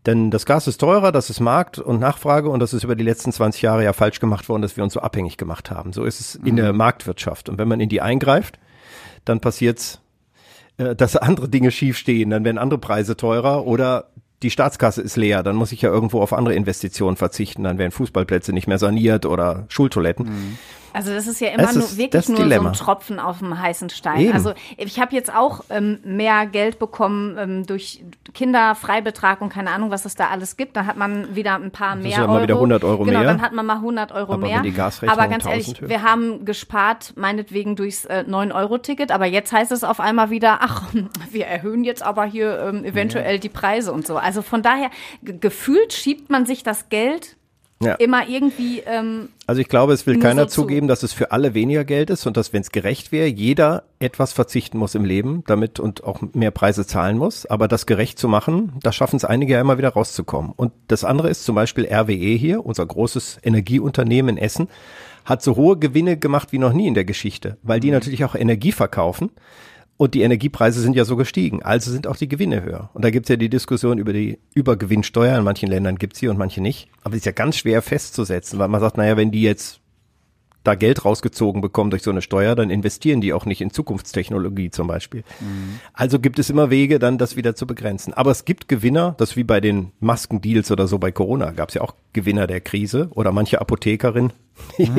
Denn 0.06 0.30
das 0.30 0.46
Gas 0.46 0.66
ist 0.66 0.78
teurer, 0.78 1.12
das 1.12 1.28
ist 1.28 1.40
Markt 1.40 1.78
und 1.78 2.00
Nachfrage 2.00 2.48
und 2.50 2.61
das 2.61 2.72
ist 2.72 2.84
über 2.84 2.96
die 2.96 3.04
letzten 3.04 3.32
20 3.32 3.62
Jahre 3.62 3.84
ja 3.84 3.92
falsch 3.92 4.20
gemacht 4.20 4.48
worden, 4.48 4.62
dass 4.62 4.76
wir 4.76 4.84
uns 4.84 4.94
so 4.94 5.00
abhängig 5.00 5.37
gemacht 5.37 5.70
haben. 5.70 5.92
So 5.92 6.04
ist 6.04 6.20
es 6.20 6.34
in 6.37 6.56
der 6.56 6.72
Marktwirtschaft. 6.72 7.48
Und 7.48 7.58
wenn 7.58 7.68
man 7.68 7.80
in 7.80 7.88
die 7.88 8.00
eingreift, 8.00 8.58
dann 9.24 9.40
passiert's, 9.40 10.00
äh, 10.78 10.94
dass 10.94 11.16
andere 11.16 11.48
Dinge 11.48 11.70
schief 11.70 11.98
stehen, 11.98 12.30
dann 12.30 12.44
werden 12.44 12.58
andere 12.58 12.78
Preise 12.78 13.16
teurer 13.16 13.66
oder 13.66 14.11
die 14.42 14.50
Staatskasse 14.50 15.02
ist 15.02 15.16
leer, 15.16 15.42
dann 15.42 15.56
muss 15.56 15.72
ich 15.72 15.82
ja 15.82 15.90
irgendwo 15.90 16.20
auf 16.20 16.32
andere 16.32 16.54
Investitionen 16.54 17.16
verzichten, 17.16 17.64
dann 17.64 17.78
werden 17.78 17.90
Fußballplätze 17.90 18.52
nicht 18.52 18.68
mehr 18.68 18.78
saniert 18.78 19.26
oder 19.26 19.64
Schultoiletten. 19.68 20.26
Also 20.92 21.12
das 21.12 21.27
ist 21.27 21.40
ja 21.40 21.48
immer 21.48 21.64
Es 21.64 21.74
nur 21.74 21.85
ist 21.85 21.96
wirklich 21.96 22.11
das 22.11 22.29
nur 22.29 22.38
Dilemma. 22.38 22.62
so 22.62 22.68
ein 22.68 22.72
Tropfen 22.87 23.18
auf 23.20 23.38
dem 23.38 23.59
heißen 23.61 23.90
Stein. 23.90 24.20
Eben. 24.20 24.33
Also 24.33 24.55
ich 24.77 24.98
habe 25.01 25.14
jetzt 25.14 25.35
auch 25.35 25.64
ähm, 25.70 25.98
mehr 26.05 26.46
Geld 26.46 26.79
bekommen 26.79 27.37
ähm, 27.38 27.66
durch 27.66 28.03
Kinderfreibetrag 28.35 29.40
und 29.40 29.51
keine 29.51 29.70
Ahnung, 29.70 29.90
was 29.90 30.05
es 30.05 30.14
da 30.14 30.29
alles 30.29 30.57
gibt. 30.57 30.77
Dann 30.77 30.87
hat 30.87 30.96
man 30.96 31.35
wieder 31.37 31.55
ein 31.57 31.70
paar 31.70 31.96
ist 31.96 32.03
mehr 32.03 32.12
ja 32.12 32.27
mal 32.27 32.35
Euro. 32.35 32.42
wieder 32.42 32.55
100 32.55 32.85
Euro 32.85 33.05
genau, 33.05 33.18
mehr. 33.20 33.29
dann 33.29 33.42
hat 33.42 33.53
man 33.53 33.66
mal 33.66 33.77
100 33.77 34.12
Euro 34.12 34.35
Aber 34.35 34.46
mehr. 34.46 34.59
aber 34.61 35.29
ganz 35.29 35.44
1000 35.46 35.48
ehrlich, 35.48 35.81
höher- 35.81 35.88
wir 35.88 36.03
haben 36.03 36.44
gespart, 36.44 37.12
meinetwegen 37.16 37.77
durchs 37.77 38.05
äh, 38.07 38.24
9-Euro-Ticket. 38.27 39.12
Aber 39.12 39.27
jetzt 39.27 39.53
heißt 39.53 39.72
es 39.72 39.85
auf 39.85 40.01
einmal 40.01 40.31
wieder, 40.31 40.59
ach, 40.61 40.85
wir 41.31 41.46
erhöhen 41.46 41.85
jetzt 41.85 42.03
aber 42.03 42.24
hier 42.24 42.59
ähm, 42.61 42.85
eventuell 42.85 43.38
die 43.38 43.48
Preise 43.48 43.92
und 43.92 44.07
so. 44.07 44.16
Also 44.16 44.42
von 44.42 44.62
daher, 44.62 44.90
ge- 45.22 45.37
gefühlt 45.38 45.92
schiebt 45.92 46.31
man 46.31 46.46
sich 46.46 46.62
das 46.62 46.88
Geld 46.88 47.37
Ja. 47.81 47.95
immer 47.95 48.29
irgendwie 48.29 48.81
ähm, 48.87 49.29
Also 49.47 49.61
ich 49.61 49.69
glaube, 49.69 49.93
es 49.93 50.05
will 50.05 50.19
keiner 50.19 50.43
so 50.43 50.49
zu. 50.49 50.61
zugeben, 50.62 50.88
dass 50.88 51.05
es 51.05 51.12
für 51.12 51.31
alle 51.31 51.55
weniger 51.55 51.85
Geld 51.85 52.11
ist 52.11 52.27
und 52.27 52.37
dass, 52.37 52.53
wenn 52.53 52.62
es 52.62 52.73
gerecht 52.73 53.12
wäre, 53.12 53.29
jeder 53.29 53.85
etwas 54.01 54.33
verzichten 54.33 54.79
muss 54.79 54.97
im 54.97 55.05
Leben, 55.05 55.45
damit 55.47 55.79
und 55.79 56.03
auch 56.03 56.21
mehr 56.33 56.51
Preise 56.51 56.87
zahlen 56.87 57.17
muss. 57.19 57.47
Aber 57.47 57.69
das 57.69 57.87
gerecht 57.87 58.19
zu 58.19 58.27
machen, 58.27 58.73
da 58.83 58.91
schaffen 58.91 59.17
es 59.17 59.25
einige 59.25 59.53
ja 59.55 59.61
immer 59.61 59.79
wieder 59.79 59.91
rauszukommen. 59.91 60.53
Und 60.57 60.73
das 60.88 61.05
andere 61.05 61.31
ist 61.31 61.45
zum 61.45 61.55
Beispiel 61.55 61.87
RWE 61.87 62.14
hier, 62.14 62.67
unser 62.67 62.85
großes 62.85 63.38
Energieunternehmen 63.45 64.37
in 64.37 64.43
Essen, 64.43 64.69
hat 65.25 65.43
so 65.43 65.55
hohe 65.55 65.77
Gewinne 65.79 66.17
gemacht 66.17 66.51
wie 66.53 66.59
noch 66.59 66.73
nie 66.73 66.88
in 66.88 66.95
der 66.95 67.05
Geschichte, 67.05 67.59
weil 67.62 67.79
die 67.79 67.91
natürlich 67.93 68.25
auch 68.25 68.35
Energie 68.35 68.73
verkaufen. 68.73 69.31
Und 69.98 70.14
die 70.14 70.22
Energiepreise 70.22 70.80
sind 70.80 70.94
ja 70.94 71.04
so 71.04 71.16
gestiegen, 71.16 71.62
also 71.64 71.90
sind 71.90 72.06
auch 72.06 72.16
die 72.16 72.28
Gewinne 72.28 72.62
höher. 72.62 72.88
Und 72.94 73.04
da 73.04 73.11
gibt's 73.11 73.28
ja 73.28 73.37
die 73.37 73.48
Diskussion 73.48 73.98
über 73.98 74.12
die 74.12 74.38
Übergewinnsteuer. 74.54 75.37
In 75.37 75.44
manchen 75.44 75.68
Ländern 75.68 75.96
gibt's 75.96 76.20
sie 76.20 76.28
und 76.28 76.38
manche 76.38 76.62
nicht. 76.62 76.88
Aber 77.02 77.12
die 77.12 77.18
ist 77.18 77.26
ja 77.26 77.32
ganz 77.32 77.56
schwer 77.56 77.82
festzusetzen, 77.82 78.61
weil 78.61 78.68
man 78.68 78.80
sagt, 78.80 78.96
naja, 78.96 79.16
wenn 79.16 79.32
die 79.32 79.42
jetzt 79.42 79.80
da 80.64 80.75
Geld 80.75 81.05
rausgezogen 81.05 81.61
bekommen 81.61 81.90
durch 81.90 82.03
so 82.03 82.11
eine 82.11 82.23
Steuer, 82.23 82.55
dann 82.55 82.71
investieren 82.71 83.21
die 83.21 83.33
auch 83.33 83.47
nicht 83.47 83.61
in 83.61 83.71
Zukunftstechnologie 83.71 84.71
zum 84.71 84.87
Beispiel. 84.87 85.23
Also 85.92 86.18
gibt 86.18 86.38
es 86.38 86.51
immer 86.51 86.71
Wege, 86.71 86.99
dann 86.99 87.16
das 87.16 87.37
wieder 87.37 87.55
zu 87.55 87.66
begrenzen. 87.66 88.12
Aber 88.12 88.31
es 88.31 88.44
gibt 88.44 88.68
Gewinner, 88.68 89.14
das 89.18 89.37
wie 89.37 89.44
bei 89.44 89.61
den 89.61 89.92
Maskendeals 90.01 90.71
oder 90.71 90.87
so 90.87 90.99
bei 90.99 91.12
Corona, 91.12 91.53
gab 91.53 91.68
es 91.68 91.77
ja 91.77 91.83
auch 91.83 91.94
Gewinner 92.12 92.47
der 92.47 92.61
Krise 92.61 93.09
oder 93.12 93.33
manche 93.33 93.61
Apothekerin, 93.61 94.33
die 94.79 94.90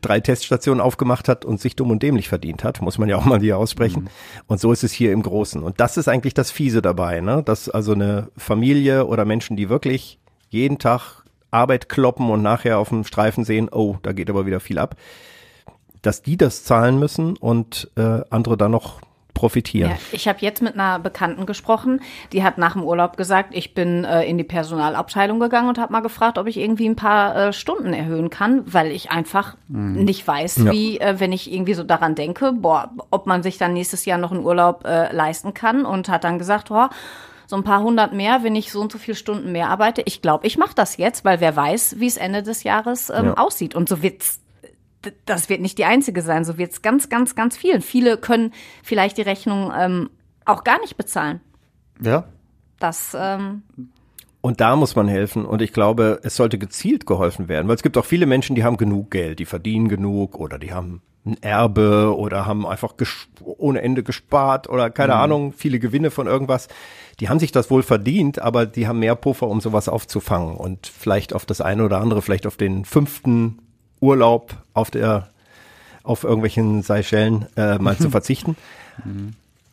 drei 0.00 0.20
Teststationen 0.20 0.80
aufgemacht 0.80 1.28
hat 1.28 1.44
und 1.44 1.60
sich 1.60 1.74
dumm 1.74 1.90
und 1.90 2.02
dämlich 2.02 2.28
verdient 2.28 2.62
hat, 2.64 2.82
muss 2.82 2.98
man 2.98 3.08
ja 3.08 3.16
auch 3.16 3.24
mal 3.24 3.40
hier 3.40 3.58
aussprechen. 3.58 4.08
Und 4.46 4.60
so 4.60 4.72
ist 4.72 4.84
es 4.84 4.92
hier 4.92 5.12
im 5.12 5.22
Großen. 5.22 5.62
Und 5.62 5.80
das 5.80 5.96
ist 5.96 6.08
eigentlich 6.08 6.34
das 6.34 6.50
Fiese 6.50 6.82
dabei, 6.82 7.20
ne? 7.20 7.42
dass 7.42 7.68
also 7.68 7.92
eine 7.92 8.28
Familie 8.36 9.06
oder 9.06 9.24
Menschen, 9.24 9.56
die 9.56 9.68
wirklich 9.68 10.18
jeden 10.50 10.78
Tag 10.78 11.24
Arbeit 11.56 11.88
kloppen 11.88 12.30
und 12.30 12.42
nachher 12.42 12.78
auf 12.78 12.90
dem 12.90 13.04
Streifen 13.04 13.44
sehen, 13.44 13.68
oh, 13.72 13.96
da 14.02 14.12
geht 14.12 14.30
aber 14.30 14.46
wieder 14.46 14.60
viel 14.60 14.78
ab, 14.78 14.94
dass 16.02 16.22
die 16.22 16.36
das 16.36 16.62
zahlen 16.64 16.98
müssen 16.98 17.36
und 17.36 17.90
äh, 17.96 18.20
andere 18.30 18.56
dann 18.56 18.70
noch 18.70 19.00
profitieren. 19.34 19.90
Ja, 19.90 19.96
ich 20.12 20.28
habe 20.28 20.38
jetzt 20.40 20.62
mit 20.62 20.74
einer 20.74 20.98
Bekannten 20.98 21.44
gesprochen, 21.44 22.00
die 22.32 22.42
hat 22.42 22.56
nach 22.56 22.72
dem 22.72 22.82
Urlaub 22.82 23.18
gesagt, 23.18 23.50
ich 23.54 23.74
bin 23.74 24.04
äh, 24.04 24.22
in 24.24 24.38
die 24.38 24.44
Personalabteilung 24.44 25.38
gegangen 25.40 25.68
und 25.68 25.76
habe 25.78 25.92
mal 25.92 26.00
gefragt, 26.00 26.38
ob 26.38 26.46
ich 26.46 26.56
irgendwie 26.56 26.88
ein 26.88 26.96
paar 26.96 27.36
äh, 27.36 27.52
Stunden 27.52 27.92
erhöhen 27.92 28.30
kann, 28.30 28.62
weil 28.72 28.90
ich 28.90 29.10
einfach 29.10 29.56
nicht 29.68 30.26
weiß, 30.26 30.56
Ja. 30.64 30.72
wie, 30.72 30.98
äh, 31.00 31.20
wenn 31.20 31.32
ich 31.32 31.52
irgendwie 31.52 31.74
so 31.74 31.82
daran 31.82 32.14
denke, 32.14 32.52
boah, 32.52 32.90
ob 33.10 33.26
man 33.26 33.42
sich 33.42 33.58
dann 33.58 33.74
nächstes 33.74 34.06
Jahr 34.06 34.16
noch 34.16 34.32
einen 34.32 34.42
Urlaub 34.42 34.86
äh, 34.86 35.14
leisten 35.14 35.52
kann 35.52 35.84
und 35.84 36.08
hat 36.08 36.24
dann 36.24 36.38
gesagt, 36.38 36.68
boah, 36.70 36.88
so 37.46 37.56
ein 37.56 37.64
paar 37.64 37.82
hundert 37.82 38.12
mehr, 38.12 38.42
wenn 38.42 38.56
ich 38.56 38.72
so 38.72 38.80
und 38.80 38.92
so 38.92 38.98
viele 38.98 39.16
Stunden 39.16 39.52
mehr 39.52 39.68
arbeite. 39.70 40.02
Ich 40.04 40.22
glaube, 40.22 40.46
ich 40.46 40.58
mache 40.58 40.74
das 40.74 40.96
jetzt, 40.96 41.24
weil 41.24 41.40
wer 41.40 41.54
weiß, 41.54 41.96
wie 41.98 42.06
es 42.06 42.16
Ende 42.16 42.42
des 42.42 42.62
Jahres 42.64 43.10
ähm, 43.10 43.26
Ja. 43.26 43.34
aussieht. 43.34 43.74
Und 43.74 43.88
so 43.88 44.02
wird's 44.02 44.40
das 45.24 45.48
wird 45.48 45.60
nicht 45.60 45.78
die 45.78 45.84
einzige 45.84 46.20
sein, 46.20 46.44
so 46.44 46.58
wird 46.58 46.72
es 46.72 46.82
ganz, 46.82 47.08
ganz, 47.08 47.36
ganz 47.36 47.56
vielen. 47.56 47.80
Viele 47.80 48.16
können 48.18 48.52
vielleicht 48.82 49.18
die 49.18 49.22
Rechnung 49.22 49.72
ähm, 49.76 50.10
auch 50.44 50.64
gar 50.64 50.80
nicht 50.80 50.96
bezahlen. 50.96 51.40
Ja. 52.02 52.24
Das, 52.80 53.16
ähm, 53.18 53.62
Und 54.40 54.60
da 54.60 54.74
muss 54.74 54.96
man 54.96 55.06
helfen. 55.06 55.44
Und 55.44 55.62
ich 55.62 55.72
glaube, 55.72 56.20
es 56.24 56.34
sollte 56.36 56.58
gezielt 56.58 57.06
geholfen 57.06 57.48
werden, 57.48 57.68
weil 57.68 57.76
es 57.76 57.82
gibt 57.84 57.96
auch 57.98 58.04
viele 58.04 58.26
Menschen, 58.26 58.56
die 58.56 58.64
haben 58.64 58.76
genug 58.76 59.12
Geld, 59.12 59.38
die 59.38 59.44
verdienen 59.44 59.88
genug 59.88 60.40
oder 60.40 60.58
die 60.58 60.72
haben 60.72 61.02
ein 61.26 61.36
Erbe 61.42 62.16
oder 62.16 62.46
haben 62.46 62.64
einfach 62.66 62.94
ohne 63.42 63.82
Ende 63.82 64.02
gespart 64.02 64.68
oder 64.68 64.90
keine 64.90 65.14
Ahnung, 65.16 65.52
viele 65.52 65.78
Gewinne 65.80 66.10
von 66.10 66.26
irgendwas. 66.26 66.68
Die 67.20 67.28
haben 67.28 67.38
sich 67.40 67.50
das 67.52 67.70
wohl 67.70 67.82
verdient, 67.82 68.38
aber 68.40 68.64
die 68.66 68.86
haben 68.86 68.98
mehr 69.00 69.16
Puffer, 69.16 69.48
um 69.48 69.60
sowas 69.60 69.88
aufzufangen 69.88 70.56
und 70.56 70.86
vielleicht 70.86 71.32
auf 71.34 71.44
das 71.46 71.60
eine 71.60 71.84
oder 71.84 71.98
andere, 72.00 72.22
vielleicht 72.22 72.46
auf 72.46 72.56
den 72.56 72.84
fünften 72.84 73.58
Urlaub 74.00 74.54
auf 74.74 74.90
der 74.90 75.28
auf 76.04 76.22
irgendwelchen 76.22 76.82
Seychellen 76.82 77.46
äh, 77.56 77.78
mal 77.78 77.96
zu 77.96 78.10
verzichten. 78.10 78.56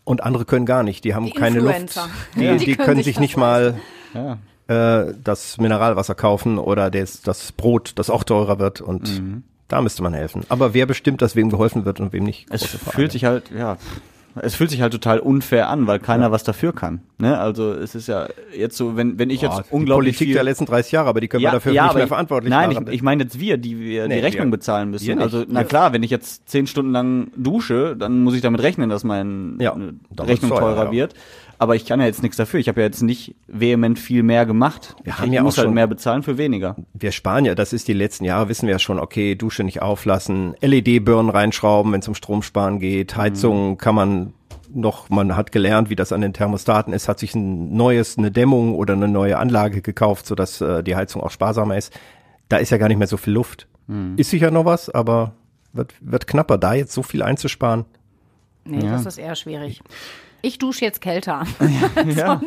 Und 0.04 0.24
andere 0.24 0.46
können 0.46 0.66
gar 0.66 0.82
nicht. 0.84 1.04
Die 1.04 1.14
haben 1.14 1.26
Die 1.28 1.32
keine 1.34 1.60
Luft. 1.60 2.00
Die, 2.36 2.44
Ja. 2.44 2.56
die, 2.56 2.66
Die 2.66 2.76
können 2.76 2.88
können 2.88 3.04
sich 3.04 3.20
nicht 3.20 3.38
mal 3.38 3.80
Ja. 4.14 4.38
äh, 4.68 5.14
das 5.24 5.58
Mineralwasser 5.60 6.16
kaufen 6.16 6.58
oder 6.58 6.90
das, 6.90 7.22
das 7.22 7.52
Brot, 7.52 7.92
das 7.96 8.10
auch 8.10 8.24
teurer 8.24 8.58
wird 8.60 8.82
und 8.82 9.22
da 9.68 9.82
müsste 9.82 10.04
man 10.04 10.14
helfen. 10.14 10.44
Aber 10.50 10.74
wer 10.74 10.86
bestimmt, 10.86 11.22
dass 11.22 11.36
wem 11.36 11.50
geholfen 11.50 11.86
wird 11.86 12.00
und 12.00 12.14
wem 12.14 12.24
nicht? 12.24 12.48
Es 12.52 12.64
fühlt 12.66 13.12
sich 13.12 13.26
halt, 13.26 13.46
ja, 13.58 13.78
es 14.36 14.56
fühlt 14.56 14.72
sich 14.72 14.82
halt 14.82 14.92
total 14.92 15.20
unfair 15.20 15.70
an, 15.70 15.86
weil 15.86 16.00
keiner 16.00 16.32
was 16.32 16.44
dafür 16.44 16.74
kann. 16.74 17.02
Ne? 17.20 17.38
Also 17.38 17.72
es 17.72 17.94
ist 17.94 18.08
ja 18.08 18.28
jetzt 18.58 18.76
so, 18.76 18.96
wenn, 18.98 19.20
wenn 19.20 19.30
ich 19.30 19.42
Boah, 19.42 19.58
jetzt 19.58 19.70
die 19.70 19.74
unglaublich 19.76 20.16
Politik 20.16 20.28
viel 20.30 20.34
der 20.34 20.44
letzten 20.44 20.66
30 20.66 20.92
Jahre, 20.92 21.08
aber 21.10 21.22
die 21.22 21.28
können 21.28 21.44
wir 21.44 21.52
dafür 21.52 21.72
nicht 21.72 21.82
aber 21.82 21.94
mehr 21.94 22.04
ich- 22.06 22.08
verantwortlich 22.08 22.50
Nein, 22.50 22.74
machen. 22.74 22.88
ich, 22.88 22.94
ich 22.96 23.02
meine 23.04 23.24
jetzt 23.24 23.40
wir, 23.40 23.58
die 23.58 23.80
wir 23.80 24.08
Nee, 24.08 24.16
die 24.16 24.22
Rechnung 24.22 24.48
wir- 24.48 24.52
bezahlen 24.58 24.90
müssen. 24.90 25.06
nicht. 25.08 25.20
Also 25.22 25.46
na 25.48 25.64
klar, 25.64 25.94
wenn 25.94 26.02
ich 26.02 26.10
jetzt 26.10 26.50
zehn 26.50 26.66
Stunden 26.66 26.92
lang 26.92 27.28
dusche, 27.38 27.96
dann 27.96 28.24
muss 28.24 28.34
ich 28.34 28.42
damit 28.42 28.64
rechnen, 28.64 28.90
dass 28.90 29.04
meine 29.04 29.54
Ja, 29.64 29.76
äh, 30.18 30.22
Rechnung 30.24 30.50
teurer 30.50 30.86
ja. 30.86 30.92
wird. 30.92 31.14
Aber 31.64 31.76
ich 31.76 31.86
kann 31.86 32.00
ja 32.02 32.06
jetzt 32.06 32.22
nichts 32.22 32.36
dafür. 32.38 32.60
Ich 32.60 32.68
habe 32.68 32.82
ja 32.82 32.88
jetzt 32.88 33.02
nicht 33.02 33.36
vehement 33.48 33.98
viel 33.98 34.22
mehr 34.22 34.46
gemacht. 34.46 34.96
Wir 35.04 35.14
ich 35.14 35.20
haben 35.20 35.32
ja 35.32 35.42
muss 35.44 35.54
auch 35.54 35.58
halt 35.60 35.66
schon- 35.68 35.74
mehr 35.74 35.88
bezahlen 35.88 36.22
für 36.24 36.38
weniger. 36.38 36.76
wir 36.94 37.12
sparen 37.14 37.46
ja, 37.46 37.56
das 37.56 37.72
ist 37.72 37.88
die 37.88 37.94
letzten 37.94 38.26
Jahre, 38.26 38.50
wissen 38.50 38.68
wir 38.68 38.74
ja 38.74 38.80
schon, 38.80 39.00
okay, 39.00 39.36
Dusche 39.36 39.64
nicht 39.64 39.82
auflassen, 39.82 40.56
LED-Birnen 40.62 41.30
reinschrauben, 41.30 41.92
wenn 41.94 42.02
es 42.02 42.08
um 42.08 42.16
Stromsparen 42.16 42.80
geht, 42.80 43.16
Heizung 43.16 43.78
kann 43.78 43.96
man 43.96 44.34
noch, 44.74 45.10
man 45.10 45.38
hat 45.38 45.52
gelernt, 45.52 45.90
wie 45.90 45.96
das 45.96 46.12
an 46.12 46.22
den 46.22 46.34
Thermostaten 46.34 46.94
ist, 46.94 47.08
hat 47.08 47.20
sich 47.20 47.34
ein 47.36 47.74
neues, 47.76 48.18
eine 48.18 48.32
Dämmung 48.32 48.76
oder 48.76 48.94
eine 48.96 49.08
neue 49.08 49.38
Anlage 49.38 49.82
gekauft, 49.82 50.26
sodass 50.26 50.60
äh, 50.62 50.84
die 50.84 50.96
Heizung 50.96 51.22
auch 51.24 51.32
sparsamer 51.32 51.78
ist. 51.78 51.98
Da 52.50 52.58
ist 52.58 52.72
ja 52.72 52.78
gar 52.78 52.88
nicht 52.90 52.98
mehr 52.98 53.08
so 53.08 53.18
viel 53.18 53.34
Luft. 53.34 53.68
Ist 54.18 54.30
sicher 54.32 54.50
noch 54.52 54.66
was, 54.66 54.90
aber 54.90 55.34
wird, 55.74 55.94
wird 56.02 56.26
knapper, 56.28 56.58
da 56.58 56.74
jetzt 56.74 56.94
so 56.94 57.04
viel 57.04 57.22
einzusparen. 57.22 57.86
Nee, 58.66 58.84
Ja. 58.86 58.92
das 58.94 59.06
ist 59.06 59.18
eher 59.18 59.36
schwierig. 59.36 59.82
Ich 59.82 59.92
dusche 60.60 60.86
jetzt 60.86 61.02
kälter. 61.02 61.44
Ja. 62.06 62.42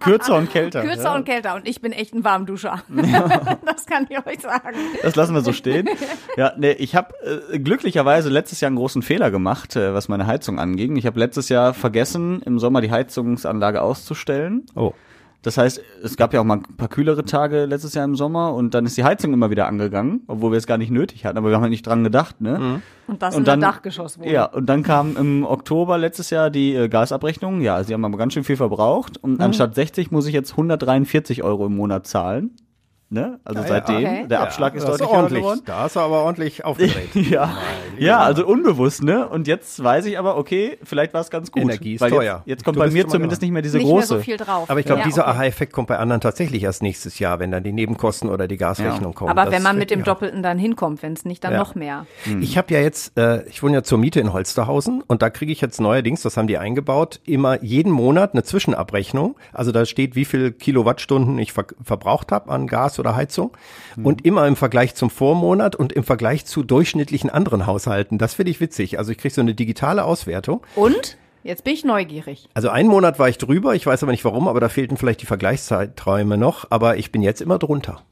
Kürzer 0.00 0.36
und 0.36 0.50
kälter. 0.52 0.82
Kürzer 0.82 1.04
ja. 1.04 1.14
und 1.14 1.24
kälter. 1.24 1.54
Und 1.54 1.66
ich 1.66 1.80
bin 1.80 1.92
echt 1.92 2.14
ein 2.14 2.22
Warmduscher. 2.22 2.82
das 3.64 3.86
kann 3.86 4.06
ich 4.08 4.26
euch 4.26 4.40
sagen. 4.40 4.76
Das 5.02 5.16
lassen 5.16 5.34
wir 5.34 5.40
so 5.40 5.52
stehen. 5.52 5.88
Ja, 6.36 6.52
nee, 6.56 6.72
ich 6.72 6.94
habe 6.94 7.14
äh, 7.50 7.58
glücklicherweise 7.58 8.28
letztes 8.28 8.60
Jahr 8.60 8.68
einen 8.68 8.76
großen 8.76 9.02
Fehler 9.02 9.30
gemacht, 9.30 9.76
äh, 9.76 9.94
was 9.94 10.08
meine 10.08 10.26
Heizung 10.26 10.58
anging. 10.58 10.96
Ich 10.96 11.06
habe 11.06 11.18
letztes 11.18 11.48
Jahr 11.48 11.74
vergessen, 11.74 12.42
im 12.42 12.58
Sommer 12.58 12.80
die 12.80 12.90
Heizungsanlage 12.90 13.82
auszustellen. 13.82 14.66
Oh. 14.74 14.92
Das 15.42 15.56
heißt, 15.56 15.80
es 16.02 16.16
gab 16.18 16.34
ja 16.34 16.40
auch 16.40 16.44
mal 16.44 16.58
ein 16.58 16.76
paar 16.76 16.88
kühlere 16.88 17.24
Tage 17.24 17.64
letztes 17.64 17.94
Jahr 17.94 18.04
im 18.04 18.14
Sommer 18.14 18.52
und 18.54 18.74
dann 18.74 18.84
ist 18.84 18.98
die 18.98 19.04
Heizung 19.04 19.32
immer 19.32 19.48
wieder 19.50 19.66
angegangen, 19.68 20.20
obwohl 20.26 20.50
wir 20.52 20.58
es 20.58 20.66
gar 20.66 20.76
nicht 20.76 20.90
nötig 20.90 21.24
hatten, 21.24 21.38
aber 21.38 21.48
wir 21.48 21.54
haben 21.56 21.62
halt 21.62 21.70
nicht 21.70 21.86
dran 21.86 22.04
gedacht, 22.04 22.42
ne? 22.42 22.82
Und 23.06 23.22
das 23.22 23.34
Und 23.34 23.40
in 23.40 23.44
dann- 23.46 23.60
der 23.60 23.70
Dachgeschosswohnung. 23.70 24.30
Ja, 24.30 24.44
und 24.44 24.66
dann 24.66 24.82
kam 24.82 25.16
im 25.16 25.44
Oktober 25.44 25.96
letztes 25.96 26.28
Jahr 26.28 26.50
die 26.50 26.74
äh, 26.74 26.88
Gasabrechnung. 26.88 27.62
Ja, 27.62 27.82
sie 27.82 27.94
haben 27.94 28.04
aber 28.04 28.18
ganz 28.18 28.34
schön 28.34 28.44
viel 28.44 28.56
verbraucht 28.56 29.16
und 29.16 29.34
Mhm. 29.34 29.40
anstatt 29.40 29.74
60 29.74 30.10
muss 30.10 30.26
ich 30.26 30.34
jetzt 30.34 30.52
143 30.58 31.42
Euro 31.42 31.66
im 31.66 31.74
Monat 31.76 32.06
zahlen. 32.06 32.50
Ne? 33.12 33.40
Also 33.44 33.62
Ja, 33.62 33.66
ja. 33.66 33.74
seitdem, 33.74 33.96
Okay. 33.96 34.26
der 34.28 34.40
Abschlag 34.40 34.74
ist 34.76 34.86
das 34.86 34.98
deutlich 34.98 35.08
ordentlich. 35.16 35.42
geworden. 35.42 35.60
Da 35.66 35.78
hast 35.80 35.96
du 35.96 36.00
aber 36.00 36.22
ordentlich 36.22 36.64
aufgedreht. 36.64 37.12
Ja, 37.14 37.56
ja, 37.98 38.18
also 38.20 38.46
unbewusst, 38.46 39.02
ne? 39.02 39.28
Und 39.28 39.48
jetzt 39.48 39.82
weiß 39.82 40.06
ich 40.06 40.16
aber, 40.16 40.36
okay, 40.36 40.78
vielleicht 40.84 41.12
war 41.12 41.20
es 41.20 41.28
ganz 41.28 41.50
gut. 41.50 41.62
Energie 41.62 41.94
ist 41.94 42.00
weil 42.02 42.10
teuer. 42.10 42.36
Jetzt, 42.44 42.46
jetzt 42.46 42.64
kommt 42.64 42.76
Du 42.76 42.80
bei 42.80 42.88
mir 42.90 43.08
zumindest 43.08 43.42
nicht 43.42 43.50
mehr 43.50 43.62
diese 43.62 43.78
Nicht 43.78 43.86
mehr 43.88 43.94
große. 43.96 44.06
so 44.06 44.20
viel 44.20 44.36
drauf. 44.36 44.70
Aber 44.70 44.78
ich 44.78 44.86
glaube, 44.86 45.00
Ja, 45.00 45.06
dieser 45.08 45.22
okay. 45.22 45.30
Aha-Effekt 45.32 45.72
kommt 45.72 45.88
bei 45.88 45.98
anderen 45.98 46.20
tatsächlich 46.20 46.62
erst 46.62 46.82
nächstes 46.82 47.18
Jahr, 47.18 47.40
wenn 47.40 47.50
dann 47.50 47.64
die 47.64 47.72
Nebenkosten 47.72 48.30
oder 48.30 48.46
die 48.46 48.56
Gasrechnung 48.56 49.12
kommen. 49.12 49.30
Aber 49.30 49.44
Das 49.46 49.54
wenn 49.54 49.62
man 49.64 49.76
mit 49.76 49.90
dem 49.90 50.00
ja. 50.00 50.04
Doppelten 50.04 50.44
dann 50.44 50.56
hinkommt, 50.58 51.02
wenn 51.02 51.14
es 51.14 51.24
nicht 51.24 51.42
dann 51.42 51.54
Ja. 51.54 51.58
noch 51.58 51.74
mehr. 51.74 52.06
Ich 52.40 52.56
habe 52.56 52.72
ja 52.72 52.78
jetzt, 52.80 53.18
äh, 53.18 53.42
ich 53.48 53.60
wohne 53.64 53.74
ja 53.74 53.82
zur 53.82 53.98
Miete 53.98 54.20
in 54.20 54.32
Holsterhausen 54.32 55.02
und 55.04 55.20
da 55.20 55.30
kriege 55.30 55.50
ich 55.50 55.60
jetzt 55.60 55.80
neuerdings, 55.80 56.22
das 56.22 56.36
haben 56.36 56.46
die 56.46 56.58
eingebaut, 56.58 57.18
immer 57.26 57.60
jeden 57.60 57.90
Monat 57.90 58.34
eine 58.34 58.44
Zwischenabrechnung. 58.44 59.34
Also 59.52 59.72
da 59.72 59.84
steht, 59.84 60.14
wie 60.14 60.24
viel 60.24 60.52
Kilowattstunden 60.52 61.36
ich 61.40 61.52
ver 61.52 61.64
verbraucht 61.82 62.30
habe 62.30 62.50
an 62.50 62.68
Gas 62.68 62.99
oder 63.00 63.16
Heizung 63.16 63.50
und 64.02 64.24
immer 64.24 64.46
im 64.46 64.56
Vergleich 64.56 64.94
zum 64.94 65.10
Vormonat 65.10 65.74
und 65.74 65.92
im 65.92 66.04
Vergleich 66.04 66.44
zu 66.46 66.62
durchschnittlichen 66.62 67.30
anderen 67.30 67.66
Haushalten. 67.66 68.18
Das 68.18 68.34
finde 68.34 68.50
ich 68.50 68.60
witzig. 68.60 68.98
Also 68.98 69.10
ich 69.12 69.18
kriege 69.18 69.34
so 69.34 69.40
eine 69.40 69.54
digitale 69.54 70.04
Auswertung. 70.04 70.62
Und? 70.76 71.16
Jetzt 71.42 71.64
bin 71.64 71.72
ich 71.72 71.84
neugierig. 71.84 72.50
Also 72.52 72.68
einen 72.68 72.90
Monat 72.90 73.18
war 73.18 73.28
ich 73.28 73.38
drüber, 73.38 73.74
ich 73.74 73.86
weiß 73.86 74.02
aber 74.02 74.12
nicht 74.12 74.26
warum, 74.26 74.46
aber 74.46 74.60
da 74.60 74.68
fehlten 74.68 74.98
vielleicht 74.98 75.22
die 75.22 75.26
Vergleichszeiträume 75.26 76.36
noch, 76.36 76.70
aber 76.70 76.98
ich 76.98 77.12
bin 77.12 77.22
jetzt 77.22 77.40
immer 77.40 77.58
drunter. 77.58 78.02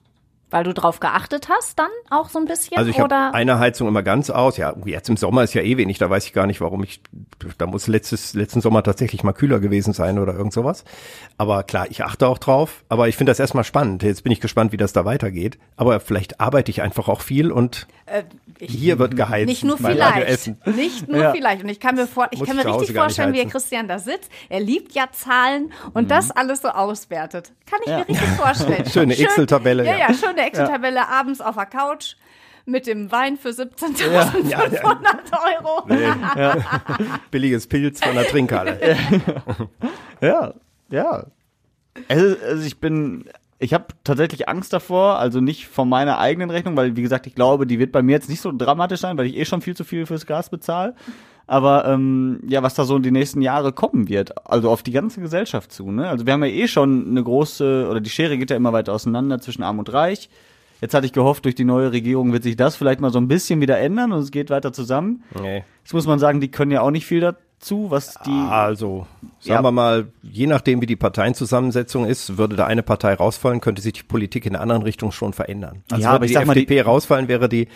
Weil 0.51 0.65
du 0.65 0.73
drauf 0.73 0.99
geachtet 0.99 1.49
hast 1.51 1.79
dann 1.79 1.91
auch 2.09 2.31
so 2.31 2.39
ein 2.39 2.47
bisschen? 2.47 2.79
Also 2.79 2.91
ich 2.91 2.97
habe 2.99 3.07
oder? 3.07 3.35
eine 3.35 3.59
Heizung 3.59 3.87
immer 3.87 4.03
ganz 4.03 4.31
aus. 4.31 4.57
Ja, 4.57 4.75
jetzt 4.87 5.09
im 5.11 5.19
Sommer 5.19 5.43
ist 5.43 5.53
ja 5.53 5.61
eh 5.61 5.77
wenig. 5.77 5.99
Da 5.99 6.09
weiß 6.09 6.25
ich 6.25 6.33
gar 6.33 6.47
nicht, 6.47 6.61
warum 6.63 6.83
ich. 6.85 7.03
Da 7.59 7.67
muss 7.67 7.87
letztes 7.87 8.33
letzten 8.33 8.63
Sommer 8.63 8.83
tatsächlich 8.83 9.23
mal 9.23 9.33
kühler 9.33 9.61
gewesen 9.61 9.93
sein 9.93 10.19
oder 10.19 10.35
irgend 10.35 10.55
sowas. 10.55 10.85
Aber 11.37 11.65
klar, 11.65 11.87
ich 11.91 12.03
achte 12.03 12.27
auch 12.27 12.39
drauf. 12.39 12.85
Aber 12.89 13.09
ich 13.09 13.17
finde 13.17 13.31
das 13.31 13.41
erstmal 13.41 13.65
spannend. 13.65 14.03
Jetzt 14.03 14.23
bin 14.23 14.33
ich 14.33 14.41
gespannt, 14.41 14.73
wie 14.73 14.79
das 14.79 14.95
da 14.95 15.05
weitergeht. 15.05 15.59
Aber 15.77 16.01
vielleicht 16.01 16.41
arbeite 16.41 16.71
ich 16.71 16.81
einfach 16.81 17.09
auch 17.09 17.21
viel 17.21 17.53
und 17.53 17.87
hier 18.61 18.99
wird 18.99 19.17
geheizt. 19.17 19.47
Nicht 19.49 19.65
nur 19.65 19.77
vielleicht. 19.79 20.27
Essen. 20.29 20.61
Nicht 20.67 21.09
nur 21.09 21.21
Ja. 21.23 21.33
vielleicht. 21.33 21.63
Und 21.63 21.69
ich 21.69 21.81
kann 21.81 21.95
mir, 21.95 22.07
vor, 22.07 22.29
ich 22.31 22.39
Muss 22.41 22.49
kann 22.49 22.57
mir 22.57 22.67
richtig 22.67 22.97
vorstellen, 22.97 23.33
wie. 23.33 23.45
Christian 23.47 23.89
da 23.89 23.99
sitzt. 23.99 24.31
Er 24.49 24.61
liebt 24.61 24.93
ja 24.95 25.07
Zahlen 25.13 25.73
und 25.95 26.05
Mhm. 26.05 26.09
das 26.09 26.31
alles 26.31 26.63
so 26.63 26.69
auswertet. 26.69 27.53
Kann 27.71 27.81
ich 27.85 27.89
mir 27.91 28.09
richtig 28.09 28.29
vorstellen. 28.37 28.87
Schöne 28.91 29.15
Schön- 29.15 29.25
Excel-Tabelle, 29.27 29.85
Ja, 29.85 29.93
ja. 29.93 29.99
ja, 30.09 30.15
schöne 30.15 30.47
Excel-Tabelle 30.47 31.09
abends 31.09 31.41
auf 31.41 31.55
der 31.57 31.67
Couch 31.67 32.15
mit 32.67 32.87
dem 32.87 33.11
Wein 33.11 33.37
für 33.39 33.49
17.500 33.51 34.51
Ja, 34.51 34.67
ja. 34.69 34.81
Euro. 35.65 35.87
Billiges 37.31 37.67
Pilz 37.67 38.03
von 38.05 38.15
der 38.15 38.27
Trinkhalle. 38.27 38.79
Ja, 40.21 40.53
ja. 40.91 41.27
Also, 42.09 42.37
also 42.45 42.63
ich 42.67 42.79
bin, 42.81 43.25
ich 43.59 43.75
habe 43.75 43.87
tatsächlich 44.05 44.49
Angst 44.49 44.73
davor, 44.73 45.19
also 45.19 45.41
nicht 45.41 45.67
von 45.67 45.89
meiner 45.89 46.19
eigenen 46.19 46.51
Rechnung, 46.51 46.77
weil 46.77 46.97
wie 46.97 47.03
gesagt, 47.03 47.27
ich 47.27 47.35
glaube, 47.35 47.67
die 47.67 47.79
wird 47.79 47.91
bei 47.91 48.03
mir 48.03 48.13
jetzt 48.13 48.29
nicht 48.29 48.41
so 48.41 48.53
dramatisch 48.57 49.01
sein, 49.01 49.19
weil 49.19 49.27
ich 49.27 49.37
eh 49.37 49.45
schon 49.45 49.63
viel 49.63 49.75
zu 49.75 49.85
viel 49.85 50.07
fürs 50.07 50.27
Gas 50.27 50.49
bezahle. 50.51 50.95
Aber 51.49 51.87
ähm, 51.87 52.41
ja, 52.47 52.63
was 52.63 52.75
da 52.75 52.85
so 52.85 52.97
in 52.97 53.03
die 53.03 53.11
nächsten 53.11 53.41
Jahre 53.41 53.73
kommen 53.73 54.09
wird, 54.09 54.47
also 54.47 54.71
auf 54.71 54.83
die 54.83 54.93
ganze 54.93 55.21
Gesellschaft 55.21 55.73
zu. 55.73 55.91
Ne? 55.91 56.09
Also 56.09 56.27
wir 56.27 56.35
haben 56.35 56.45
ja 56.45 56.51
eh 56.51 56.69
schon 56.69 57.09
eine 57.09 57.25
große, 57.25 57.89
oder 57.91 58.01
die 58.01 58.11
Schere 58.11 58.37
geht 58.37 58.51
ja 58.51 58.57
immer 58.57 58.75
weiter 58.75 58.93
auseinander 58.93 59.41
zwischen 59.41 59.63
Arm 59.63 59.79
und 59.79 59.93
Reich. 59.93 60.29
Jetzt 60.81 60.95
hatte 60.95 61.07
ich 61.07 61.13
gehofft, 61.13 61.45
durch 61.45 61.55
die 61.55 61.65
neue 61.65 61.91
Regierung 61.91 62.33
wird 62.33 62.45
sich 62.45 62.55
das 62.55 62.77
vielleicht 62.77 63.01
mal 63.01 63.11
so 63.11 63.19
ein 63.19 63.29
bisschen 63.29 63.61
wieder 63.61 63.79
ändern 63.79 64.13
und 64.13 64.21
es 64.21 64.31
geht 64.31 64.51
weiter 64.51 64.73
zusammen. 64.73 65.25
Nee. 65.41 65.65
Jetzt 65.83 65.95
muss 65.95 66.07
man 66.07 66.19
sagen, 66.19 66.41
die 66.41 66.51
können 66.51 66.71
ja 66.71 66.83
auch 66.83 66.93
nicht 66.93 67.07
viel 67.07 67.21
dazu, 67.61 67.91
was 67.91 68.15
die. 68.25 68.31
Also, 68.31 69.07
sagen 69.41 69.55
Ja. 69.55 69.63
wir 69.63 69.73
mal, 69.73 70.09
je 70.23 70.47
nachdem, 70.47 70.81
wie 70.81 70.87
die 70.87 70.97
Parteienzusammensetzung 70.97 72.07
ist, 72.07 72.39
würde 72.39 72.57
da 72.57 72.67
eine 72.67 72.83
Partei 72.83 73.15
rausfallen, 73.15 73.61
könnte 73.61 73.83
sich 73.83 73.93
die 73.93 74.03
Politik 74.03 74.47
in 74.47 74.55
einer 74.55 74.63
anderen 74.63 74.83
Richtung 74.83 75.13
schon 75.13 75.33
verändern. 75.33 75.83
Also 75.91 76.03
Ja, 76.03 76.09
würde 76.11 76.17
aber 76.17 76.25
ich 76.25 76.31
die 76.31 76.35
sag 76.35 76.47
mal, 76.47 76.55
die- 76.55 76.61
FDP 76.63 76.83
rausfallen, 76.83 77.29
wäre 77.29 77.49
die 77.49 77.69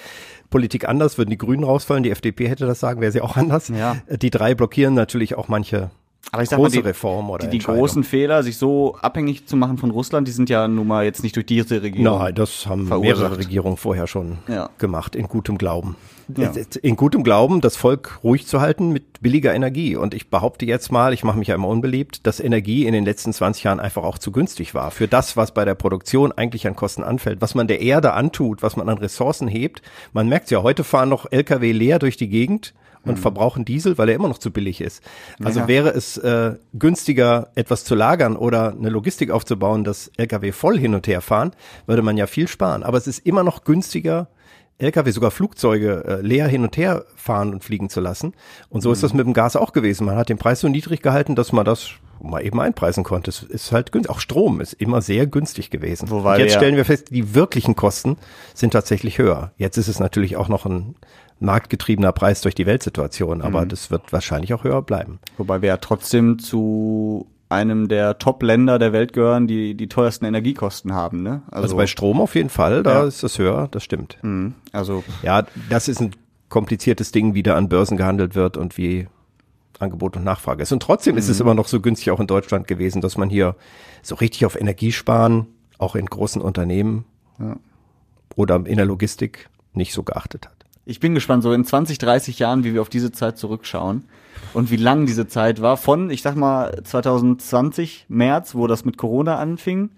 Politik 0.51 0.88
anders, 0.88 1.18
würden 1.18 1.31
die 1.31 1.38
Grünen 1.38 1.64
rausfallen, 1.64 2.03
die 2.03 2.11
FDP 2.11 2.49
hätte 2.49 2.66
das 2.66 2.81
sagen, 2.81 3.01
wäre 3.01 3.12
sie 3.12 3.21
auch 3.23 3.37
anders. 3.37 3.68
Ja. 3.68 3.97
Die 4.11 4.31
drei 4.31 4.55
blockieren 4.55 4.95
natürlich 4.95 5.35
auch 5.35 5.49
manche 5.49 5.90
Aber 6.31 6.42
ich 6.42 6.51
sag 6.51 6.59
große 6.59 6.77
mal, 6.77 6.83
die, 6.83 6.88
Reformen 6.88 7.31
oder 7.31 7.47
die, 7.49 7.59
die 7.59 7.64
großen 7.64 8.05
Fehler, 8.05 8.42
sich 8.42 8.57
so 8.59 8.97
abhängig 9.01 9.47
zu 9.47 9.57
machen 9.57 9.79
von 9.79 9.90
Russland, 9.90 10.29
die 10.29 10.33
sind 10.33 10.51
ja 10.51 10.68
nun 10.68 10.87
mal 10.87 11.05
jetzt 11.05 11.23
nicht 11.23 11.35
durch 11.37 11.47
diese 11.47 11.83
Regierung. 11.83 12.18
Nein, 12.18 12.35
das 12.35 12.66
haben 12.66 12.87
verursacht. 12.87 13.18
mehrere 13.18 13.38
Regierungen 13.38 13.77
vorher 13.79 14.07
schon 14.07 14.38
Ja. 14.47 14.68
gemacht, 14.79 15.16
in 15.16 15.27
gutem 15.27 15.59
Glauben. 15.59 15.97
Ja. 16.37 16.53
In 16.83 16.97
gutem 16.97 17.23
Glauben, 17.25 17.61
das 17.61 17.77
Volk 17.77 18.21
ruhig 18.23 18.47
zu 18.47 18.61
halten 18.61 18.91
mit 18.91 19.21
billiger 19.21 19.55
Energie. 19.55 19.97
Und 19.97 20.15
ich 20.15 20.31
behaupte 20.31 20.67
jetzt 20.67 20.91
mal, 20.93 21.13
ich 21.13 21.25
mache 21.25 21.39
mich 21.39 21.49
ja 21.49 21.55
immer 21.55 21.69
unbeliebt, 21.69 22.27
dass 22.27 22.41
Energie 22.41 22.87
in 22.87 22.93
den 22.93 23.05
letzten 23.05 23.33
20 23.33 23.65
Jahren 23.65 23.81
einfach 23.81 24.03
auch 24.03 24.19
zu 24.19 24.33
günstig 24.33 24.75
war. 24.75 24.91
Für 24.91 25.09
das, 25.09 25.37
was 25.37 25.53
bei 25.53 25.65
der 25.65 25.75
Produktion 25.75 26.33
eigentlich 26.33 26.67
an 26.67 26.77
Kosten 26.77 27.03
anfällt, 27.05 27.41
was 27.41 27.55
man 27.55 27.67
der 27.69 27.81
Erde 27.81 28.13
antut, 28.13 28.63
was 28.63 28.77
man 28.77 28.89
an 28.89 28.99
Ressourcen 28.99 29.49
hebt. 29.49 29.83
Man 30.13 30.29
merkt 30.29 30.51
ja, 30.51 30.63
heute 30.63 30.85
fahren 30.85 31.09
noch 31.09 31.31
Lkw 31.31 31.73
leer 31.73 31.99
durch 31.99 32.17
die 32.17 32.29
Gegend 32.29 32.75
und 33.05 33.19
verbrauchen 33.19 33.65
Diesel, 33.65 33.99
weil 33.99 34.09
er 34.09 34.15
immer 34.15 34.29
noch 34.29 34.39
zu 34.39 34.53
billig 34.53 34.81
ist. 34.81 35.03
Also 35.43 35.61
Ja. 35.61 35.69
wäre 35.69 35.89
es 35.91 36.17
äh, 36.19 36.55
günstiger, 36.73 37.49
etwas 37.57 37.83
zu 37.83 37.97
lagern 37.97 38.37
oder 38.37 38.73
eine 38.79 38.91
Logistik 38.91 39.33
aufzubauen, 39.33 39.83
dass 39.83 40.11
Lkw 40.17 40.53
voll 40.53 40.79
hin 40.79 40.95
und 40.95 41.09
her 41.09 41.21
fahren, 41.21 41.51
würde 41.87 42.03
man 42.03 42.17
ja 42.17 42.29
viel 42.29 42.47
sparen. 42.47 42.85
Aber 42.85 42.99
es 42.99 43.09
ist 43.09 43.27
immer 43.27 43.43
noch 43.43 43.65
günstiger, 43.65 44.29
Lkw, 44.83 45.11
sogar 45.11 45.31
Flugzeuge 45.31 46.05
äh, 46.07 46.21
leer 46.21 46.47
hin 46.49 46.62
und 46.64 46.77
her 46.77 47.05
fahren 47.16 47.53
und 47.53 47.64
fliegen 47.64 47.88
zu 47.88 48.01
lassen. 48.01 48.35
Und 48.68 48.81
so 48.83 48.88
Mhm. 48.88 48.92
ist 48.95 49.03
das 49.03 49.14
mit 49.14 49.27
dem 49.27 49.33
Gas 49.33 49.57
auch 49.57 49.73
gewesen. 49.73 50.05
Man 50.07 50.16
hat 50.16 50.29
den 50.29 50.38
Preis 50.38 50.61
so 50.61 50.68
niedrig 50.68 51.03
gehalten, 51.03 51.35
dass 51.37 51.53
man 51.53 51.64
das 51.64 51.90
mal 52.23 52.45
eben 52.45 52.61
einpreisen 52.61 53.03
konnte. 53.03 53.31
Es 53.31 53.42
ist 53.42 53.73
halt 53.73 53.90
günstig. 53.90 54.14
Auch 54.14 54.21
Strom 54.21 54.61
ist 54.61 54.75
immer 54.75 55.03
sehr 55.03 55.27
günstig 55.27 55.71
gewesen. 55.71 56.09
Wobei 56.11 56.35
und 56.35 56.40
jetzt 56.40 56.55
stellen 56.55 56.77
wir 56.77 56.85
fest, 56.85 57.09
die 57.11 57.35
wirklichen 57.35 57.75
Kosten 57.75 58.16
sind 58.55 58.73
tatsächlich 58.73 59.18
höher. 59.18 59.51
Jetzt 59.57 59.77
ist 59.77 59.88
es 59.88 59.99
natürlich 59.99 60.37
auch 60.37 60.49
noch 60.49 60.64
ein 60.64 60.95
marktgetriebener 61.40 62.12
Preis 62.12 62.40
durch 62.40 62.55
die 62.55 62.66
Weltsituation, 62.66 63.38
Mhm. 63.38 63.45
aber 63.45 63.66
das 63.66 63.90
wird 63.90 64.12
wahrscheinlich 64.12 64.55
auch 64.55 64.62
höher 64.62 64.83
bleiben. 64.83 65.18
Wobei 65.37 65.62
wir 65.62 65.68
ja 65.71 65.77
trotzdem 65.79 66.38
zu 66.38 67.27
einem 67.53 67.87
der 67.88 68.19
Top-Länder 68.19 68.79
der 68.79 68.93
Welt 68.93 69.12
gehören, 69.12 69.47
die 69.47 69.75
die 69.77 69.88
teuersten 69.88 70.25
Energiekosten 70.25 70.93
haben. 70.93 71.23
Ne? 71.23 71.43
Also, 71.51 71.77
bei 71.77 71.87
Strom 71.87 72.21
auf 72.21 72.35
jeden 72.35 72.49
Fall, 72.49 72.83
da 72.83 73.03
Ja. 73.03 73.05
ist 73.07 73.23
es 73.23 73.38
höher, 73.38 73.69
das 73.71 73.85
stimmt. 73.85 74.19
Mhm. 74.23 74.55
also 74.73 75.05
Ja, 75.23 75.45
das 75.71 75.88
ist 75.88 76.01
ein 76.01 76.12
kompliziertes 76.49 77.12
Ding, 77.12 77.35
wie 77.35 77.43
da 77.43 77.57
an 77.57 77.69
Börsen 77.69 77.97
gehandelt 77.97 78.35
wird 78.35 78.57
und 78.57 78.77
wie 78.79 79.07
Angebot 79.79 80.17
und 80.17 80.25
Nachfrage 80.25 80.62
ist. 80.62 80.73
Und 80.73 80.83
trotzdem 80.83 81.17
ist 81.17 81.29
es 81.29 81.41
immer 81.41 81.55
noch 81.55 81.67
so 81.69 81.81
günstig 81.81 82.11
auch 82.11 82.21
in 82.21 82.27
Deutschland 82.27 82.67
gewesen, 82.69 83.01
dass 83.01 83.17
man 83.17 83.29
hier 83.31 83.57
so 84.03 84.15
richtig 84.17 84.47
auf 84.47 84.61
Energie 84.61 84.93
sparen, 84.93 85.47
auch 85.79 85.97
in 85.97 86.07
großen 86.07 86.41
Unternehmen 86.43 87.05
oder 88.37 88.57
in 88.65 88.77
der 88.77 88.87
Logistik 88.87 89.49
nicht 89.75 89.93
so 89.93 90.03
geachtet 90.03 90.47
hat. 90.47 90.55
ich 90.85 91.01
bin 91.01 91.15
gespannt, 91.15 91.43
so 91.43 91.53
in 91.53 91.65
20, 91.65 91.99
30 91.99 92.38
Jahren, 92.38 92.65
wie 92.65 92.75
wir 92.75 92.83
auf 92.83 92.88
diese 92.88 93.12
Zeit 93.12 93.38
zurückschauen 93.38 94.05
und 94.55 94.71
wie 94.71 94.77
lang 94.77 95.07
diese 95.07 95.27
Zeit 95.27 95.62
war. 95.62 95.77
Von, 95.77 96.11
ich 96.11 96.23
sag 96.23 96.37
mal, 96.37 96.81
2020, 96.85 98.07
März, 98.09 98.55
wo 98.55 98.66
das 98.66 98.85
mit 98.85 98.97
Corona 98.99 99.37
anfing. 99.37 99.90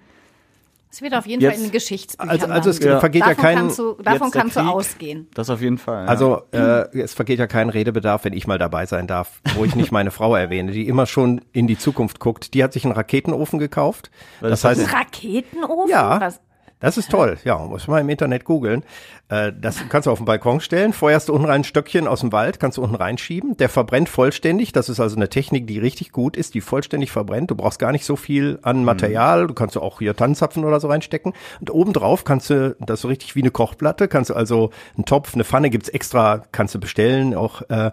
Es 0.90 1.02
wird 1.02 1.12
auf 1.16 1.26
jeden 1.26 1.42
Jetzt- 1.42 1.54
Fall 1.54 1.58
in 1.64 1.66
den 1.70 1.72
Geschichtsbüchern 1.72 2.30
Also, 2.30 2.46
also 2.46 2.70
es. 2.70 2.78
Ja. 2.78 3.00
vergeht 3.00 3.22
ja 3.22 3.30
davon 3.30 3.42
kein, 3.42 3.56
kannst 3.56 3.78
du, 3.80 3.94
davon 3.94 4.30
kannst 4.30 4.54
du 4.56 4.60
ausgehen. 4.60 5.26
Das 5.34 5.50
auf 5.50 5.60
jeden 5.60 5.76
Fall. 5.78 6.04
Ja. 6.04 6.08
Also 6.08 6.42
äh, 6.52 6.96
es 7.00 7.14
vergeht 7.14 7.40
ja 7.40 7.48
kein 7.48 7.68
Redebedarf, 7.68 8.24
wenn 8.24 8.32
ich 8.32 8.46
mal 8.46 8.58
dabei 8.58 8.86
sein 8.86 9.08
darf, 9.08 9.40
wo 9.56 9.64
ich 9.64 9.74
nicht 9.74 9.90
meine 9.90 10.12
Frau 10.12 10.36
erwähne, 10.36 10.70
die 10.70 10.86
immer 10.86 11.06
schon 11.06 11.40
in 11.52 11.66
die 11.66 11.76
Zukunft 11.76 12.20
guckt. 12.20 12.54
Die 12.54 12.62
hat 12.62 12.72
sich 12.72 12.84
einen 12.84 12.94
Raketenofen 12.94 13.58
gekauft. 13.58 14.12
Was 14.40 14.50
das 14.50 14.64
heißt, 14.64 14.92
Raketenofen? 14.92 15.90
Ja. 15.90 16.20
Was? 16.20 16.40
Das 16.84 16.98
ist 16.98 17.10
toll, 17.10 17.38
ja, 17.44 17.56
muss 17.56 17.88
man 17.88 18.02
im 18.02 18.10
Internet 18.10 18.44
googeln. 18.44 18.84
Äh, 19.30 19.52
das 19.58 19.82
kannst 19.88 20.06
du 20.06 20.10
auf 20.10 20.18
den 20.18 20.26
Balkon 20.26 20.60
stellen, 20.60 20.92
feuerst 20.92 21.30
du 21.30 21.32
unten 21.32 21.46
rein 21.46 21.62
ein 21.62 21.64
Stöckchen 21.64 22.06
aus 22.06 22.20
dem 22.20 22.30
Wald, 22.30 22.60
kannst 22.60 22.76
du 22.76 22.82
unten 22.82 22.94
reinschieben, 22.94 23.56
der 23.56 23.70
verbrennt 23.70 24.10
vollständig, 24.10 24.72
das 24.72 24.90
ist 24.90 25.00
also 25.00 25.16
eine 25.16 25.30
Technik, 25.30 25.66
die 25.66 25.78
richtig 25.78 26.12
gut 26.12 26.36
ist, 26.36 26.52
die 26.52 26.60
vollständig 26.60 27.10
verbrennt, 27.10 27.50
du 27.50 27.54
brauchst 27.54 27.78
gar 27.78 27.90
nicht 27.90 28.04
so 28.04 28.16
viel 28.16 28.58
an 28.60 28.84
Material, 28.84 29.46
du 29.46 29.54
kannst 29.54 29.78
auch 29.78 30.00
hier 30.00 30.14
Tannenzapfen 30.14 30.62
oder 30.62 30.78
so 30.78 30.88
reinstecken. 30.88 31.32
Und 31.60 31.70
obendrauf 31.70 32.24
kannst 32.24 32.50
du, 32.50 32.76
das 32.80 32.98
ist 32.98 33.02
so 33.02 33.08
richtig 33.08 33.34
wie 33.34 33.40
eine 33.40 33.50
Kochplatte, 33.50 34.06
kannst 34.06 34.28
du 34.28 34.34
also 34.34 34.68
einen 34.94 35.06
Topf, 35.06 35.32
eine 35.32 35.44
Pfanne 35.44 35.70
gibt's 35.70 35.88
extra, 35.88 36.42
kannst 36.52 36.74
du 36.74 36.80
bestellen, 36.80 37.34
auch 37.34 37.62
äh, 37.70 37.92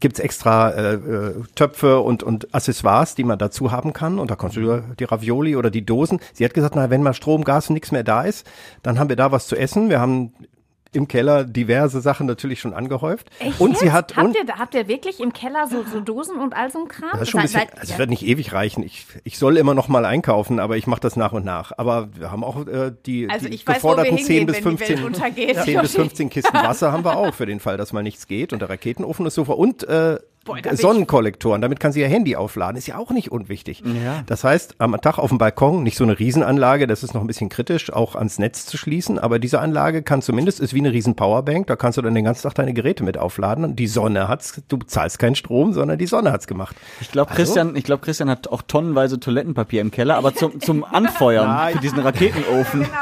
gibt's 0.00 0.18
extra 0.18 0.70
äh, 0.70 0.94
äh, 0.94 1.34
Töpfe 1.54 2.00
und, 2.00 2.22
und 2.22 2.54
Accessoires, 2.54 3.14
die 3.14 3.24
man 3.24 3.38
dazu 3.38 3.70
haben 3.70 3.92
kann. 3.92 4.18
Und 4.18 4.30
da 4.30 4.36
kannst 4.36 4.56
du 4.56 4.82
die 4.98 5.04
Ravioli 5.04 5.56
oder 5.56 5.70
die 5.70 5.84
Dosen. 5.84 6.20
Sie 6.32 6.44
hat 6.44 6.54
gesagt, 6.54 6.74
na, 6.74 6.90
wenn 6.90 7.02
mal 7.02 7.14
Strom, 7.14 7.44
Gas 7.44 7.68
und 7.68 7.74
nichts 7.74 7.92
mehr 7.92 8.04
da 8.04 8.22
ist, 8.22 8.46
dann 8.82 8.98
haben 8.98 9.08
wir 9.08 9.16
da 9.16 9.30
was 9.30 9.46
zu 9.46 9.56
essen. 9.56 9.90
Wir 9.90 10.00
haben 10.00 10.32
im 10.92 11.08
Keller 11.08 11.44
diverse 11.44 12.00
Sachen 12.00 12.26
natürlich 12.26 12.60
schon 12.60 12.74
angehäuft. 12.74 13.30
Echt 13.38 13.60
und 13.60 13.70
jetzt? 13.70 13.80
sie 13.80 13.92
hat 13.92 14.16
habt, 14.16 14.26
und 14.28 14.36
ihr, 14.36 14.58
habt 14.58 14.74
ihr 14.74 14.88
wirklich 14.88 15.20
im 15.20 15.32
Keller 15.32 15.68
so, 15.68 15.84
so 15.84 16.00
Dosen 16.00 16.38
und 16.38 16.56
all 16.56 16.70
so 16.70 16.80
ein 16.80 16.88
Kram? 16.88 17.10
das 17.12 17.22
ist 17.22 17.30
schon 17.30 17.40
ein 17.40 17.44
bisschen, 17.44 17.60
also 17.76 17.92
es 17.92 17.98
wird 17.98 18.10
nicht 18.10 18.26
ewig 18.26 18.52
reichen. 18.52 18.82
Ich, 18.82 19.06
ich 19.24 19.38
soll 19.38 19.56
immer 19.56 19.74
noch 19.74 19.88
mal 19.88 20.04
einkaufen, 20.04 20.58
aber 20.58 20.76
ich 20.76 20.86
mache 20.86 21.00
das 21.00 21.16
nach 21.16 21.32
und 21.32 21.44
nach. 21.44 21.72
Aber 21.76 22.08
wir 22.14 22.32
haben 22.32 22.42
auch 22.42 22.66
äh, 22.66 22.92
die, 23.06 23.28
Also 23.30 23.48
die 23.48 23.64
weiß, 23.66 23.76
geforderten 23.76 24.16
hingehen, 24.16 24.26
10 24.26 24.46
bis 24.46 24.64
wenn 24.64 24.76
die 24.76 24.80
Welt 24.80 24.88
15 24.88 25.04
untergeht. 25.04 25.62
10 25.62 25.80
bis 25.80 25.92
15 25.94 26.30
Kisten 26.30 26.54
Wasser 26.54 26.92
haben 26.92 27.04
wir 27.04 27.16
auch 27.16 27.34
für 27.34 27.46
den 27.46 27.60
Fall, 27.60 27.76
dass 27.76 27.92
mal 27.92 28.02
nichts 28.02 28.26
geht. 28.26 28.52
Und 28.52 28.60
der 28.60 28.70
Raketenofen 28.70 29.26
ist 29.26 29.34
super. 29.34 29.58
Und 29.58 29.84
äh, 29.84 30.18
Ich- 30.72 30.80
Sonnenkollektoren, 30.80 31.60
damit 31.60 31.80
kann 31.80 31.92
sie 31.92 32.00
ihr 32.00 32.08
Handy 32.08 32.34
aufladen. 32.34 32.76
Ist 32.76 32.86
ja 32.88 32.96
auch 32.96 33.10
nicht 33.10 33.30
unwichtig. 33.30 33.82
Das 34.26 34.42
heißt, 34.42 34.76
am 34.78 34.98
Tag 35.00 35.18
auf 35.18 35.28
dem 35.28 35.38
Balkon, 35.38 35.82
nicht 35.82 35.96
so 35.96 36.02
eine 36.04 36.18
Riesenanlage, 36.18 36.86
das 36.86 37.02
ist 37.02 37.12
noch 37.14 37.20
ein 37.20 37.26
bisschen 37.26 37.50
kritisch, 37.50 37.92
auch 37.92 38.16
ans 38.16 38.38
Netz 38.38 38.64
zu 38.66 38.76
schließen. 38.78 39.18
Aber 39.18 39.38
diese 39.38 39.60
Anlage 39.60 40.02
kann 40.02 40.22
zumindest, 40.22 40.58
ist 40.58 40.72
wie 40.74 40.78
eine 40.80 40.92
riesen 40.92 41.14
Powerbank, 41.14 41.66
da 41.66 41.76
kannst 41.76 41.98
du 41.98 42.02
dann 42.02 42.14
den 42.14 42.24
ganzen 42.24 42.42
Tag 42.44 42.54
deine 42.54 42.72
Geräte 42.72 43.04
mit 43.04 43.18
aufladen. 43.18 43.64
Und 43.64 43.76
die 43.76 43.86
Sonne 43.86 44.28
hat's, 44.28 44.60
du 44.68 44.78
zahlst 44.78 45.18
keinen 45.18 45.34
Strom, 45.36 45.72
sondern 45.74 45.98
die 45.98 46.06
Sonne 46.06 46.32
hat's 46.32 46.46
gemacht. 46.46 46.74
Ich 47.00 47.10
glaube, 47.12 47.32
Christian, 47.34 47.76
ich 47.76 47.84
glaube, 47.84 48.02
Christian 48.02 48.30
hat 48.30 48.48
auch 48.48 48.62
tonnenweise 48.62 49.20
Toilettenpapier 49.20 49.82
im 49.82 49.90
Keller, 49.90 50.16
aber 50.16 50.34
zum, 50.34 50.58
zum 50.60 50.84
Anfeuern 50.84 51.46
Nein. 51.54 51.74
für 51.74 51.80
diesen 51.80 51.98
Raketenofen. 52.00 52.86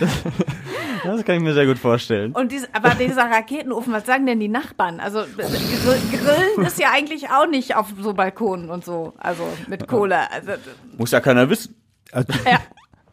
das 1.04 1.24
kann 1.24 1.36
ich 1.36 1.42
mir 1.42 1.54
sehr 1.54 1.66
gut 1.66 1.78
vorstellen. 1.78 2.32
Und 2.32 2.52
diese, 2.52 2.68
aber 2.72 2.90
dieser 2.90 3.30
Raketenofen, 3.30 3.92
was 3.92 4.06
sagen 4.06 4.26
denn 4.26 4.40
die 4.40 4.48
Nachbarn? 4.48 5.00
Also 5.00 5.20
Grill- 5.20 6.00
Grillen 6.10 6.66
ist 6.66 6.78
ja 6.78 6.88
eigentlich 6.92 7.30
auch 7.30 7.46
nicht 7.46 7.76
auf 7.76 7.88
so 8.00 8.14
Balkonen 8.14 8.70
und 8.70 8.84
so, 8.84 9.12
also 9.18 9.42
mit 9.68 9.86
Kohle. 9.88 10.30
Also, 10.30 10.52
Muss 10.96 11.10
ja 11.10 11.20
keiner 11.20 11.48
wissen. 11.50 11.74
Also 12.12 12.32
ja. 12.48 12.58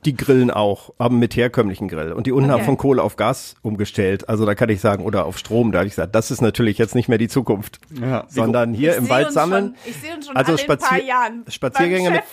Die 0.06 0.16
grillen 0.16 0.50
auch, 0.50 0.94
aber 0.98 1.14
mit 1.14 1.36
herkömmlichen 1.36 1.90
Grill. 1.90 2.14
Und 2.14 2.26
die 2.26 2.32
unten 2.32 2.50
haben 2.52 2.60
Okay. 2.60 2.66
von 2.68 2.78
Kohle 2.78 3.04
auf 3.04 3.18
Gas 3.18 3.56
umgestellt. 3.64 4.30
Also 4.30 4.46
da 4.46 4.56
kann 4.56 4.70
ich 4.70 4.80
sagen, 4.80 5.04
oder 5.04 5.26
auf 5.26 5.38
Strom, 5.38 5.74
da 5.74 5.80
habe 5.80 5.88
ich 5.88 5.92
gesagt, 5.94 6.16
das 6.16 6.32
ist 6.32 6.42
natürlich 6.42 6.78
jetzt 6.78 6.96
nicht 6.96 7.10
mehr 7.10 7.18
die 7.18 7.28
Zukunft. 7.28 7.80
Ja. 8.00 8.24
Sondern 8.30 8.74
hier 8.74 8.92
Ich 8.92 8.98
im 8.98 9.10
Wald 9.10 9.34
sammeln. 9.34 9.76
Schon, 9.84 9.92
ich 9.92 9.98
sehe 10.00 10.16
uns 10.16 10.28
schon 10.28 10.38
Also 10.38 10.54
alle 10.54 10.62
in 10.62 10.70
ein 10.70 10.78
paar 10.78 10.88
Spazier- 10.88 11.06
Jahren. 11.06 11.44
Spaziergänge 11.50 12.10
beim 12.12 12.14
mit- 12.14 12.24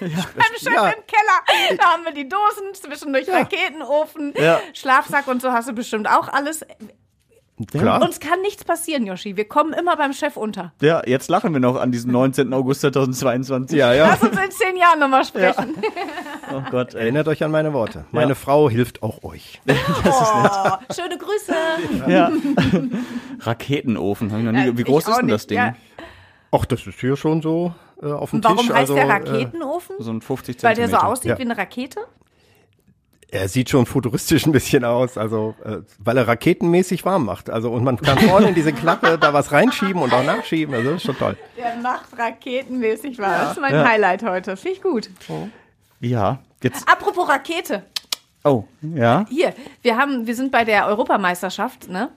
Beim 0.00 0.10
Chef 0.58 0.72
Ja. 0.74 0.88
im 0.88 1.02
Keller. 1.06 1.76
Da 1.78 1.84
haben 1.92 2.04
wir 2.04 2.12
die 2.12 2.28
Dosen, 2.28 2.74
zwischendurch 2.74 3.28
Raketenofen, 3.28 4.34
Ja. 4.36 4.60
Schlafsack 4.74 5.26
und 5.28 5.40
so 5.42 5.52
hast 5.52 5.68
du 5.68 5.72
bestimmt 5.72 6.08
auch 6.08 6.28
alles. 6.28 6.64
Klar. 7.72 8.02
Uns 8.02 8.20
kann 8.20 8.42
nichts 8.42 8.64
passieren, 8.64 9.06
Yoshi. 9.06 9.38
Wir 9.38 9.48
kommen 9.48 9.72
immer 9.72 9.96
beim 9.96 10.12
Chef 10.12 10.36
unter. 10.36 10.74
Ja, 10.82 11.02
jetzt 11.06 11.30
lachen 11.30 11.54
wir 11.54 11.60
noch 11.60 11.76
an 11.76 11.90
diesem 11.90 12.12
19. 12.12 12.52
August 12.52 12.82
2022. 12.82 13.78
ja, 13.78 13.94
ja. 13.94 14.08
Lass 14.08 14.20
uns 14.22 14.38
in 14.38 14.50
zehn 14.50 14.76
Jahren 14.76 14.98
nochmal 15.00 15.24
sprechen. 15.24 15.74
Oh 16.52 16.60
Gott. 16.70 16.92
Erinnert 16.92 17.28
euch 17.28 17.42
an 17.42 17.50
meine 17.50 17.72
Worte. 17.72 18.04
Meine 18.12 18.34
Frau 18.34 18.68
hilft 18.68 19.02
auch 19.02 19.24
euch. 19.24 19.62
Oh, 20.04 20.92
schöne 20.94 21.16
Grüße. 21.16 21.54
Ja. 22.08 22.30
Raketenofen, 23.40 24.28
noch 24.28 24.52
nie. 24.52 24.66
Ja, 24.66 24.76
Wie 24.78 24.84
groß 24.84 25.08
ist 25.08 25.16
denn 25.16 25.28
das 25.28 25.46
Ding? 25.46 25.74
Ja. 26.52 26.58
Ach, 26.60 26.64
das 26.64 26.86
ist 26.86 27.00
hier 27.00 27.16
schon 27.16 27.42
so 27.42 27.74
äh, 28.02 28.06
auf 28.06 28.30
dem 28.30 28.42
Warum 28.44 28.58
Tisch. 28.58 28.68
heißt 28.68 28.78
also, 28.78 28.94
der 28.94 29.04
äh, 29.04 29.10
Raketenofen? 29.12 29.96
So 29.98 30.10
ein 30.10 30.20
50 30.20 30.56
Weil 30.62 30.74
Zentimeter. 30.76 30.90
der 30.92 31.00
so 31.00 31.06
aussieht 31.06 31.30
Ja. 31.30 31.38
wie 31.38 31.42
eine 31.42 31.56
Rakete? 31.58 32.00
Er 33.28 33.48
sieht 33.48 33.70
schon 33.70 33.86
futuristisch 33.86 34.46
ein 34.46 34.52
bisschen 34.52 34.84
aus, 34.84 35.18
also 35.18 35.56
äh, 35.64 35.78
weil 35.98 36.16
er 36.16 36.28
raketenmäßig 36.28 37.04
warm 37.04 37.24
macht. 37.24 37.50
Also 37.50 37.72
und 37.72 37.82
man 37.82 37.96
kann 38.00 38.18
vorne 38.18 38.48
in 38.50 38.54
diese 38.54 38.72
Klappe 38.72 39.18
da 39.18 39.32
was 39.34 39.50
reinschieben 39.50 40.00
und 40.00 40.12
auch 40.14 40.22
nachschieben. 40.22 40.72
Also 40.74 40.90
das 40.92 40.96
ist 40.98 41.06
schon 41.06 41.18
toll. 41.18 41.36
Der 41.58 41.74
macht 41.76 42.16
raketenmäßig 42.16 43.18
war. 43.18 43.36
Das 43.38 43.52
ist 43.52 43.60
mein 43.60 43.84
Highlight 43.84 44.22
heute. 44.22 44.56
Finde 44.56 44.76
ich 44.76 44.82
gut. 44.82 45.10
Ja, 46.00 46.38
jetzt. 46.62 46.88
Apropos 46.88 47.28
Rakete. 47.28 47.82
Oh, 48.44 48.62
ja. 48.80 49.24
Hier, 49.28 49.52
wir 49.82 49.96
haben, 49.96 50.28
wir 50.28 50.36
sind 50.36 50.52
bei 50.52 50.64
der 50.64 50.86
Europameisterschaft, 50.86 51.88
ne? 51.88 52.10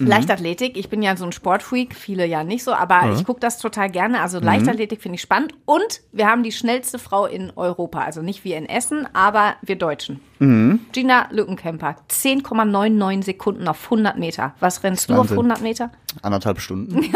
Mhm. 0.00 0.08
Leichtathletik, 0.08 0.76
ich 0.76 0.88
bin 0.88 1.02
ja 1.02 1.16
so 1.16 1.24
ein 1.24 1.30
Sportfreak, 1.32 1.94
viele 1.94 2.26
ja 2.26 2.42
nicht 2.42 2.64
so, 2.64 2.72
aber 2.72 3.12
ich 3.14 3.24
gucke 3.24 3.38
das 3.40 3.58
total 3.58 3.88
gerne. 3.90 4.20
Also 4.22 4.38
Mhm. 4.38 4.44
Leichtathletik 4.44 5.00
finde 5.00 5.14
ich 5.16 5.22
spannend. 5.22 5.54
Und 5.66 6.00
wir 6.12 6.26
haben 6.26 6.42
die 6.42 6.50
schnellste 6.50 6.98
Frau 6.98 7.26
in 7.26 7.52
Europa. 7.54 8.00
Also 8.00 8.20
nicht 8.20 8.42
wie 8.44 8.54
in 8.54 8.66
Essen, 8.68 9.06
aber 9.14 9.54
wir 9.62 9.76
Deutschen. 9.76 10.20
Mhm. 10.40 10.80
Gina 10.92 11.28
Lückenkämper, 11.30 11.94
10,99 12.10 13.22
Sekunden 13.24 13.68
auf 13.68 13.84
100 13.84 14.18
Meter. 14.18 14.54
Was 14.58 14.82
rennst 14.82 15.08
du 15.10 15.14
auf 15.14 15.20
Wahnsinn. 15.30 15.36
100 15.38 15.60
Meter? 15.62 15.90
Anderthalb 16.22 16.60
Stunden. 16.60 17.00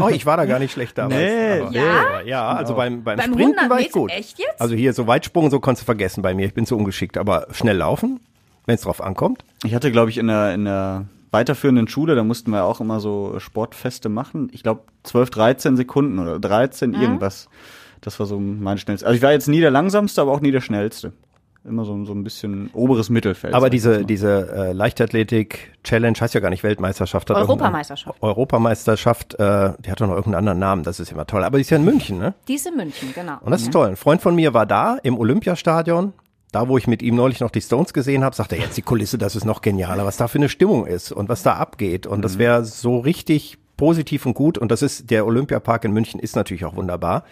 Oh, 0.00 0.08
ich 0.08 0.26
war 0.26 0.36
da 0.36 0.44
gar 0.44 0.58
nicht 0.58 0.72
schlecht 0.72 0.98
damals. 0.98 1.20
Nee. 1.20 1.60
aber, 1.60 1.70
Ja? 1.72 2.20
ja, 2.24 2.48
also 2.48 2.74
beim, 2.74 3.02
beim, 3.04 3.16
Beim 3.16 3.32
Sprinten 3.32 3.58
100 3.58 3.70
war 3.70 3.80
ich 3.80 3.92
gut. 3.92 4.10
Echt 4.10 4.38
jetzt? 4.38 4.60
Also 4.60 4.74
hier 4.74 4.92
so 4.92 5.06
Weitsprung, 5.06 5.50
so 5.50 5.60
konntest 5.60 5.82
du 5.82 5.86
vergessen 5.86 6.22
bei 6.22 6.34
mir. 6.34 6.46
Ich 6.46 6.54
bin 6.54 6.66
zu 6.66 6.76
ungeschickt. 6.76 7.16
Aber 7.16 7.46
schnell 7.52 7.76
laufen, 7.76 8.20
wenn 8.66 8.74
es 8.74 8.82
drauf 8.82 9.00
ankommt. 9.00 9.44
Ich 9.64 9.74
hatte, 9.74 9.90
glaube 9.92 10.10
ich, 10.10 10.18
in 10.18 10.26
der, 10.26 10.54
in 10.54 10.64
der 10.64 11.04
weiterführenden 11.34 11.86
Schule, 11.88 12.14
da 12.14 12.24
mussten 12.24 12.50
wir 12.50 12.64
auch 12.64 12.80
immer 12.80 12.98
so 13.00 13.38
Sportfeste 13.38 14.08
machen. 14.08 14.48
Ich 14.52 14.62
glaube, 14.62 14.84
12, 15.02 15.28
13 15.28 15.76
Sekunden 15.76 16.18
oder 16.18 16.40
13 16.40 16.90
Mhm. 16.92 17.02
irgendwas. 17.02 17.48
Das 18.00 18.18
war 18.20 18.26
so 18.26 18.38
mein 18.40 18.78
schnellstes. 18.78 19.06
Also 19.06 19.16
ich 19.16 19.22
war 19.22 19.32
jetzt 19.32 19.48
nie 19.48 19.60
der 19.60 19.70
langsamste, 19.70 20.22
aber 20.22 20.32
auch 20.32 20.40
nie 20.40 20.50
der 20.50 20.60
schnellste. 20.62 21.12
Immer 21.66 21.86
so, 21.86 22.04
so 22.04 22.12
ein 22.12 22.22
bisschen 22.24 22.68
oberes 22.74 23.08
Mittelfeld. 23.08 23.54
Aber 23.54 23.70
diese, 23.70 24.04
diese 24.04 24.52
äh, 24.54 24.72
Leichtathletik-Challenge 24.72 26.18
heißt 26.20 26.34
ja 26.34 26.40
gar 26.40 26.50
nicht 26.50 26.62
Weltmeisterschaft. 26.62 27.30
hat 27.30 27.36
Europameisterschaft. 27.38 28.22
Europameisterschaft, 28.22 29.34
äh, 29.38 29.72
die 29.84 29.90
hat 29.90 30.00
doch 30.00 30.06
noch 30.06 30.14
irgendeinen 30.14 30.40
anderen 30.40 30.58
Namen, 30.58 30.82
das 30.82 31.00
ist 31.00 31.10
immer 31.12 31.26
toll. 31.26 31.42
Aber 31.44 31.56
die 31.58 31.62
ist 31.62 31.70
ja 31.70 31.78
in 31.78 31.84
München, 31.84 32.18
ne? 32.18 32.34
Die 32.48 32.54
ist 32.54 32.66
in 32.66 32.76
München, 32.76 33.12
genau. 33.14 33.38
Und 33.40 33.50
das 33.50 33.62
ist 33.62 33.72
toll. 33.72 33.88
Ein 33.88 33.96
Freund 33.96 34.20
von 34.20 34.34
mir 34.34 34.52
war 34.54 34.66
da 34.66 34.98
im 35.02 35.18
Olympiastadion. 35.18 36.12
Da, 36.54 36.68
wo 36.68 36.78
ich 36.78 36.86
mit 36.86 37.02
ihm 37.02 37.16
neulich 37.16 37.40
noch 37.40 37.50
die 37.50 37.60
Stones 37.60 37.92
gesehen 37.92 38.22
habe, 38.22 38.36
sagt 38.36 38.52
er 38.52 38.58
jetzt 38.60 38.76
die 38.76 38.82
Kulisse, 38.82 39.18
das 39.18 39.34
ist 39.34 39.44
noch 39.44 39.60
genialer, 39.60 40.06
was 40.06 40.16
da 40.18 40.28
für 40.28 40.38
eine 40.38 40.48
Stimmung 40.48 40.86
ist 40.86 41.10
und 41.10 41.28
was 41.28 41.42
da 41.42 41.54
abgeht. 41.54 42.06
Und 42.06 42.22
das 42.22 42.38
wäre 42.38 42.64
so 42.64 43.00
richtig 43.00 43.58
positiv 43.76 44.24
und 44.24 44.34
gut. 44.34 44.56
Und 44.56 44.70
das 44.70 44.80
ist, 44.80 45.10
der 45.10 45.26
Olympiapark 45.26 45.84
in 45.84 45.90
München 45.90 46.20
ist 46.20 46.36
natürlich 46.36 46.64
auch 46.64 46.76
wunderbar. 46.76 47.24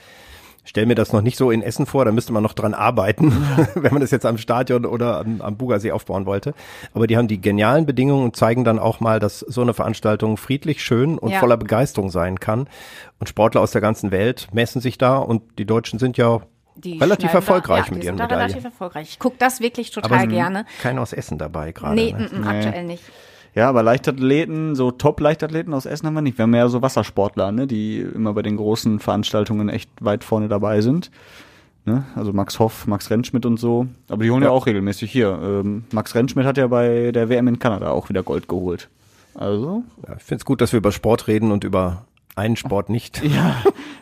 Stell 0.65 0.87
mir 0.87 0.97
das 0.97 1.13
noch 1.13 1.23
nicht 1.23 1.37
so 1.37 1.53
in 1.53 1.63
Essen 1.63 1.87
vor, 1.87 2.05
da 2.05 2.11
müsste 2.11 2.33
man 2.33 2.43
noch 2.43 2.53
dran 2.53 2.75
arbeiten, 2.75 3.33
wenn 3.75 3.93
man 3.93 4.01
das 4.01 4.11
jetzt 4.11 4.27
am 4.27 4.39
Stadion 4.39 4.87
oder 4.87 5.21
am, 5.21 5.41
am 5.41 5.57
Bugasee 5.57 5.93
aufbauen 5.93 6.27
wollte. 6.27 6.53
Aber 6.93 7.07
die 7.07 7.17
haben 7.17 7.29
die 7.29 7.41
genialen 7.41 7.87
Bedingungen 7.87 8.25
und 8.25 8.35
zeigen 8.35 8.65
dann 8.65 8.81
auch 8.81 8.99
mal, 8.99 9.21
dass 9.21 9.39
so 9.39 9.61
eine 9.61 9.73
Veranstaltung 9.73 10.37
friedlich, 10.37 10.83
schön 10.83 11.17
und 11.17 11.31
Ja. 11.31 11.39
voller 11.39 11.57
Begeisterung 11.57 12.11
sein 12.11 12.41
kann. 12.41 12.67
Und 13.21 13.29
Sportler 13.29 13.61
aus 13.61 13.71
der 13.71 13.81
ganzen 13.81 14.11
Welt 14.11 14.49
messen 14.53 14.81
sich 14.81 14.99
da 14.99 15.19
und 15.19 15.43
die 15.59 15.65
Deutschen 15.65 16.01
sind 16.01 16.17
ja 16.17 16.41
Die 16.75 16.99
relativ 16.99 17.33
erfolgreich 17.35 17.85
da, 17.85 17.91
ja, 17.91 17.95
mit 17.95 18.05
ihren 18.05 18.17
da 18.17 18.25
relativ 18.27 18.57
Medaillen. 18.57 18.65
erfolgreich. 18.73 19.09
Ich 19.11 19.19
gucke 19.19 19.37
das 19.39 19.61
wirklich 19.61 19.91
total 19.91 20.13
Aber 20.21 20.27
gerne. 20.27 20.65
keiner 20.81 21.03
aus 21.03 21.13
Essen 21.13 21.39
dabei 21.39 21.73
gerade. 21.73 21.95
Nee, 21.95 22.13
ne? 22.13 22.29
mm, 22.33 22.41
mm, 22.41 22.45
aktuell 22.47 22.85
nicht. 22.85 23.03
Ja, 23.55 23.69
aber 23.69 23.83
Leichtathleten, 23.83 24.75
so 24.75 24.91
Top-Leichtathleten 24.91 25.75
aus 25.75 25.85
Essen 25.85 26.07
haben 26.07 26.15
wir 26.15 26.23
nicht. 26.23 26.39
Wir 26.39 26.45
haben 26.45 26.51
mehr 26.51 26.69
so 26.71 26.81
Wassersportler, 26.81 27.53
ne, 27.53 27.67
die 27.67 27.99
immer 28.01 28.33
bei 28.33 28.41
den 28.43 28.57
großen 28.57 28.99
Veranstaltungen 28.99 29.69
echt 29.69 29.91
weit 30.01 30.25
vorne 30.25 30.49
dabei 30.49 30.81
sind. 30.81 31.11
Ne? 31.85 32.05
Also 32.15 32.33
Max 32.33 32.59
Hoff, 32.59 32.87
Max 32.87 33.11
Rentschmidt 33.11 33.45
und 33.45 33.59
so. 33.59 33.87
Aber 34.09 34.23
die 34.25 34.31
holen 34.31 34.43
ja, 34.43 34.49
Ja. 34.49 34.55
auch 34.55 34.67
regelmäßig 34.67 35.11
hier. 35.13 35.39
Ähm, 35.43 35.85
Max 35.93 36.15
Rentschmidt 36.15 36.47
hat 36.47 36.57
ja 36.57 36.69
bei 36.69 37.11
der 37.13 37.29
WM 37.29 37.49
in 37.49 37.59
Kanada 37.59 37.91
auch 37.91 38.09
wieder 38.09 38.23
Gold 38.23 38.49
geholt. 38.49 38.89
Also, 39.35 39.83
Ja, 40.07 40.15
ich 40.17 40.23
finde 40.23 40.41
es 40.41 40.45
gut, 40.47 40.61
dass 40.61 40.73
wir 40.73 40.79
über 40.79 40.93
Sport 40.93 41.27
reden 41.27 41.51
und 41.53 41.65
über 41.65 42.05
einen 42.35 42.57
Sport 42.57 42.89
nicht. 42.89 43.23
ja, 43.25 43.57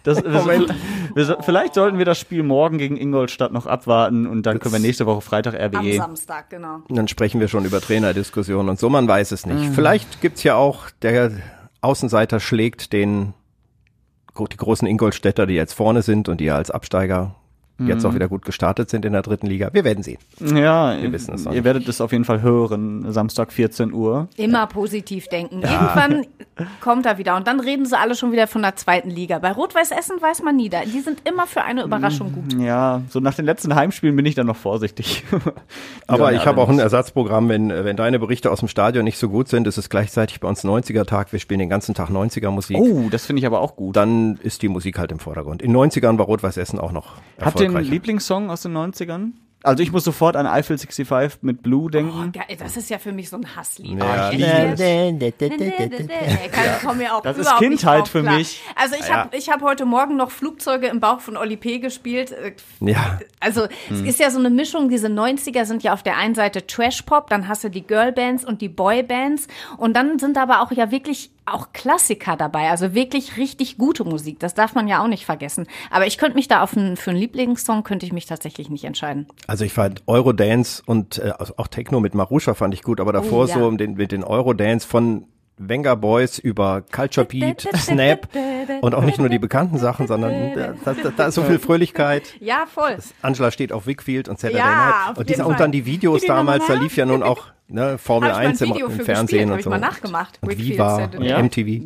das, 0.05 0.23
wir, 0.23 0.67
wir, 1.15 1.25
so- 1.25 1.37
vielleicht 1.41 1.75
sollten 1.75 1.99
wir 1.99 2.05
das 2.05 2.19
Spiel 2.19 2.43
morgen 2.43 2.79
gegen 2.79 2.97
Ingolstadt 2.97 3.53
noch 3.53 3.67
abwarten 3.67 4.27
und 4.27 4.47
dann 4.47 4.59
können 4.61 4.73
wir 4.75 4.81
nächste 4.81 5.07
Woche 5.07 5.21
Freitag 5.21 5.55
Am 5.61 5.75
RWE. 5.81 5.97
Samstag, 5.97 6.51
genau. 6.51 6.77
Und 6.89 6.97
dann 6.97 7.09
sprechen 7.09 7.41
wir 7.41 7.49
schon 7.49 7.65
über 7.65 7.81
Trainerdiskussionen 7.81 8.69
und 8.69 8.79
so, 8.79 8.89
man 8.89 9.09
weiß 9.09 9.33
es 9.33 9.47
Mhm. 9.47 9.55
nicht. 9.57 9.75
Vielleicht 9.75 10.21
gibt's 10.21 10.43
ja 10.45 10.55
auch, 10.55 10.91
der 11.03 11.33
Außenseiter 11.81 12.41
schlägt 12.41 12.93
den, 12.93 13.35
die 14.39 14.57
großen 14.57 14.87
Ingolstädter, 14.87 15.47
die 15.47 15.55
jetzt 15.55 15.75
vorne 15.75 16.03
sind 16.03 16.29
und 16.29 16.41
die 16.41 16.45
ja 16.47 16.57
als 16.57 16.71
Absteiger 16.71 17.35
jetzt 17.79 18.05
Mhm. 18.05 18.11
auch 18.11 18.15
wieder 18.15 18.29
gut 18.29 18.45
gestartet 18.45 18.91
sind 18.91 19.07
in 19.07 19.13
der 19.15 19.23
dritten 19.23 19.47
Liga. 19.47 19.71
Wir 19.73 19.85
werden 19.85 20.03
sehen. 20.03 20.19
Ja, 20.39 21.01
Wir 21.01 21.11
wissen 21.13 21.35
es 21.35 21.45
noch 21.45 21.53
ihr 21.53 21.57
nicht. 21.57 21.65
werdet 21.65 21.89
es 21.89 22.03
auf 22.03 22.13
jeden 22.13 22.25
Fall 22.27 22.43
hören, 22.43 23.11
Samstag 23.11 23.53
14 23.53 23.93
Uhr. 23.95 24.29
Immer 24.37 24.67
positiv 24.67 25.29
denken. 25.29 25.63
Irgendwann 25.63 26.27
kommt 26.81 27.07
er 27.07 27.19
wieder 27.19 27.37
und 27.37 27.47
dann 27.47 27.61
reden 27.61 27.87
sie 27.87 27.99
alle 27.99 28.15
schon 28.15 28.33
wieder 28.33 28.47
von 28.47 28.63
der 28.63 28.77
zweiten 28.77 29.11
Liga. 29.11 29.39
Bei 29.39 29.53
Rot-Weiß 29.53 29.91
Essen 29.91 30.21
weiß 30.21 30.43
man 30.43 30.57
nie. 30.57 30.69
da- 30.69 30.83
Die 30.85 31.01
sind 31.01 31.27
immer 31.29 31.47
für 31.47 31.63
eine 31.63 31.83
Überraschung 31.83 32.33
gut. 32.33 32.61
Ja, 32.61 33.03
so 33.09 33.21
nach 33.21 33.35
den 33.35 33.45
letzten 33.45 33.75
Heimspielen 33.75 34.15
bin 34.17 34.27
ich 34.27 34.35
dann 34.35 34.47
noch 34.47 34.57
vorsichtig. 34.57 35.25
Aber 36.07 36.33
Ja, 36.33 36.39
ich 36.39 36.47
habe 36.47 36.61
auch 36.61 36.69
ein. 36.69 36.79
Ersatzprogramm, 36.79 37.49
wenn, 37.49 37.69
wenn 37.71 37.97
deine 37.97 38.19
Berichte 38.19 38.51
aus 38.51 38.61
dem 38.61 38.69
Stadion 38.69 39.05
nicht 39.05 39.19
so 39.19 39.29
gut 39.29 39.49
sind, 39.49 39.67
ist 39.67 39.79
es 39.79 39.89
gleichzeitig 39.91 40.41
bei 40.41 40.49
uns 40.49 40.65
90er-Tag. 40.65 41.33
Wir 41.33 41.39
spielen 41.39 41.61
den 41.61 41.69
ganzen 41.69 41.95
Tag 41.95 42.09
90er-Musik. 42.11 42.77
Oh, 42.79 43.09
das 43.11 43.27
finde 43.27 43.41
ich 43.41 43.47
aber 43.47 43.61
auch 43.61 43.77
gut. 43.77 43.97
Dann 43.97 44.37
ist 44.43 44.63
die 44.63 44.69
Musik 44.69 44.99
halt 44.99 45.13
im 45.13 45.19
Vordergrund. 45.19 45.63
In 45.63 45.73
90ern 45.77 46.19
war 46.19 46.27
Rot-Weiß 46.27 46.57
Essen 46.57 46.79
auch 46.79 46.93
noch 46.93 47.17
Habt 47.41 47.61
ihr 47.61 47.67
einen. 47.69 47.85
Lieblingssong 47.85 48.51
aus 48.51 48.63
den 48.63 48.77
90ern? 48.77 49.33
Also 49.63 49.83
ich 49.83 49.93
muss 49.93 50.05
sofort 50.05 50.37
an 50.37 50.47
Eiffel 50.47 50.79
65 50.79 51.43
mit 51.43 51.63
Blue 51.63 51.85
Oh, 51.85 51.89
denken. 51.91 52.33
geil, 52.33 52.57
das 52.59 52.77
ist 52.79 52.89
ja 52.89 52.99
für 52.99 53.13
mich 53.13 53.29
so 53.29 53.37
ein 53.37 53.57
Hasslied. 53.57 53.99
Ja, 53.99 54.31
Oh, 56.89 56.95
mir 56.95 57.15
auch 57.15 57.23
Das 57.23 57.37
ist 57.39 57.57
Kindheit 57.59 58.09
für 58.09 58.23
mich. 58.23 58.63
Also 58.75 58.97
ich 58.99 59.13
habe 59.13 59.37
ich 59.37 59.51
hab 59.51 59.63
heute 59.63 59.85
Morgen 59.85 60.17
noch 60.17 60.31
Flugzeuge 60.31 60.87
im 60.87 61.01
Bauch 61.01 61.21
von 61.21 61.37
Oli 61.37 61.57
P. 61.57 61.79
gespielt. 61.79 62.33
Äh, 62.33 62.53
Ja. 62.81 63.19
Also 63.41 63.65
Hm. 63.89 63.97
es 63.97 64.01
ist 64.03 64.21
ja 64.21 64.31
so 64.31 64.39
eine 64.39 64.51
Mischung, 64.51 64.89
diese 64.89 65.09
90er 65.09 65.65
sind 65.65 65.83
ja 65.83 65.93
auf 65.93 66.03
der 66.03 66.17
einen 66.17 66.35
Seite 66.35 66.67
Trash-Pop, 66.67 67.29
dann 67.29 67.49
hast 67.49 67.65
du 67.65 67.69
die 67.71 67.83
Girlbands 67.87 68.45
und 68.45 68.61
die 68.63 68.69
Boybands 68.69 69.47
und 69.77 69.95
dann 69.95 70.19
sind 70.19 70.37
aber 70.39 70.63
auch 70.63 70.73
ja 70.73 70.91
wirklich 70.91 71.31
auch 71.55 71.73
Klassiker 71.73 72.37
dabei, 72.37 72.71
also 72.71 72.95
wirklich 72.95 73.37
richtig 73.37 73.79
gute 73.79 74.05
Musik, 74.05 74.39
das 74.39 74.55
darf 74.55 74.75
man 74.75 74.89
ja 74.89 75.03
auch 75.03 75.09
nicht 75.09 75.25
vergessen. 75.27 75.67
Aber 75.91 76.07
ich 76.07 76.19
könnte 76.19 76.37
mich 76.37 76.49
da 76.49 76.63
auf 76.63 76.77
einen, 76.77 76.97
für 76.97 77.11
einen 77.11 77.19
Lieblingssong 77.21 77.83
könnte 77.85 78.07
ich 78.07 78.13
mich 78.13 78.27
tatsächlich 78.27 78.71
nicht 78.71 78.85
entscheiden. 78.85 79.27
Also 79.47 79.65
ich 79.65 79.73
fand 79.73 80.03
Eurodance 80.07 80.83
und 80.85 81.19
äh, 81.19 81.33
also 81.39 81.55
auch 81.57 81.69
Techno 81.69 82.01
mit 82.01 82.15
Marusha 82.15 82.55
fand 82.55 82.75
ich 82.75 82.83
gut, 82.83 83.01
aber 83.01 83.13
davor 83.13 83.45
Oh, 83.45 83.47
ja. 83.47 83.55
so 83.55 83.71
den, 83.71 83.95
mit 83.95 84.13
den 84.13 84.25
Eurodance 84.25 84.87
von 84.87 85.25
Venga 85.63 85.95
Boys 85.95 86.39
über 86.39 86.83
Culture 86.91 87.27
Beat, 87.27 87.69
Snap 87.77 88.29
und 88.81 88.95
auch 88.95 89.03
nicht 89.05 89.19
nur 89.19 89.29
die 89.29 89.39
bekannten 89.39 89.77
Sachen, 89.79 90.07
sondern 90.07 90.55
da, 90.55 90.95
da, 90.95 91.11
da 91.15 91.27
ist 91.27 91.35
so 91.35 91.43
viel 91.43 91.59
Fröhlichkeit. 91.59 92.35
Ja, 92.41 92.65
voll. 92.67 92.97
Angela 93.21 93.51
steht 93.51 93.71
auf 93.73 93.87
Wickfield 93.87 94.29
und 94.31 94.39
Saturday 94.41 94.59
Ja, 94.61 94.67
Night. 94.87 95.11
auf 95.11 95.19
Und, 95.19 95.29
diese, 95.29 95.45
und 95.47 95.61
dann 95.61 95.71
die 95.71 95.85
Videos 95.85 96.23
damals, 96.25 96.67
da 96.67 96.75
lief 96.75 96.97
ja 96.97 97.05
nun 97.05 97.23
auch 97.23 97.49
ne, 97.69 97.99
Formel 97.99 98.31
Hab 98.31 98.37
ich 98.37 98.39
mal 98.39 98.45
ein 98.47 98.51
1 98.53 98.61
im, 98.63 98.69
Video 98.75 98.87
im 98.87 99.01
Fernsehen 99.01 99.27
gespielt, 99.27 99.47
hab 99.49 99.53
und 99.53 99.59
ich 99.59 99.65
so. 99.65 99.71
mal 99.71 99.79
nachgemacht. 99.79 100.39
Und 100.41 100.49
Wickfield 100.51 100.73
Viva 100.73 101.05
und 101.17 101.23
Ja. 101.25 101.39
MTV. 101.43 101.83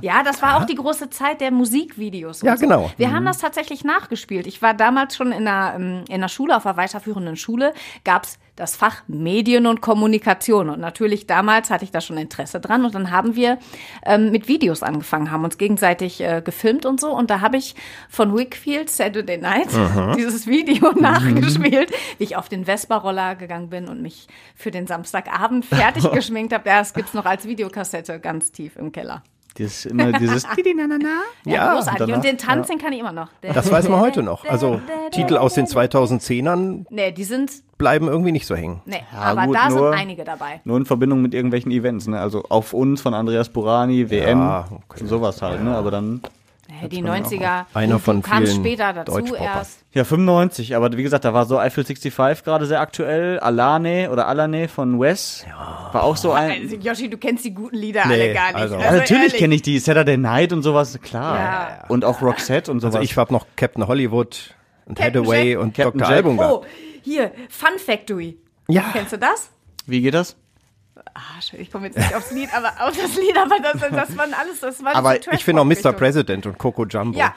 Ja, 0.00 0.22
das 0.24 0.42
war 0.42 0.56
auch 0.56 0.64
die 0.64 0.74
große 0.74 1.10
Zeit 1.10 1.40
der 1.40 1.52
Musikvideos. 1.52 2.42
und 2.42 2.46
Ja, 2.48 2.56
so. 2.56 2.62
genau. 2.62 2.90
Wir 2.96 3.12
haben 3.12 3.24
das 3.24 3.38
tatsächlich 3.38 3.84
nachgespielt. 3.84 4.46
Ich 4.48 4.60
war 4.62 4.74
damals 4.74 5.14
schon 5.16 5.30
in 5.30 5.44
der, 5.44 5.74
ähm, 5.76 6.04
in 6.08 6.20
der 6.20 6.28
Schule, 6.28 6.56
auf 6.56 6.64
der 6.64 6.76
weiterführenden 6.76 7.36
Schule, 7.36 7.72
gab's 8.04 8.38
das 8.56 8.76
Fach 8.76 9.02
Medien 9.08 9.66
und 9.66 9.80
Kommunikation. 9.80 10.68
Und 10.68 10.78
natürlich 10.80 11.26
damals 11.26 11.70
hatte 11.70 11.84
ich 11.84 11.90
da 11.90 12.00
schon 12.02 12.18
Interesse 12.18 12.60
dran. 12.60 12.84
Und 12.84 12.94
dann 12.94 13.10
haben 13.10 13.34
wir 13.34 13.58
ähm, 14.04 14.30
mit 14.30 14.46
Videos 14.48 14.82
angefangen, 14.82 15.30
haben 15.30 15.42
uns 15.44 15.56
gegenseitig 15.58 16.20
äh, 16.20 16.42
gefilmt 16.44 16.84
und 16.84 17.00
so. 17.00 17.10
Und 17.12 17.30
da 17.30 17.40
habe 17.40 17.56
ich 17.56 17.74
von 18.10 18.36
Wickfield 18.36 18.90
Saturday 18.90 19.38
Night 19.38 19.68
dieses 20.16 20.46
Video 20.46 20.92
nachgespielt, 20.92 21.90
wie 22.18 22.24
ich 22.24 22.36
auf 22.36 22.48
den 22.48 22.64
Vespa-Roller 22.66 23.36
gegangen 23.36 23.70
bin 23.70 23.88
und 23.88 24.02
mich 24.02 24.26
für 24.54 24.70
den 24.70 24.86
Samstagabend 24.86 25.64
fertig 25.64 26.10
geschminkt 26.12 26.52
habe. 26.52 26.68
Ja, 26.68 26.78
das 26.80 26.92
gibt's 26.94 27.14
noch 27.14 27.24
als 27.24 27.46
Videokassette 27.46 28.20
ganz 28.20 28.52
tief 28.52 28.76
im 28.76 28.92
Keller. 28.92 29.22
Dieses, 29.58 29.84
immer 29.84 30.12
dieses 30.12 30.44
Ja, 31.44 31.74
Großartig. 31.74 31.98
danach- 31.98 32.16
Und 32.16 32.24
den 32.24 32.38
Tanz, 32.38 32.68
den 32.68 32.78
kann 32.78 32.92
ich 32.94 33.00
immer 33.00 33.12
noch. 33.12 33.28
Das 33.42 33.70
weiß 33.70 33.88
man 33.90 34.00
heute 34.00 34.22
noch. 34.22 34.46
Also 34.46 34.80
Titel 35.10 35.36
aus 35.36 35.52
den 35.54 35.66
2010ern 35.66 36.86
Nee, 36.88 37.12
die 37.12 37.24
sind, 37.24 37.50
bleiben 37.82 38.08
irgendwie 38.08 38.32
nicht 38.32 38.46
so 38.46 38.54
hängen. 38.54 38.80
nee, 38.86 39.02
Ja, 39.12 39.18
aber 39.20 39.46
gut, 39.46 39.56
da 39.56 39.68
nur- 39.68 39.90
sind 39.90 40.00
einige 40.00 40.24
dabei. 40.24 40.60
Nur 40.64 40.76
in 40.78 40.86
Verbindung 40.86 41.20
mit 41.20 41.34
irgendwelchen 41.34 41.70
Events, 41.72 42.06
ne? 42.06 42.20
Also 42.20 42.44
auf 42.48 42.72
uns 42.72 43.00
von 43.02 43.12
Andreas 43.12 43.48
Burani, 43.48 44.08
WM, 44.08 44.38
Ja, 44.38 44.68
okay. 44.88 45.04
sowas 45.06 45.42
halt, 45.42 45.62
ne? 45.64 45.74
Aber 45.76 45.90
dann, 45.90 46.20
die 46.90 47.02
90er 47.02 47.66
Einer 47.74 47.98
von 47.98 48.22
kam 48.22 48.44
vielen 48.46 48.56
später 48.56 48.92
dazu 48.92 49.34
erst. 49.34 49.80
ja, 49.92 50.04
95, 50.04 50.74
aber 50.74 50.96
wie 50.96 51.02
gesagt, 51.02 51.24
da 51.24 51.34
war 51.34 51.44
so 51.44 51.58
Eiffel 51.58 51.84
65 51.84 52.44
gerade 52.44 52.66
sehr 52.66 52.80
aktuell, 52.80 53.38
Alane 53.40 54.10
oder 54.10 54.26
Alane 54.26 54.68
von 54.68 54.98
Wes, 55.00 55.44
war 55.92 56.02
auch 56.04 56.16
so 56.16 56.32
ein, 56.32 56.62
Also, 56.62 56.76
Yoshi, 56.76 57.10
du 57.10 57.18
kennst 57.18 57.44
die 57.44 57.52
guten 57.52 57.76
Lieder 57.76 58.06
Nee, 58.06 58.14
alle 58.14 58.32
gar 58.34 58.46
nicht. 58.46 58.56
also- 58.56 58.74
ja, 58.76 58.92
natürlich 58.92 59.10
ehrlich. 59.24 59.36
kenne 59.36 59.54
ich 59.56 59.62
die, 59.62 59.78
Saturday 59.80 60.16
Night 60.16 60.52
und 60.52 60.62
sowas, 60.62 60.98
klar. 61.02 61.36
Ja. 61.38 61.84
Und 61.88 62.04
auch 62.04 62.22
Roxette 62.22 62.70
und 62.70 62.80
sowas. 62.80 62.94
Also 62.94 63.04
ich 63.04 63.16
habe 63.16 63.32
noch 63.32 63.44
Captain 63.56 63.86
Hollywood 63.86 64.54
und 64.86 64.96
Captain 64.96 65.22
Hathaway 65.22 65.50
Jack. 65.52 65.60
und 65.60 65.74
Captain 65.74 65.98
Dr. 65.98 66.08
Jack. 66.08 66.16
Album 66.16 66.36
gehabt. 66.38 66.52
Oh, 66.54 66.64
hier, 67.02 67.32
Fun 67.48 67.78
Factory. 67.78 68.38
Ja. 68.68 68.90
Kennst 68.92 69.12
du 69.12 69.18
das? 69.18 69.50
Wie 69.86 70.00
geht 70.00 70.14
das? 70.14 70.36
Ah, 71.14 71.40
shit, 71.42 71.60
ich 71.60 71.70
komme 71.70 71.86
jetzt 71.88 71.98
nicht 71.98 72.14
aufs 72.14 72.30
Lied, 72.30 72.48
aber 72.56 72.68
auf 72.88 72.96
das 72.96 73.16
Lied, 73.16 73.36
aber 73.36 73.56
das, 73.62 73.80
das 73.90 74.16
waren 74.16 74.32
alles, 74.34 74.60
das 74.60 74.82
war 74.82 74.96
Aber 74.96 75.16
Ich 75.32 75.44
finde 75.44 75.60
auch 75.60 75.66
Mr. 75.66 75.92
President 75.92 76.46
und 76.46 76.56
Coco 76.56 76.86
Jumbo. 76.86 77.18
Ja, 77.18 77.34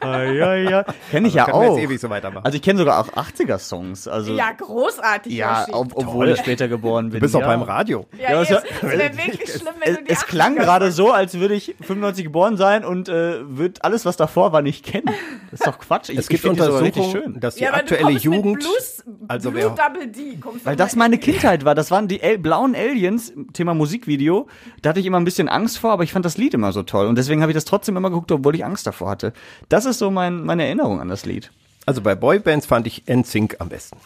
Ah, 0.00 0.22
ja, 0.22 0.54
ja. 0.54 0.84
Kenne 1.10 1.28
ich 1.28 1.34
ja 1.34 1.44
können 1.46 1.60
wir 1.62 1.70
auch. 1.70 1.76
jetzt 1.76 1.84
ewig 1.84 2.00
so 2.00 2.10
weitermachen. 2.10 2.44
Also 2.44 2.56
ich 2.56 2.62
kenne 2.62 2.78
sogar 2.78 3.00
auch 3.00 3.08
80er-Songs. 3.12 4.08
Also 4.08 4.34
Ja, 4.34 4.52
großartig, 4.52 5.32
ja, 5.32 5.66
ob, 5.72 5.96
obwohl 5.96 6.28
ich 6.30 6.38
später 6.38 6.68
geboren 6.68 7.10
bin. 7.10 7.20
Du 7.20 7.24
bist 7.24 7.34
ja. 7.34 7.40
auch 7.40 7.44
beim 7.46 7.62
Radio. 7.62 8.06
Ja, 8.18 8.30
Ja, 8.30 8.30
ja, 8.34 8.42
ist 8.42 8.50
ja- 8.50 8.62
es 8.76 8.82
wäre 8.82 9.16
wirklich 9.16 9.50
schlimm, 9.52 9.74
wenn 9.80 9.92
Es, 9.92 9.98
du 9.98 10.04
die 10.04 10.10
es 10.10 10.26
klang 10.26 10.54
80er 10.56 10.60
gerade 10.60 10.92
so, 10.92 11.10
als 11.12 11.34
würde 11.38 11.54
ich 11.54 11.74
95 11.80 12.24
geboren 12.24 12.56
sein 12.56 12.84
und 12.84 13.08
äh, 13.08 13.12
würde 13.48 13.82
alles, 13.82 14.04
was 14.04 14.16
davor 14.16 14.52
war, 14.52 14.62
nicht 14.62 14.84
kennen. 14.84 15.06
Das 15.50 15.60
ist 15.60 15.66
doch 15.66 15.78
Quatsch. 15.78 16.08
Ich, 16.10 16.18
Es 16.18 16.28
gibt 16.28 16.44
Untersuchungen, 16.44 17.10
schön. 17.10 17.40
dass 17.40 17.56
die 17.56 17.64
Ja, 17.64 17.74
aktuelle 17.74 18.10
Jugend, 18.12 18.60
Blues, 18.60 19.04
also 19.28 19.50
Blue 19.50 19.62
wer, 19.62 19.70
Double 19.88 20.06
D, 20.08 20.36
kommst 20.36 20.64
Weil 20.66 20.76
das 20.76 20.96
meine 20.96 21.18
Kindheit 21.18 21.63
war. 21.64 21.74
Das 21.74 21.90
waren 21.90 22.08
die 22.08 22.20
El 22.20 22.38
blauen 22.38 22.74
Aliens, 22.74 23.32
Thema 23.52 23.74
Musikvideo. 23.74 24.46
Da 24.82 24.90
hatte 24.90 25.00
ich 25.00 25.06
immer 25.06 25.18
ein 25.18 25.24
bisschen 25.24 25.48
Angst 25.48 25.78
vor, 25.78 25.92
aber 25.92 26.04
ich 26.04 26.12
fand 26.12 26.24
das 26.24 26.36
Lied 26.38 26.54
immer 26.54 26.72
so 26.72 26.82
toll. 26.82 27.06
Und 27.06 27.16
deswegen 27.16 27.42
habe 27.42 27.52
ich 27.52 27.56
das 27.56 27.64
trotzdem 27.64 27.96
immer 27.96 28.10
geguckt, 28.10 28.32
obwohl 28.32 28.54
ich 28.54 28.64
Angst 28.64 28.86
davor 28.86 29.10
hatte. 29.10 29.32
Das 29.68 29.84
ist 29.84 29.98
so 29.98 30.10
mein, 30.10 30.44
meine 30.44 30.64
Erinnerung 30.64 31.00
an 31.00 31.08
das 31.08 31.24
Lied. 31.24 31.50
Also 31.86 32.00
bei 32.00 32.14
Boybands 32.14 32.66
fand 32.66 32.86
ich 32.86 33.04
NSYNC 33.08 33.56
am 33.60 33.68
besten. 33.68 33.98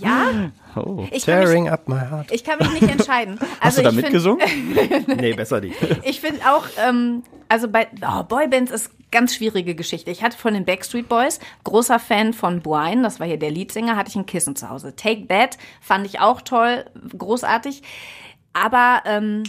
Ja? 0.00 0.30
Oh. 0.78 1.06
Ich 1.10 1.24
kann, 1.24 1.38
mich, 1.38 1.46
Tearing 1.48 1.70
up 1.70 1.88
my 1.88 1.98
heart. 1.98 2.30
ich 2.30 2.44
kann 2.44 2.58
mich 2.58 2.70
nicht 2.70 2.90
entscheiden. 2.90 3.38
Hast 3.60 3.78
Also 3.78 3.80
du 3.80 3.84
da 3.84 3.92
mitgesungen? 3.92 4.46
Nee, 5.16 5.32
besser 5.32 5.62
nicht. 5.62 5.74
Ich 6.02 6.20
finde 6.20 6.42
auch, 6.42 6.66
ähm, 6.86 7.22
also 7.48 7.68
bei 7.68 7.88
oh, 8.06 8.24
Boybands 8.24 8.70
ist 8.70 8.90
ganz 9.10 9.34
schwierige 9.34 9.74
Geschichte. 9.74 10.10
Ich 10.10 10.22
hatte 10.22 10.36
von 10.36 10.52
den 10.52 10.66
Backstreet 10.66 11.08
Boys, 11.08 11.40
großer 11.64 11.98
Fan 11.98 12.34
von 12.34 12.60
Buine, 12.60 13.00
das 13.00 13.20
war 13.20 13.26
hier 13.26 13.38
der 13.38 13.50
Leadsänger, 13.52 13.96
hatte 13.96 14.10
ich 14.10 14.16
ein 14.16 14.26
Kissen 14.26 14.54
zu 14.54 14.68
Hause. 14.68 14.94
Take 14.94 15.26
That 15.28 15.56
fand 15.80 16.04
ich 16.04 16.20
auch 16.20 16.42
toll, 16.42 16.84
großartig. 17.16 17.82
Aber 18.52 19.00
ähm, 19.06 19.44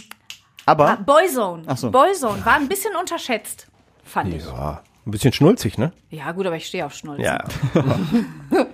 Aber 0.64 0.96
Boyzone, 1.04 1.64
so. 1.76 1.90
Boyzone 1.90 2.42
war 2.46 2.54
ein 2.54 2.68
bisschen 2.68 2.96
unterschätzt, 2.96 3.66
fand 4.02 4.32
ich. 4.32 4.44
Ja, 5.08 5.10
ein 5.10 5.12
bisschen 5.12 5.32
schnulzig, 5.32 5.78
ne? 5.78 5.92
Ja 6.10 6.32
gut, 6.32 6.46
aber 6.46 6.56
ich 6.56 6.66
stehe 6.66 6.84
auf 6.84 6.92
Schnulzen. 6.92 7.24
Ja. 7.24 7.44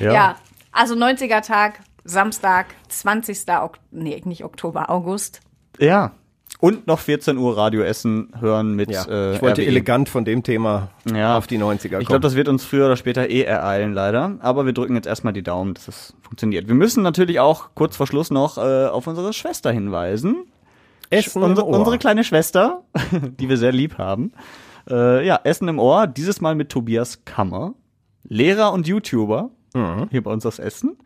Ja, 0.00 0.36
also 0.72 0.94
90er 0.94 1.40
Tag, 1.40 1.80
Samstag, 2.04 2.66
20. 2.88 3.38
Ok 3.62 3.78
nee, 3.90 4.20
nicht 4.24 4.44
Oktober, 4.44 4.90
August. 4.90 5.40
ja. 5.78 6.12
Und 6.58 6.86
noch 6.86 7.00
14 7.00 7.36
Uhr 7.36 7.54
Radio 7.56 7.82
Essen 7.82 8.32
hören 8.40 8.74
mit 8.74 8.90
ja. 8.90 9.04
äh, 9.04 9.34
ich 9.34 9.42
wollte 9.42 9.60
RWE. 9.60 9.66
elegant 9.66 10.08
von 10.08 10.24
dem 10.24 10.42
Thema 10.42 10.88
Ja. 11.12 11.36
auf 11.36 11.46
die 11.46 11.58
90er 11.58 11.90
kommen. 11.90 12.00
Ich 12.00 12.06
glaube, 12.08 12.20
das 12.22 12.34
wird 12.34 12.48
uns 12.48 12.64
früher 12.64 12.86
oder 12.86 12.96
später 12.96 13.28
eh 13.28 13.42
ereilen, 13.42 13.92
leider. 13.92 14.38
Aber 14.40 14.64
wir 14.64 14.72
drücken 14.72 14.94
jetzt 14.94 15.06
erstmal 15.06 15.34
die 15.34 15.42
Daumen, 15.42 15.74
dass 15.74 15.86
es 15.88 16.14
funktioniert. 16.22 16.66
Wir 16.66 16.74
müssen 16.74 17.02
natürlich 17.02 17.40
auch 17.40 17.70
kurz 17.74 17.96
vor 17.96 18.06
Schluss 18.06 18.30
noch 18.30 18.56
äh, 18.56 18.86
auf 18.86 19.06
unsere 19.06 19.34
Schwester 19.34 19.70
hinweisen. 19.70 20.46
Essen 21.10 21.42
Unse, 21.42 21.60
im 21.60 21.68
Ohr. 21.68 21.78
unsere 21.78 21.98
kleine 21.98 22.24
Schwester, 22.24 22.84
die 23.38 23.50
wir 23.50 23.58
sehr 23.58 23.72
lieb 23.72 23.98
haben. 23.98 24.32
Äh, 24.88 25.26
ja, 25.26 25.40
Essen 25.44 25.68
im 25.68 25.78
Ohr, 25.78 26.06
dieses 26.06 26.40
Mal 26.40 26.54
mit 26.54 26.68
Tobias 26.70 27.24
Kammer, 27.24 27.74
Lehrer 28.28 28.72
und 28.72 28.86
YouTuber 28.86 29.50
Mhm. 29.74 30.08
hier 30.10 30.22
bei 30.22 30.32
uns 30.32 30.46
aus 30.46 30.58
Essen. 30.58 30.96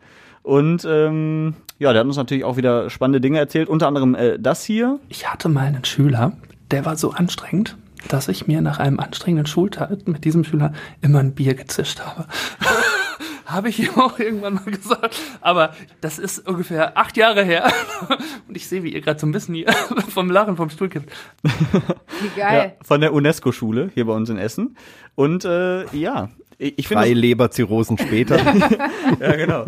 Und 0.42 0.86
ähm, 0.88 1.54
ja, 1.78 1.92
der 1.92 2.00
hat 2.00 2.06
uns 2.06 2.16
natürlich 2.16 2.44
auch 2.44 2.56
wieder 2.56 2.88
spannende 2.88 3.20
Dinge 3.20 3.38
erzählt, 3.38 3.68
unter 3.68 3.88
anderem 3.88 4.14
äh, 4.14 4.38
das 4.38 4.62
hier. 4.64 4.98
Ich 5.08 5.30
hatte 5.30 5.48
mal 5.48 5.66
einen 5.66 5.84
Schüler, 5.84 6.32
der 6.70 6.84
war 6.86 6.96
so 6.96 7.10
anstrengend, 7.10 7.76
dass 8.08 8.28
ich 8.28 8.46
mir 8.46 8.60
nach 8.62 8.78
einem 8.78 9.00
anstrengenden 9.00 9.46
Schultag 9.46 10.06
mit 10.06 10.24
diesem 10.24 10.44
Schüler 10.44 10.72
immer 11.02 11.18
ein 11.18 11.34
Bier 11.34 11.54
gezischt 11.54 12.00
habe. 12.00 12.26
habe 13.52 13.68
ich 13.68 13.78
ihm 13.86 13.98
auch 13.98 14.18
irgendwann 14.18 14.54
mal 14.54 14.64
gesagt. 14.64 15.16
Aber 15.40 15.74
das 16.00 16.18
ist 16.18 16.46
ungefähr 16.48 16.96
acht 16.96 17.16
Jahre 17.16 17.44
her. 17.44 17.72
Und 18.48 18.56
ich 18.56 18.68
sehe, 18.68 18.82
wie 18.82 18.92
ihr 18.92 19.00
gerade 19.00 19.18
so 19.20 19.26
ein 19.26 19.32
bisschen 19.32 19.54
hier 19.54 19.72
vom 20.08 20.30
Lachen 20.30 20.56
vom 20.56 20.70
Stuhl 20.70 20.88
kippt. 20.88 21.12
Wie 21.42 22.40
Ja, 22.40 22.48
geil. 22.48 22.76
von 22.82 23.00
der 23.00 23.12
UNESCO-Schule 23.12 23.90
hier 23.94 24.06
bei 24.06 24.12
uns 24.12 24.28
in 24.30 24.38
Essen. 24.38 24.76
Und 25.14 25.44
äh, 25.44 25.84
ja, 25.96 26.30
ich, 26.62 26.88
finde. 26.88 27.04
Drei 27.04 27.14
Leberzirrhosen 27.14 27.96
später. 27.96 28.36
Ja, 29.18 29.36
genau. 29.36 29.64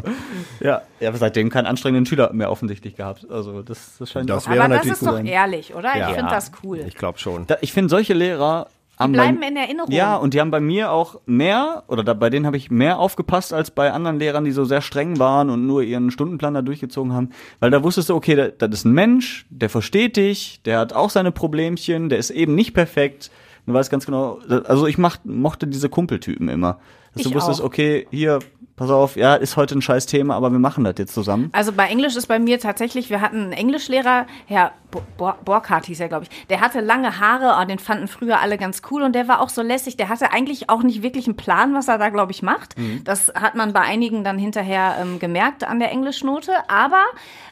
Ja, 0.61 0.83
ja, 1.01 1.09
aber 1.09 1.17
seitdem 1.17 1.49
keinen 1.49 1.65
anstrengenden 1.65 2.05
Schüler 2.05 2.31
mehr 2.35 2.51
offensichtlich 2.51 2.97
gehabt. 2.97 3.27
Also 3.31 3.63
das, 3.63 3.97
das 3.99 4.11
scheint 4.11 4.29
Das 4.29 4.45
auch. 4.47 4.51
wäre 4.51 4.65
Aber 4.65 4.75
das 4.75 4.85
natürlich 4.85 5.01
ist 5.01 5.07
doch 5.07 5.13
sein. 5.15 5.25
ehrlich, 5.27 5.75
oder? 5.75 5.97
Ja. 5.97 6.11
Ich 6.11 6.17
finde 6.17 6.31
das 6.31 6.53
cool. 6.63 6.85
ich 6.87 6.95
glaube 6.95 7.19
schon. 7.19 7.47
Da, 7.47 7.57
ich 7.63 7.73
finde 7.73 7.89
solche 7.89 8.13
Lehrer 8.13 8.67
haben 8.99 9.13
bleiben 9.13 9.41
bei, 9.41 9.49
in 9.49 9.57
Erinnerung. 9.57 9.91
Ja, 9.91 10.17
und 10.17 10.35
die 10.35 10.41
haben 10.41 10.51
bei 10.51 10.61
mir 10.61 10.91
auch 10.93 11.21
mehr, 11.27 11.85
oder 11.89 12.05
da, 12.05 12.15
bei 12.15 12.31
denen 12.31 12.47
habe 12.47 12.57
ich 12.57 12.71
mehr 12.71 12.99
aufgepasst 12.99 13.53
als 13.53 13.71
bei 13.71 13.91
anderen 13.93 14.19
Lehrern, 14.19 14.45
die 14.45 14.53
so 14.53 14.65
sehr 14.65 14.81
streng 14.83 15.19
waren 15.19 15.51
und 15.51 15.67
nur 15.67 15.83
ihren 15.83 16.11
Stundenplan 16.11 16.55
da 16.55 16.63
durchgezogen 16.63 17.13
haben. 17.13 17.31
Weil 17.61 17.71
da 17.71 17.83
wusstest 17.83 18.11
du, 18.11 18.15
okay, 18.15 18.35
da- 18.37 18.49
das 18.69 18.81
ist 18.81 18.85
ein 18.85 18.93
Mensch, 18.93 19.47
der 19.51 19.71
versteht 19.71 20.17
dich, 20.17 20.61
der 20.65 20.79
hat 20.79 20.93
auch 20.93 21.11
seine 21.11 21.33
Problemchen, 21.33 22.09
der 22.09 22.19
ist 22.19 22.31
eben 22.31 22.55
nicht 22.55 22.75
perfekt. 22.75 23.31
Du 23.67 23.73
weißt 23.73 23.91
ganz 23.91 24.07
genau, 24.07 24.41
also 24.67 24.87
ich 24.87 24.99
mach, 24.99 25.19
mochte 25.25 25.67
diese 25.67 25.89
Kumpeltypen 25.89 26.49
immer. 26.49 26.79
Dass 27.15 27.23
du 27.25 27.29
Ich 27.29 27.35
wusstest, 27.35 27.61
auch. 27.61 27.67
okay, 27.67 28.07
hier, 28.11 28.39
pass 28.77 28.91
auf, 28.91 29.17
ja, 29.17 29.35
ist 29.35 29.57
heute 29.57 29.77
ein 29.77 29.83
scheiß 29.83 30.07
Thema, 30.07 30.35
aber 30.35 30.51
wir 30.51 30.59
machen 30.59 30.83
das 30.85 30.95
jetzt 30.97 31.13
zusammen. 31.13 31.51
Also 31.53 31.73
bei 31.73 31.87
Englisch 31.89 32.17
ist 32.17 32.27
bei 32.27 32.39
mir 32.39 32.59
tatsächlich, 32.59 33.11
wir 33.11 33.21
hatten 33.21 33.37
einen 33.43 33.53
Englischlehrer, 33.53 34.27
Herr 34.47 34.73
Bo- 34.91 35.03
Bo- 35.19 35.35
Borkhardt 35.45 35.87
hieß 35.87 36.01
er, 36.01 36.09
glaube 36.09 36.25
ich. 36.29 36.47
Der 36.47 36.61
hatte 36.61 36.81
lange 36.81 37.21
Haare, 37.21 37.61
oh, 37.61 37.65
den 37.67 37.79
fanden 37.79 38.09
früher 38.09 38.41
alle 38.41 38.57
ganz 38.57 38.81
cool 38.91 39.03
und 39.03 39.15
der 39.15 39.29
war 39.29 39.41
auch 39.41 39.51
so 39.51 39.61
lässig. 39.63 39.97
Der 39.99 40.09
hatte 40.09 40.33
eigentlich 40.33 40.71
auch 40.71 40.83
nicht 40.83 41.03
wirklich 41.03 41.27
einen 41.27 41.37
Plan, 41.37 41.75
was 41.75 41.89
er 41.89 41.99
da, 41.99 42.09
glaube 42.09 42.33
ich, 42.33 42.43
macht. 42.43 42.75
Das 43.05 43.29
hat 43.35 43.55
man 43.57 43.73
bei 43.75 43.81
einigen 43.81 44.25
dann 44.25 44.39
hinterher 44.39 44.97
ähm, 45.01 45.19
gemerkt 45.19 45.65
an 45.65 45.79
der 45.79 45.91
Englischnote. 45.93 46.53
Aber 46.69 47.03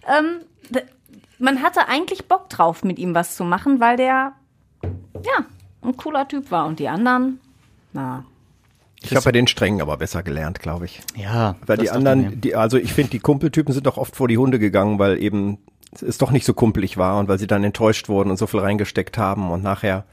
ähm, 0.08 0.40
man 1.38 1.62
hatte 1.62 1.86
eigentlich 1.88 2.28
Bock 2.28 2.48
drauf, 2.48 2.82
mit 2.82 2.98
ihm 2.98 3.14
was 3.14 3.36
zu 3.36 3.44
machen, 3.44 3.78
weil 3.80 3.96
der, 3.98 4.32
ja, 4.82 5.44
ein 5.82 5.96
cooler 5.96 6.26
Typ 6.28 6.50
war. 6.50 6.66
Und 6.66 6.78
die 6.78 6.88
anderen, 6.88 7.40
na, 7.92 8.24
Ich 9.03 9.14
habe 9.14 9.24
bei 9.24 9.32
den 9.32 9.46
Strengen 9.46 9.80
aber 9.80 9.96
besser 9.96 10.22
gelernt, 10.22 10.61
glaube 10.61 10.84
ich. 10.84 11.01
Ja. 11.16 11.57
Weil 11.66 11.76
das 11.78 11.84
die 11.84 11.90
anderen, 11.90 12.40
die, 12.40 12.55
also 12.55 12.76
ich 12.76 12.92
finde, 12.92 13.11
die 13.11 13.18
Kumpeltypen 13.18 13.72
sind 13.72 13.86
doch 13.86 13.96
oft 13.96 14.14
vor 14.16 14.28
die 14.28 14.36
Hunde 14.38 14.59
gegangen, 14.59 14.98
weil 14.98 15.22
eben 15.22 15.59
es 16.07 16.18
doch 16.18 16.30
nicht 16.30 16.44
so 16.44 16.55
kumpelig 16.55 16.98
war 16.98 17.18
und 17.18 17.28
weil 17.28 17.38
sie 17.38 17.46
dann 17.46 17.64
enttäuscht 17.64 18.09
wurden 18.09 18.30
und 18.30 18.36
so 18.36 18.46
viel 18.46 18.61
reingesteckt 18.61 19.16
haben 19.18 19.51
und 19.51 19.62
nachher 19.62 20.05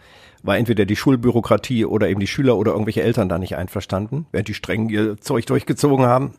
war 0.44 0.56
entweder 0.58 0.86
die 0.86 0.96
Schulbürokratie 0.96 1.84
oder 1.86 2.08
eben 2.10 2.20
die 2.20 2.28
Schüler 2.28 2.56
oder 2.58 2.72
irgendwelche 2.72 3.02
Eltern 3.04 3.28
da 3.28 3.38
nicht 3.40 3.58
einverstanden, 3.58 4.28
während 4.32 4.48
die 4.48 4.54
Strengen 4.54 4.88
ihr 4.88 5.18
Zeug 5.20 5.46
durchgezogen 5.48 6.06
haben. 6.06 6.36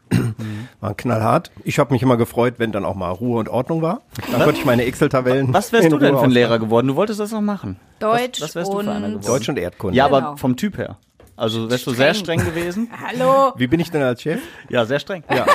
Waren 0.80 0.96
knallhart. 0.96 1.50
Ich 1.64 1.78
habe 1.78 1.92
mich 1.92 2.02
immer 2.02 2.16
gefreut, 2.16 2.54
wenn 2.58 2.72
dann 2.72 2.84
auch 2.84 2.94
mal 2.94 3.10
Ruhe 3.10 3.38
und 3.40 3.48
Ordnung 3.48 3.82
war. 3.82 4.00
Dann 4.32 4.42
konnte 4.42 4.60
ich 4.60 4.64
meine 4.64 4.84
Excel-Tabellen. 4.84 5.52
Was 5.52 5.72
wärst 5.72 5.86
in 5.86 5.90
du 5.90 5.98
denn 5.98 6.10
Ruhe 6.14 6.20
für 6.20 6.24
ein. 6.26 6.30
Lehrer 6.30 6.58
geworden? 6.58 6.86
Du 6.88 6.96
wolltest 6.96 7.20
das 7.20 7.32
noch 7.32 7.40
machen. 7.40 7.76
Deutsch 7.98 8.40
was, 8.40 8.50
was 8.50 8.54
wärst 8.54 8.72
du 8.72 8.80
für 8.80 8.90
einer 8.90 9.06
und- 9.06 9.20
geworden? 9.20 9.26
Deutsch 9.26 9.48
und 9.48 9.58
Erdkunde. 9.58 9.96
Ja, 9.96 10.06
Genau. 10.06 10.16
aber 10.18 10.36
vom 10.38 10.56
Typ 10.56 10.78
her. 10.78 10.96
Also 11.38 11.70
wärst 11.70 11.86
du 11.86 11.92
sehr 11.92 12.14
Streng. 12.14 12.40
gewesen? 12.44 12.90
hallo. 13.06 13.52
Wie 13.56 13.68
bin 13.68 13.78
ich 13.78 13.92
denn 13.92 14.02
als 14.02 14.20
Chef? 14.22 14.40
Ja, 14.68 14.84
sehr 14.84 14.98
streng. 14.98 15.22
Ja. 15.32 15.46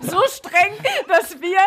so 0.00 0.20
streng, 0.30 0.72
dass 1.08 1.36
wir 1.40 1.58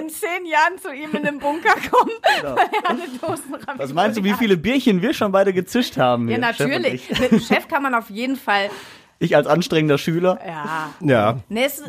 in 0.00 0.08
zehn 0.08 0.46
Jahren 0.46 0.78
zu 0.80 0.94
ihm 0.94 1.14
in 1.14 1.24
den 1.24 1.38
Bunker 1.38 1.74
kommen, 1.90 2.12
weil 2.42 2.70
er 2.82 2.88
eine 2.88 3.02
Dosen 3.20 3.52
Genau. 3.52 3.74
Was 3.76 3.92
meinst 3.92 4.16
du, 4.18 4.24
wie 4.24 4.32
viele 4.32 4.56
Bierchen 4.56 5.02
wir 5.02 5.12
schon 5.12 5.30
beide 5.30 5.52
gezischt 5.52 5.98
haben? 5.98 6.30
Ja, 6.30 6.36
hier, 6.36 6.46
Chef 6.54 6.58
natürlich. 6.68 7.10
Ich. 7.10 7.20
Mit 7.20 7.32
dem 7.32 7.40
Chef 7.40 7.68
kann 7.68 7.82
man 7.82 7.94
auf 7.94 8.08
jeden 8.08 8.36
Fall. 8.36 8.70
ich 9.18 9.36
als 9.36 9.46
anstrengender 9.46 9.98
Schüler. 9.98 10.38
Ja. 10.46 10.94
Ja. 11.00 11.40
Nee, 11.50 11.64
es, 11.64 11.82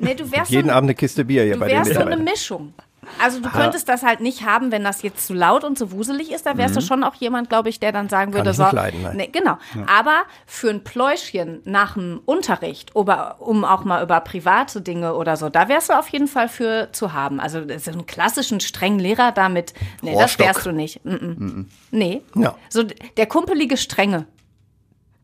nee 0.00 0.14
du 0.14 0.30
wärst, 0.30 0.52
Jeden 0.52 0.68
so, 0.68 0.74
Abend 0.74 0.86
eine 0.86 0.94
Kiste 0.94 1.24
Bier 1.24 1.42
hier 1.42 1.54
du 1.54 1.60
bei 1.60 1.68
den 1.68 1.78
wärst 1.78 1.94
so 1.94 2.00
eine. 2.00 2.16
Mischung. 2.18 2.72
Also 3.20 3.40
du 3.40 3.48
könntest 3.50 3.88
das 3.88 4.02
halt 4.02 4.20
nicht 4.20 4.44
haben, 4.44 4.70
wenn 4.72 4.84
das 4.84 5.02
jetzt 5.02 5.26
zu 5.26 5.34
laut 5.34 5.64
und 5.64 5.78
zu 5.78 5.92
wuselig 5.92 6.30
ist. 6.32 6.46
Da 6.46 6.56
wärst 6.56 6.76
du 6.76 6.80
schon 6.80 7.02
auch 7.04 7.14
jemand, 7.14 7.48
glaube 7.48 7.68
ich, 7.68 7.80
der 7.80 7.92
dann 7.92 8.08
sagen 8.08 8.32
würde, 8.34 8.44
Mhm. 8.46 8.50
ich 8.50 8.56
so, 8.56 8.62
nicht 8.64 8.72
leiden, 8.72 9.02
nein. 9.02 9.16
nee, 9.16 9.26
genau. 9.32 9.58
Aber 9.86 10.22
für 10.46 10.70
ein 10.70 10.84
Pläuschchen 10.84 11.60
nach 11.64 11.94
dem 11.94 12.20
Unterricht, 12.24 12.94
oder, 12.96 13.36
um 13.40 13.64
auch 13.64 13.84
mal 13.84 14.02
über 14.02 14.20
private 14.20 14.80
Dinge 14.80 15.14
oder 15.14 15.36
so, 15.36 15.48
da 15.48 15.68
wärst 15.68 15.88
du 15.90 15.98
auf 15.98 16.08
jeden 16.08 16.28
Fall 16.28 16.48
für 16.48 16.88
zu 16.92 17.12
haben. 17.12 17.40
Also 17.40 17.62
so 17.78 17.90
einen 17.90 18.06
klassischen 18.06 18.60
strengen 18.60 18.98
Lehrer 18.98 19.32
damit, 19.32 19.74
nee, 20.02 20.12
das 20.12 20.20
Rohrstock. 20.22 20.46
wärst 20.46 20.66
du 20.66 20.72
nicht. 20.72 21.04
Mm 21.04 21.10
-mm. 21.14 21.64
Nee. 21.90 22.22
Ja. 22.34 22.54
So 22.68 22.82
der 22.84 23.26
kumpelige 23.26 23.76
Strenge. 23.76 24.26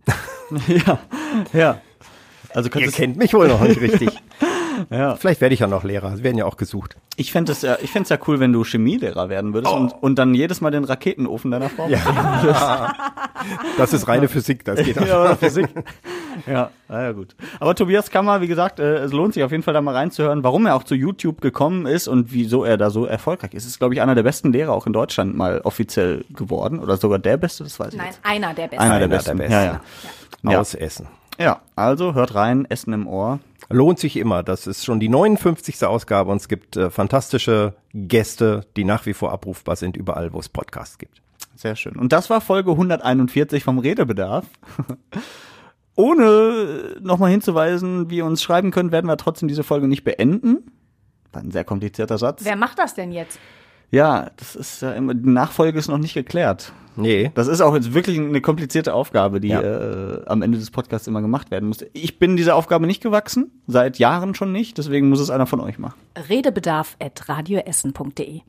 ja. 0.69 0.99
Ja. 1.53 1.81
Also 2.55 2.69
Ihr 2.69 2.71
könntest, 2.73 2.97
kennt 2.97 3.17
mich 3.17 3.35
wohl 3.35 3.49
noch 3.49 3.61
nicht 3.61 3.81
richtig. 3.81 4.11
Ja. 4.91 5.17
Vielleicht 5.17 5.41
werde 5.41 5.55
ich 5.55 5.61
ja 5.61 5.67
noch 5.67 5.85
Lehrer. 5.85 6.17
Sie 6.17 6.25
werden 6.25 6.37
ja 6.39 6.45
auch 6.47 6.57
gesucht. 6.57 6.97
ich 7.17 7.33
fände 7.33 7.53
es 7.53 7.63
ja, 7.63 7.77
ich 7.83 7.91
fänd's 7.91 8.09
ja 8.11 8.19
cool, 8.27 8.41
wenn 8.41 8.53
du 8.53 8.65
Chemielehrer 8.65 9.29
werden 9.29 9.55
würdest 9.55 9.73
und, 9.75 9.93
und 10.03 10.17
dann 10.19 10.35
jedes 10.35 10.61
Mal 10.61 10.71
den 10.71 10.85
Raketenofen 10.85 11.51
deiner 11.51 11.71
Frau. 11.71 11.89
Ja, 11.89 11.99
Das 13.79 13.93
ist 13.93 14.09
reine 14.09 14.29
Physik. 14.29 14.65
Das 14.65 14.83
geht 14.83 14.99
auch. 14.99 15.07
ja 15.07 15.37
Physik. 15.37 15.69
Ja, 16.47 16.71
na 16.89 17.03
ja, 17.03 17.13
gut. 17.13 17.37
Aber 17.61 17.75
Tobias 17.75 18.11
Kammer, 18.11 18.41
wie 18.41 18.47
gesagt, 18.49 18.81
äh, 18.81 18.97
es 18.99 19.13
lohnt 19.13 19.35
sich 19.35 19.45
auf 19.45 19.51
jeden 19.53 19.63
Fall 19.63 19.75
da 19.75 19.81
mal 19.81 19.95
reinzuhören, 19.95 20.43
warum 20.43 20.67
er 20.67 20.75
auch 20.75 20.83
zu 20.85 20.95
YouTube 20.95 21.41
gekommen 21.41 21.87
ist 21.87 22.09
und 22.09 22.33
wieso 22.33 22.65
er 22.65 22.77
da 22.77 22.91
so 22.91 23.05
erfolgreich 23.07 23.55
ist. 23.55 23.67
Ist, 23.67 23.79
glaube 23.79 23.95
ich, 23.95 24.01
einer 24.03 24.15
der 24.15 24.23
besten 24.25 24.53
Lehrer 24.53 24.73
auch 24.73 24.87
in 24.87 24.93
Deutschland 24.93 25.37
mal 25.37 25.61
offiziell 25.63 26.25
geworden 26.35 26.81
oder 26.81 26.97
sogar 26.97 27.19
der 27.19 27.37
beste, 27.37 27.65
das 27.65 27.79
weiß 27.79 27.93
ich 27.93 27.99
Nein, 27.99 28.07
jetzt. 28.09 28.21
einer 28.25 28.53
der 28.55 28.67
besten. 28.69 28.83
Einer 28.83 28.95
der 28.99 29.05
Einer 29.05 29.09
besten. 29.17 29.39
der 29.39 29.51
Ja, 29.51 29.61
besten. 29.73 29.81
ja. 30.47 30.53
Ja. 30.53 30.61
Aus 30.61 30.75
Essen. 30.75 31.07
ja, 31.39 31.61
also 31.77 32.15
hört 32.15 32.35
rein, 32.35 32.67
Essen 32.69 32.93
im 32.93 33.07
Ohr. 33.07 33.39
Lohnt 33.71 33.99
sich 33.99 34.17
immer. 34.17 34.43
Das 34.43 34.67
ist 34.67 34.85
schon 34.85 35.01
die 35.01 35.09
59. 35.09 35.85
Ausgabe 35.85 36.31
und 36.31 36.39
es 36.39 36.49
gibt 36.49 36.77
äh, 36.77 36.91
fantastische 36.91 37.75
Gäste, 37.93 38.67
die 38.77 38.85
nach 38.85 39.07
wie 39.07 39.15
vor 39.15 39.33
abrufbar 39.33 39.77
sind, 39.77 39.97
überall, 39.97 40.33
wo 40.33 40.39
es 40.39 40.49
Podcasts 40.49 40.99
gibt. 40.99 41.23
Sehr 41.55 41.77
schön. 41.77 41.97
Und 41.97 42.13
das 42.13 42.31
war 42.31 42.41
Folge 42.41 42.73
141 42.73 43.63
vom 43.65 43.79
Redebedarf. 43.79 44.45
Ohne 45.97 46.97
nochmal 47.01 47.31
hinzuweisen, 47.31 48.11
wie 48.11 48.17
ihr 48.17 48.27
uns 48.27 48.43
schreiben 48.43 48.73
könnt, 48.73 48.91
werden 48.91 49.07
wir 49.07 49.17
trotzdem 49.17 49.49
diese 49.49 49.63
Folge 49.63 49.87
nicht 49.87 50.03
beenden. 50.03 50.73
War 51.33 51.43
ein 51.43 51.53
sehr 51.53 51.65
komplizierter 51.65 52.19
Satz. 52.19 52.45
Wer 52.45 52.57
macht 52.57 52.79
das 52.79 52.95
denn 52.95 53.13
jetzt? 53.13 53.39
Ja, 53.95 54.31
das 54.37 54.57
ist 54.57 54.83
ja 54.83 54.93
immer, 54.93 55.15
die 55.15 55.29
Nachfolge 55.29 55.79
ist 55.79 55.89
noch 55.89 55.99
nicht 55.99 56.15
geklärt. 56.15 56.73
Nee. 56.97 57.31
Das 57.35 57.49
ist 57.49 57.61
auch 57.61 57.75
jetzt 57.75 57.93
wirklich 57.95 58.19
eine 58.19 58.41
komplizierte 58.41 58.95
Aufgabe, 58.95 59.41
die 59.41 59.49
Ja. 59.49 59.61
äh, 59.63 60.23
am 60.27 60.43
Ende 60.43 60.59
des 60.59 60.71
Podcasts 60.71 61.09
immer 61.09 61.23
gemacht 61.23 61.51
werden 61.51 61.69
muss. 61.69 61.79
Ich 61.93 62.19
bin 62.21 62.37
dieser 62.37 62.55
Aufgabe 62.55 62.87
nicht 62.87 63.03
gewachsen, 63.03 63.51
seit 63.67 63.99
Jahren 63.99 64.35
schon 64.35 64.53
nicht, 64.53 64.79
deswegen 64.79 65.09
muss 65.09 65.21
es 65.21 65.31
einer 65.31 65.47
von 65.47 65.61
euch 65.61 65.79
machen. 65.79 65.99
Redebedarf.radioessen.de. 66.29 68.41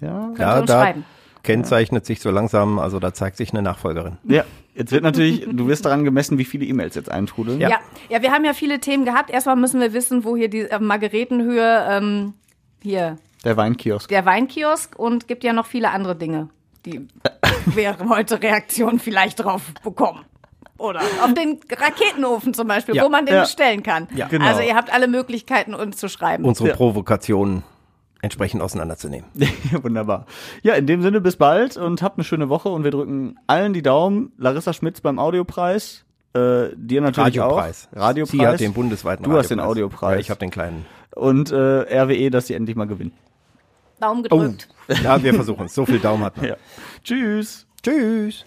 Ja, 0.00 0.26
Könnt 0.26 0.38
ihr 0.38 0.44
Ja, 0.44 0.58
uns 0.58 0.66
da 0.66 0.82
schreiben. 0.82 1.04
kennzeichnet 1.42 2.06
sich 2.06 2.20
so 2.20 2.30
langsam, 2.30 2.78
also 2.78 2.98
da 2.98 3.12
zeigt 3.14 3.36
sich 3.36 3.52
eine 3.52 3.62
Nachfolgerin. 3.62 4.16
ja. 4.24 4.44
Jetzt 4.78 4.92
wird 4.92 5.04
natürlich, 5.04 5.48
du 5.50 5.68
wirst 5.68 5.86
daran 5.86 6.04
gemessen, 6.04 6.36
wie 6.36 6.44
viele 6.44 6.66
E-Mails 6.66 6.94
jetzt 6.96 7.10
eintrudeln. 7.10 7.58
Ja. 7.62 7.70
Ja. 7.70 7.76
ja, 8.10 8.20
wir 8.20 8.30
haben 8.30 8.44
ja 8.44 8.52
viele 8.52 8.78
Themen 8.78 9.06
gehabt. 9.06 9.30
Erstmal 9.30 9.56
müssen 9.56 9.80
wir 9.80 9.94
wissen, 9.94 10.22
wo 10.22 10.36
hier 10.36 10.50
die 10.50 10.68
äh, 10.68 10.78
Margaretenhöhe, 10.78 11.86
ähm, 11.88 12.34
hier 12.82 13.16
Der 13.46 13.56
Weinkiosk. 13.56 14.08
der 14.10 14.26
Weinkiosk 14.26 14.98
und 14.98 15.26
gibt 15.28 15.42
ja 15.44 15.52
noch 15.54 15.66
viele 15.66 15.90
andere 15.90 16.14
Dinge, 16.16 16.48
die 16.84 17.06
wir 17.66 17.96
heute 18.08 18.42
Reaktionen 18.42 18.98
vielleicht 18.98 19.42
drauf 19.42 19.62
bekommen. 19.82 20.24
Oder 20.78 21.00
auf 21.24 21.32
den 21.32 21.58
Raketenofen 21.74 22.52
zum 22.52 22.68
Beispiel, 22.68 22.94
Ja. 22.96 23.04
wo 23.04 23.08
man 23.08 23.24
den 23.24 23.36
Ja. 23.36 23.40
bestellen 23.42 23.82
kann. 23.82 24.08
Ja. 24.14 24.28
Genau. 24.28 24.44
Also 24.44 24.60
ihr 24.60 24.74
habt 24.76 24.92
alle 24.92 25.08
Möglichkeiten, 25.08 25.72
uns 25.74 25.96
zu 25.96 26.08
schreiben. 26.10 26.44
Unsere 26.44 26.68
Ja. 26.68 26.74
Provokationen 26.76 27.62
entsprechend 28.20 28.60
auseinanderzunehmen. 28.60 29.26
Wunderbar. 29.82 30.26
Ja, 30.62 30.74
in 30.74 30.86
dem 30.86 31.00
Sinne 31.00 31.20
bis 31.22 31.36
bald 31.36 31.76
und 31.78 32.02
habt 32.02 32.18
eine 32.18 32.24
schöne 32.24 32.48
Woche 32.50 32.68
und 32.68 32.84
wir 32.84 32.90
drücken 32.90 33.36
allen 33.46 33.72
die 33.72 33.82
Daumen. 33.82 34.32
Larissa 34.36 34.72
Schmitz 34.74 35.00
beim 35.00 35.18
Audiopreis. 35.18 36.04
Äh, 36.34 36.68
dir 36.76 37.00
natürlich 37.00 37.38
Radiopreis. 37.40 37.88
auch. 37.94 38.00
Radiopreis. 38.00 38.32
Sie 38.32 38.46
hat 38.46 38.60
den 38.60 38.74
bundesweiten 38.74 39.24
Du 39.24 39.32
hast 39.32 39.50
den 39.50 39.60
Audiopreis. 39.60 40.14
Ja, 40.14 40.18
ich 40.20 40.28
habe 40.30 40.40
den 40.40 40.50
kleinen. 40.50 40.84
Und 41.14 41.50
äh, 41.52 41.56
RWE, 41.56 42.30
dass 42.30 42.48
sie 42.48 42.54
endlich 42.54 42.76
mal 42.76 42.86
gewinnen. 42.86 43.12
Daumen 44.00 44.20
Oh, 44.30 44.38
gedrückt. 44.38 44.68
ja, 45.02 45.22
wir 45.22 45.34
versuchen 45.34 45.66
es. 45.66 45.74
So 45.74 45.86
viel 45.86 45.98
Daumen 45.98 46.24
hat 46.24 46.36
man. 46.36 46.46
Ja. 46.46 46.56
Tschüss. 47.02 47.66
Tschüss. 47.82 48.44